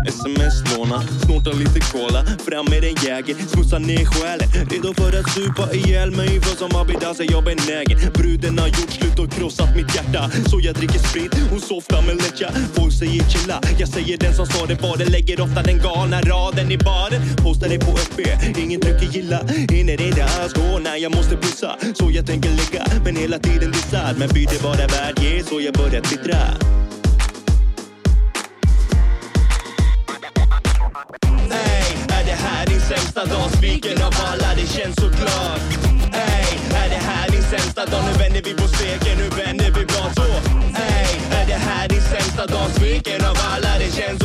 Sms-låna, 0.07 1.01
snorta 1.25 1.51
lite 1.51 1.79
cola. 1.79 2.25
Fram 2.47 2.65
med 2.69 2.83
en 2.83 2.95
jäger, 3.05 3.35
smutsa 3.47 3.79
ner 3.79 4.05
själen. 4.05 4.47
Redo 4.69 4.93
för 4.93 5.19
att 5.19 5.29
supa 5.29 5.73
ihjäl 5.73 6.11
mig 6.11 6.41
För 6.41 6.55
som 6.57 6.75
Abidaz 6.81 7.19
är 7.19 7.31
jag 7.31 7.43
benägen. 7.43 7.99
Bruden 8.13 8.59
har 8.59 8.67
gjort 8.67 8.91
slut 8.91 9.19
och 9.19 9.31
krossat 9.31 9.75
mitt 9.75 9.95
hjärta. 9.95 10.31
Så 10.49 10.59
jag 10.61 10.75
dricker 10.75 10.99
sprit, 10.99 11.33
hon 11.49 11.61
softar 11.61 12.01
med 12.01 12.15
lättja. 12.15 12.49
Folk 12.73 12.93
säger 12.93 13.23
chilla, 13.29 13.61
jag 13.79 13.89
säger 13.89 14.17
den 14.17 14.33
som 14.33 14.45
sa 14.45 14.65
det 14.65 14.81
var 14.81 14.97
det. 14.97 15.05
Lägger 15.05 15.41
ofta 15.41 15.61
den 15.63 15.77
galna 15.77 16.21
raden 16.21 16.71
i 16.71 16.77
baren. 16.77 17.21
Postar 17.37 17.69
det 17.69 17.79
på 17.79 17.91
FB, 17.97 18.19
ingen 18.57 18.81
trycker 18.81 19.05
gilla. 19.05 19.39
Hinner 19.69 20.01
inte 20.01 20.23
alls 20.25 20.53
gå 20.53 20.79
när 20.79 20.95
jag 20.95 21.15
måste 21.15 21.35
pussa. 21.37 21.75
Så 21.93 22.11
jag 22.11 22.25
tänker 22.27 22.49
lägga, 22.49 22.83
men 23.05 23.15
hela 23.15 23.39
tiden 23.39 23.71
dissad 23.71 24.15
Men 24.19 24.29
byter 24.29 24.63
bara 24.63 24.87
värd, 24.87 25.23
yeah, 25.23 25.45
så 25.45 25.61
jag 25.61 25.73
börjar 25.73 26.01
twittra. 26.01 26.37
Ey, 30.99 31.95
är 32.17 32.25
det 32.25 32.37
här 32.45 32.65
din 32.65 32.81
sämsta 32.81 33.25
dag? 33.25 33.49
Sviken 33.51 34.01
av 34.01 34.13
alla, 34.27 34.55
det 34.55 34.67
känns 34.67 34.95
så 34.95 35.09
klart 35.09 35.61
Ey, 36.13 36.51
är 36.81 36.89
det 36.89 37.01
här 37.09 37.29
din 37.29 37.43
sämsta 37.43 37.85
dag? 37.85 38.03
Nu 38.05 38.23
vänder 38.23 38.41
vi 38.41 38.53
på 38.53 38.67
steken, 38.67 39.17
nu 39.17 39.29
vänder 39.43 39.65
vi 39.65 39.85
blad 39.85 40.11
så 40.15 40.29
Ey, 40.81 41.11
är 41.39 41.45
det 41.47 41.61
här 41.67 41.87
din 41.87 42.01
sämsta 42.01 42.45
dag? 42.45 42.69
Sviken 42.69 43.25
av 43.25 43.37
alla, 43.53 43.77
det 43.79 43.91
känns 43.97 44.18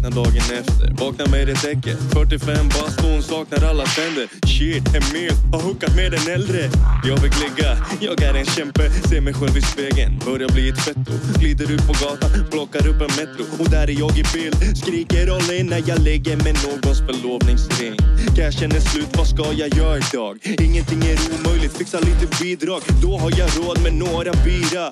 vaknar 0.00 0.24
dagen 0.24 0.58
efter. 0.60 1.04
Vaknar 1.04 1.26
med 1.26 1.48
ett 1.48 1.64
äckel. 1.64 1.96
45 2.12 2.68
bast 2.68 2.98
och 2.98 3.10
hon 3.10 3.22
saknar 3.22 3.68
alla 3.68 3.84
tänder. 3.84 4.28
Shit, 4.46 4.94
en 4.94 5.12
myt. 5.12 5.32
Har 5.52 5.62
hookat 5.62 5.96
med 5.96 6.14
en 6.14 6.34
äldre. 6.34 6.70
Jag 7.04 7.16
vill 7.16 7.32
ligga, 7.44 7.76
jag 8.00 8.22
är 8.22 8.34
en 8.34 8.44
kämpe. 8.44 8.90
Ser 9.08 9.20
mig 9.20 9.34
själv 9.34 9.56
i 9.56 9.62
spegeln, 9.62 10.18
börjar 10.24 10.48
bli 10.48 10.68
ett 10.68 10.80
fetto. 10.84 11.12
Glider 11.38 11.72
ut 11.72 11.86
på 11.86 11.92
gatan, 11.92 12.30
plockar 12.50 12.86
upp 12.86 13.00
en 13.00 13.12
metro. 13.20 13.44
Och 13.58 13.70
där 13.70 13.88
är 13.88 13.98
jag 13.98 14.18
i 14.18 14.24
bild. 14.34 14.78
Skriker 14.78 15.36
all 15.36 15.54
in 15.54 15.66
när 15.66 15.82
jag 15.86 15.98
lägger 15.98 16.36
med 16.36 16.56
någons 16.66 16.98
förlovningsring. 16.98 17.96
Cashen 18.36 18.72
är 18.72 18.80
slut, 18.80 19.16
vad 19.16 19.26
ska 19.26 19.44
jag 19.52 19.74
göra 19.78 19.96
idag? 19.98 20.38
Ingenting 20.60 21.02
är 21.02 21.18
omöjligt, 21.34 21.76
fixa 21.76 21.98
lite 22.00 22.26
bidrag. 22.42 22.82
Då 23.02 23.18
har 23.18 23.30
jag 23.38 23.48
råd 23.58 23.82
med 23.82 23.94
några 23.94 24.32
bira. 24.44 24.86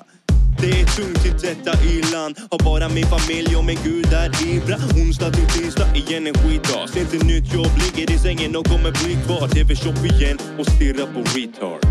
Det 0.61 0.81
är 0.81 0.85
tungt 0.85 1.25
i 1.25 1.29
detta 1.29 1.83
i-land 1.83 2.39
Har 2.51 2.59
bara 2.63 2.89
min 2.89 3.05
familj 3.05 3.55
och 3.55 3.65
min 3.65 3.79
gud 3.83 4.07
där 4.09 4.29
Ibra 4.47 4.75
Onsdag 5.01 5.31
till 5.31 5.47
tisdag, 5.47 5.87
igen 5.95 6.27
en 6.27 6.33
skitdag. 6.33 6.89
Ser 6.89 7.05
till 7.05 7.25
nytt 7.25 7.53
jobb, 7.53 7.71
ligger 7.83 8.13
i 8.13 8.17
sängen 8.17 8.55
och 8.55 8.65
kommer 8.67 8.91
bli 8.91 9.17
kvar. 9.25 9.47
TV-shop 9.47 10.05
igen 10.05 10.37
och 10.59 10.65
stirrar 10.65 11.07
på 11.13 11.19
retard. 11.35 11.81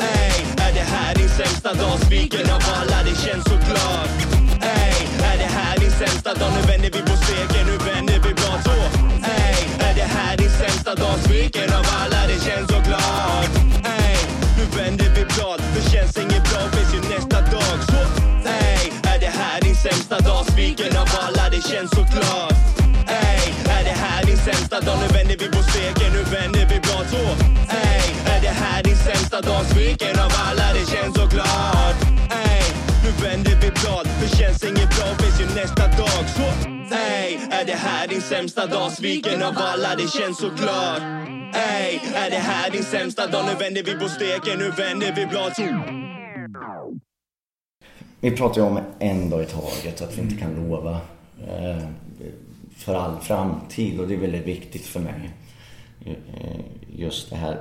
Ey, 0.00 0.40
är 0.66 0.72
det 0.78 0.86
här 0.94 1.14
din 1.14 1.28
sämsta 1.28 1.74
dag? 1.74 1.98
Sviken 2.08 2.50
av 2.56 2.62
alla, 2.78 2.98
det 3.08 3.16
känns 3.24 3.44
så 3.44 3.56
klart. 3.68 4.10
Ey, 4.62 4.98
är 5.30 5.36
det 5.42 5.50
här 5.58 5.78
din 5.78 5.90
sämsta 5.90 6.34
dag? 6.34 6.50
Nu 6.56 6.60
vänder 6.72 6.90
vi 6.96 7.00
på 7.10 7.16
steken, 7.24 7.66
nu 7.70 7.76
vänder 7.90 8.14
vi 8.24 8.34
blad 8.34 8.60
så. 8.64 8.76
Ey, 9.40 9.58
är 9.88 9.94
det 9.94 10.08
här 10.16 10.36
din 10.36 10.50
sämsta 10.50 10.94
dag? 10.94 11.14
Sviken 11.24 11.70
av 11.78 11.86
alla, 12.00 12.20
det 12.30 12.38
känns 12.46 12.68
så 12.70 12.85
sämsta 20.08 20.30
dag? 20.30 20.46
Sviken 20.46 20.96
av 20.96 21.08
alla, 21.20 21.50
det 21.50 21.62
känns 21.68 21.90
så 21.90 22.04
klart 22.12 22.52
Ey, 23.08 23.50
är 23.76 23.84
det 23.84 23.96
här 24.04 24.24
din 24.24 24.36
sämsta 24.36 24.80
dag? 24.80 24.98
Nu 25.02 25.06
vänder 25.16 25.36
vi 25.38 25.48
på 25.48 25.62
steken, 25.62 26.12
nu 26.12 26.22
vänder 26.22 26.66
vi 26.70 26.80
blad 26.80 27.06
så 27.10 27.24
Ey, 27.74 28.08
är 28.34 28.40
det 28.42 28.54
här 28.62 28.82
din 28.82 28.96
sämsta 28.96 29.40
dag? 29.40 29.64
Sviken 29.66 30.18
av 30.18 30.32
alla, 30.46 30.66
det 30.74 30.86
känns 30.92 31.14
så 31.14 31.26
klart 31.28 31.98
Ey, 32.30 32.66
nu 33.04 33.10
vänder 33.24 33.56
vi 33.62 33.70
blad 33.80 34.06
Det 34.20 34.36
känns 34.38 34.64
inget 34.64 34.90
bra, 34.96 35.08
finns 35.20 35.40
ju 35.40 35.46
nästa 35.60 35.86
dag 35.86 36.22
Så, 36.36 36.48
ey, 36.94 37.38
är 37.50 37.64
det 37.66 37.78
här 37.86 38.08
din 38.08 38.22
sämsta 38.22 38.66
dag? 38.66 38.92
Sviken 38.92 39.42
av 39.42 39.54
alla, 39.58 39.94
det 39.96 40.08
känns 40.18 40.38
så 40.38 40.50
klart 40.50 41.02
Ey, 41.54 42.00
är 42.14 42.30
det 42.30 42.42
här 42.50 42.70
din 42.70 42.84
sämsta 42.84 43.26
dag? 43.26 43.44
Nu 43.48 43.54
vänder 43.64 43.82
vi 43.82 43.94
på 43.94 44.08
steken, 44.08 44.58
nu 44.58 44.70
vänder 44.70 45.12
vi 45.16 45.26
blad 45.26 45.52
så 45.56 45.62
vi 48.20 48.30
pratar 48.30 48.60
ju 48.60 48.66
om 48.66 48.80
en 48.98 49.30
dag 49.30 49.42
i 49.42 49.46
taget, 49.46 50.02
att 50.02 50.18
vi 50.18 50.22
inte 50.22 50.36
kan 50.36 50.68
lova 50.68 51.00
eh, 51.48 51.88
för 52.76 52.94
all 52.94 53.20
framtid 53.20 54.00
och 54.00 54.08
det 54.08 54.14
är 54.14 54.18
väldigt 54.18 54.46
viktigt 54.46 54.86
för 54.86 55.00
mig. 55.00 55.30
Eh, 56.04 56.60
just 56.96 57.30
det 57.30 57.36
här. 57.36 57.60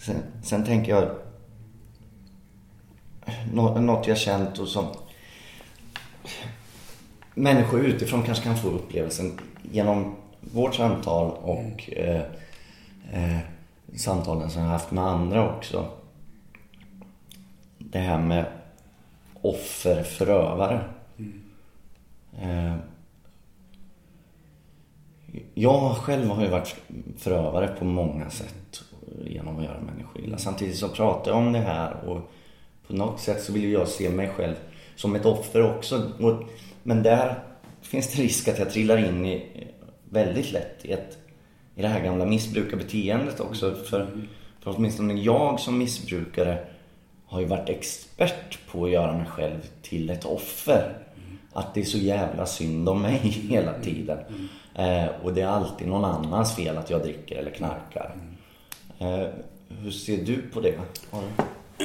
Sen, 0.00 0.16
sen 0.42 0.64
tänker 0.64 0.92
jag 0.92 1.10
något 3.52 4.06
jag 4.06 4.18
känt 4.18 4.58
och 4.58 4.68
som 4.68 4.86
människor 7.34 7.80
utifrån 7.80 8.22
kanske 8.22 8.44
kan 8.44 8.56
få 8.56 8.68
upplevelsen 8.68 9.40
genom 9.62 10.16
vårt 10.40 10.74
samtal 10.74 11.30
och 11.30 11.92
eh, 11.92 12.22
eh, 13.12 13.38
samtalen 13.96 14.50
som 14.50 14.62
jag 14.62 14.68
haft 14.68 14.90
med 14.90 15.04
andra 15.04 15.56
också. 15.56 15.86
Det 17.78 17.98
här 17.98 18.18
med 18.18 18.44
offer, 19.42 20.02
förövare. 20.02 20.80
Eh, 22.42 22.74
jag 25.54 25.96
själv 25.96 26.28
har 26.28 26.42
ju 26.42 26.48
varit 26.48 26.76
förövare 27.16 27.68
på 27.78 27.84
många 27.84 28.30
sätt 28.30 28.82
genom 29.24 29.58
att 29.58 29.64
göra 29.64 29.80
människor 29.80 30.22
illa. 30.24 30.38
Samtidigt 30.38 30.76
så 30.76 30.88
pratar 30.88 31.30
jag 31.30 31.38
om 31.38 31.52
det 31.52 31.58
här 31.58 32.04
och 32.06 32.30
på 32.86 32.92
något 32.92 33.20
sätt 33.20 33.42
så 33.42 33.52
vill 33.52 33.72
jag 33.72 33.88
se 33.88 34.10
mig 34.10 34.28
själv 34.28 34.54
som 34.96 35.14
ett 35.14 35.26
offer 35.26 35.76
också. 35.76 36.12
Men 36.82 37.02
där 37.02 37.34
finns 37.82 38.12
det 38.12 38.22
risk 38.22 38.48
att 38.48 38.58
jag 38.58 38.70
trillar 38.70 39.08
in 39.08 39.26
i 39.26 39.66
väldigt 40.10 40.52
lätt 40.52 40.84
i, 40.84 40.92
ett, 40.92 41.18
i 41.74 41.82
det 41.82 41.88
här 41.88 42.04
gamla 42.04 42.24
missbrukarbeteendet 42.24 43.40
också. 43.40 43.74
För, 43.74 44.06
för 44.60 44.76
åtminstone 44.76 45.14
jag 45.14 45.60
som 45.60 45.78
missbrukare 45.78 46.66
har 47.28 47.40
ju 47.40 47.46
varit 47.46 47.68
expert 47.68 48.58
på 48.70 48.84
att 48.84 48.90
göra 48.90 49.16
mig 49.18 49.26
själv 49.26 49.58
till 49.82 50.10
ett 50.10 50.24
offer. 50.24 50.98
Att 51.52 51.74
det 51.74 51.80
är 51.80 51.84
så 51.84 51.98
jävla 51.98 52.46
synd 52.46 52.88
om 52.88 53.02
mig 53.02 53.16
hela 53.48 53.72
tiden. 53.80 54.18
Eh, 54.74 55.06
och 55.22 55.34
det 55.34 55.40
är 55.40 55.46
alltid 55.46 55.88
någon 55.88 56.04
annans 56.04 56.56
fel 56.56 56.76
att 56.78 56.90
jag 56.90 57.02
dricker 57.02 57.36
eller 57.36 57.50
knarkar. 57.50 58.16
Eh, 58.98 59.26
hur 59.68 59.90
ser 59.90 60.24
du 60.24 60.42
på 60.42 60.60
det? 60.60 60.74
Har 61.10 61.22
du- 61.22 61.84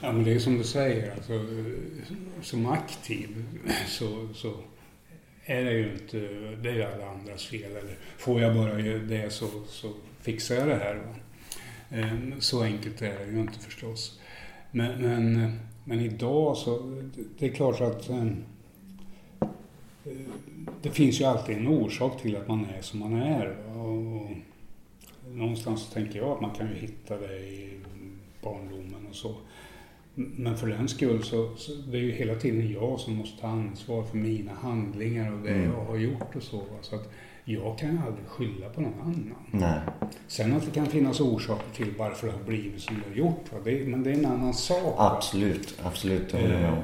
Ja, 0.00 0.12
men 0.12 0.24
det 0.24 0.32
är 0.32 0.38
som 0.38 0.58
du 0.58 0.64
säger, 0.64 1.12
alltså, 1.12 1.32
som 2.42 2.66
aktiv 2.66 3.44
så, 3.88 4.28
så 4.34 4.52
är 5.44 5.64
det 5.64 5.72
ju 5.72 5.92
inte, 5.92 6.16
det 6.62 6.68
är 6.68 6.74
ju 6.74 6.82
alla 6.82 7.06
andras 7.10 7.44
fel. 7.46 7.70
Eller 7.70 7.96
får 8.18 8.40
jag 8.40 8.54
bara 8.56 8.72
det 8.98 9.32
så, 9.32 9.46
så 9.68 9.92
fixar 10.20 10.54
jag 10.54 10.68
det 10.68 10.74
här. 10.74 10.94
Va? 10.94 11.14
Ehm, 11.90 12.34
så 12.40 12.62
enkelt 12.62 13.02
är 13.02 13.18
det 13.18 13.32
ju 13.32 13.40
inte 13.40 13.58
förstås. 13.58 14.20
Men, 14.76 15.00
men, 15.00 15.52
men 15.84 16.00
idag 16.00 16.56
så, 16.56 17.00
det 17.38 17.46
är 17.46 17.50
klart 17.50 17.80
att 17.80 18.08
eh, 18.10 18.26
det 20.82 20.90
finns 20.90 21.20
ju 21.20 21.24
alltid 21.24 21.56
en 21.56 21.66
orsak 21.66 22.22
till 22.22 22.36
att 22.36 22.48
man 22.48 22.64
är 22.78 22.82
som 22.82 23.00
man 23.00 23.14
är. 23.14 23.56
Och, 23.76 24.30
någonstans 25.34 25.90
tänker 25.90 26.18
jag 26.18 26.28
att 26.28 26.40
man 26.40 26.54
kan 26.54 26.68
ju 26.68 26.74
hitta 26.74 27.16
det 27.16 27.38
i 27.38 27.80
barndomen 28.42 29.06
och 29.10 29.14
så. 29.14 29.34
Men 30.14 30.56
för 30.56 30.66
den 30.66 30.88
skull 30.88 31.22
så, 31.22 31.56
så 31.56 31.72
det 31.72 31.98
är 31.98 32.02
ju 32.02 32.12
hela 32.12 32.34
tiden 32.34 32.72
jag 32.72 33.00
som 33.00 33.14
måste 33.14 33.40
ta 33.40 33.46
ansvar 33.46 34.02
för 34.02 34.16
mina 34.16 34.52
handlingar 34.52 35.32
och 35.32 35.42
det 35.42 35.50
Mm. 35.50 35.70
jag 35.70 35.84
har 35.84 35.96
gjort 35.96 36.36
och 36.36 36.42
så. 36.42 36.62
Så 36.82 36.96
att 36.96 37.12
jag 37.48 37.78
kan 37.78 37.92
ju 37.92 37.98
aldrig 38.06 38.26
skylla 38.26 38.68
på 38.68 38.80
någon 38.80 39.00
annan. 39.00 39.34
Nej. 39.50 39.80
Sen 40.26 40.56
att 40.56 40.64
det 40.64 40.70
kan 40.70 40.86
finnas 40.86 41.20
orsaker 41.20 41.74
till 41.74 41.94
varför 41.98 42.26
det 42.26 42.32
har 42.32 42.40
blivit 42.44 42.80
som 42.80 42.94
det 42.96 43.10
har 43.10 43.16
gjort. 43.16 43.52
Va? 43.52 43.58
Det, 43.64 43.86
men 43.88 44.02
det 44.02 44.10
är 44.10 44.14
en 44.14 44.26
annan 44.26 44.54
sak. 44.54 44.82
va. 44.98 45.12
Absolut, 45.16 45.78
absolut. 45.84 46.32
Med 46.32 46.68
om. 46.68 46.74
Eh, 46.74 46.82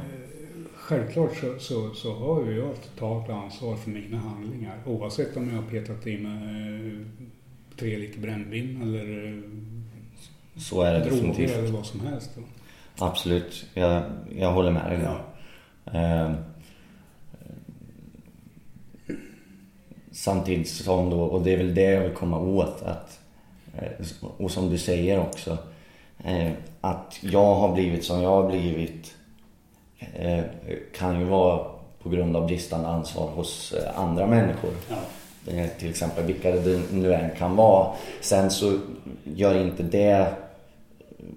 Självklart 0.74 1.36
så, 1.36 1.58
så, 1.58 1.94
så 1.94 2.14
har 2.14 2.44
ju 2.44 2.58
jag 2.58 2.74
totalt 2.82 3.30
ansvar 3.30 3.76
för 3.76 3.90
mina 3.90 4.18
handlingar. 4.18 4.74
Oavsett 4.86 5.36
om 5.36 5.48
jag 5.48 5.56
har 5.56 5.62
petat 5.70 6.06
i 6.06 6.18
mig 6.18 6.32
eh, 7.00 7.06
tre 7.78 7.96
liter 7.98 8.20
brännvin 8.20 8.82
eller 8.82 9.26
eh, 9.26 9.42
Så 10.60 10.82
är 10.82 10.92
det 10.92 10.98
droger 11.00 11.14
definitivt. 11.16 11.50
eller 11.50 11.68
vad 11.72 11.86
som 11.86 12.00
helst. 12.00 12.30
va. 12.36 12.42
Absolut, 12.98 13.66
jag, 13.74 14.02
jag 14.38 14.52
håller 14.52 14.70
med 14.70 14.90
dig 14.90 14.98
där. 14.98 15.22
Eh, 15.94 16.34
samtidigt 20.12 20.68
som 20.68 21.10
då, 21.10 21.20
och 21.20 21.42
det 21.42 21.52
är 21.52 21.56
väl 21.56 21.74
det 21.74 21.90
jag 21.90 22.00
vill 22.00 22.14
komma 22.14 22.40
åt, 22.40 22.82
att, 22.82 23.20
eh, 23.78 24.06
och 24.36 24.50
som 24.50 24.70
du 24.70 24.78
säger 24.78 25.20
också, 25.20 25.58
eh, 26.24 26.50
att 26.80 27.18
jag 27.20 27.54
har 27.54 27.72
blivit 27.72 28.04
som 28.04 28.22
jag 28.22 28.30
har 28.30 28.48
blivit 28.48 29.14
eh, 30.14 30.44
kan 30.96 31.20
ju 31.20 31.24
vara 31.24 31.66
på 32.02 32.08
grund 32.08 32.36
av 32.36 32.46
bristande 32.46 32.88
ansvar 32.88 33.30
hos 33.30 33.74
andra 33.94 34.26
människor. 34.26 34.70
Ja. 34.88 34.96
Till 35.78 35.90
exempel 35.90 36.24
vilka 36.24 36.50
det 36.50 36.80
nu 36.92 37.14
än 37.14 37.30
kan 37.38 37.56
vara. 37.56 37.92
Sen 38.20 38.50
så 38.50 38.78
gör 39.24 39.60
inte 39.60 39.82
det 39.82 40.34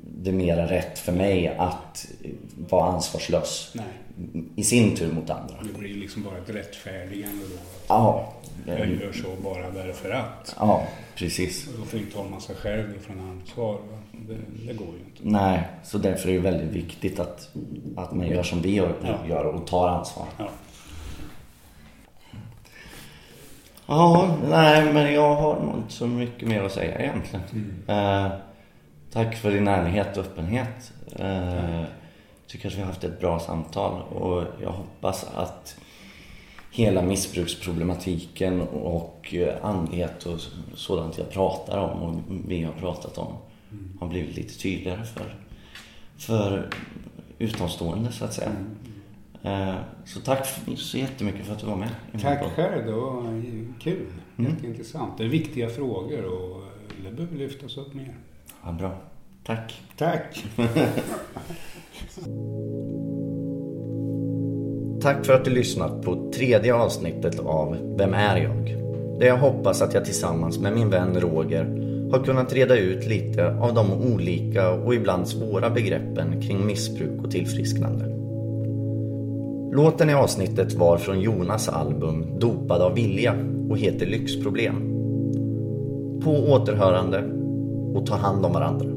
det 0.01 0.31
mera 0.31 0.65
rätt 0.67 0.99
för 0.99 1.11
mig 1.11 1.55
att 1.57 2.07
vara 2.69 2.91
ansvarslös 2.91 3.71
Nej, 3.73 3.85
i 4.55 4.63
sin 4.63 4.95
tur 4.95 5.13
mot 5.13 5.29
andra. 5.29 5.55
det 5.73 5.79
blir 5.79 5.93
liksom 5.95 6.23
bara 6.23 6.37
ett 6.37 6.49
rättfärdigande 6.49 7.43
då. 7.43 7.59
Ja, 7.87 8.33
jag 8.67 8.77
gör 8.79 9.11
så 9.13 9.27
bara 9.43 9.69
därför 9.71 10.11
att. 10.11 10.55
ja 10.59 10.87
precis. 11.15 11.69
Då 11.79 11.85
fritar 11.85 12.23
man 12.23 12.41
sig 12.41 12.55
själv 12.55 12.99
från 13.01 13.19
ansvar. 13.29 13.73
va. 13.73 13.97
Det, 14.11 14.37
det 14.67 14.73
går 14.73 14.87
ju 14.87 14.99
inte. 15.05 15.19
Nej, 15.39 15.63
så 15.83 15.97
därför 15.97 16.29
är 16.29 16.33
det 16.33 16.39
väldigt 16.39 16.71
viktigt 16.71 17.19
att, 17.19 17.49
att 17.97 18.13
man 18.13 18.27
gör 18.27 18.43
som 18.43 18.61
vi 18.61 18.73
gör, 18.75 18.93
Ja. 19.03 19.27
gör 19.29 19.45
och 19.45 19.67
tar 19.67 19.87
ansvar. 19.89 20.25
Ja. 20.37 20.49
Ja, 23.87 24.37
nej 24.49 24.93
men 24.93 25.13
jag 25.13 25.35
har 25.35 25.59
nog 25.59 25.75
inte 25.77 25.93
så 25.93 26.07
mycket 26.07 26.47
mer 26.47 26.63
att 26.63 26.71
säga 26.71 26.99
egentligen. 26.99 27.43
Eh, 27.87 28.27
tack 29.11 29.35
för 29.35 29.51
din 29.51 29.67
ärlighet 29.67 30.17
och 30.17 30.25
öppenhet. 30.25 30.93
Eh, 31.19 31.83
tycker 32.47 32.67
att 32.67 32.75
vi 32.75 32.79
har 32.79 32.87
haft 32.87 33.03
ett 33.03 33.19
bra 33.19 33.39
samtal 33.39 34.01
och 34.01 34.43
jag 34.61 34.71
hoppas 34.71 35.23
att 35.35 35.77
hela 36.71 37.01
missbruksproblematiken 37.01 38.61
och 38.61 39.33
eh, 39.33 39.65
andlighet 39.65 40.25
och 40.25 40.39
sådant 40.75 41.17
jag 41.17 41.29
pratar 41.31 41.77
om 41.77 42.01
och 42.01 42.21
vi 42.47 42.63
har 42.63 42.73
pratat 42.73 43.17
om 43.17 43.33
har 43.99 44.07
blivit 44.07 44.35
lite 44.35 44.59
tydligare 44.59 45.03
för, 45.05 45.35
för 46.17 46.69
utomstående 47.39 48.11
så 48.11 48.25
att 48.25 48.33
säga. 48.33 48.51
Eh, 49.43 49.75
Så 50.05 50.19
tack 50.19 50.47
så 50.77 50.97
jättemycket 50.97 51.45
för 51.45 51.53
att 51.53 51.59
du 51.59 51.65
var 51.65 51.75
med. 51.75 51.89
Tack 52.21 52.43
själv, 52.55 52.85
det 52.85 52.91
var 52.91 53.43
kul. 53.79 54.05
Mm. 54.37 54.51
Jätteintressant. 54.51 55.17
Det 55.17 55.23
är 55.23 55.27
viktiga 55.27 55.69
frågor 55.69 56.23
och 56.25 56.63
det 57.03 57.11
behöver 57.11 57.37
lyftas 57.37 57.77
upp 57.77 57.93
mer. 57.93 58.15
Ja, 58.63 58.71
bra. 58.71 58.97
Tack. 59.43 59.81
Tack! 59.97 60.45
Tack 65.01 65.25
för 65.25 65.33
att 65.33 65.45
du 65.45 65.51
lyssnat 65.51 66.01
på 66.01 66.31
tredje 66.35 66.73
avsnittet 66.73 67.39
av 67.39 67.95
Vem 67.97 68.13
är 68.13 68.37
jag? 68.37 68.77
Där 69.19 69.27
jag 69.27 69.37
hoppas 69.37 69.81
att 69.81 69.93
jag 69.93 70.05
tillsammans 70.05 70.59
med 70.59 70.73
min 70.73 70.89
vän 70.89 71.19
Roger 71.19 71.65
har 72.11 72.23
kunnat 72.23 72.53
reda 72.53 72.77
ut 72.77 73.07
lite 73.07 73.47
av 73.47 73.73
de 73.73 73.93
olika 73.93 74.71
och 74.71 74.95
ibland 74.95 75.27
svåra 75.27 75.69
begreppen 75.69 76.41
kring 76.41 76.65
missbruk 76.65 77.23
och 77.23 77.31
tillfrisknande. 77.31 78.05
Låten 79.75 80.09
i 80.09 80.13
avsnittet 80.13 80.73
var 80.73 80.97
från 80.97 81.21
Jonas 81.21 81.69
album 81.69 82.39
Dopad 82.39 82.81
av 82.81 82.95
vilja 82.95 83.33
och 83.69 83.77
heter 83.77 84.05
Lyxproblem. 84.05 84.75
På 86.23 86.31
återhörande 86.31 87.23
och 87.95 88.05
ta 88.05 88.15
hand 88.15 88.45
om 88.45 88.53
varandra. 88.53 88.94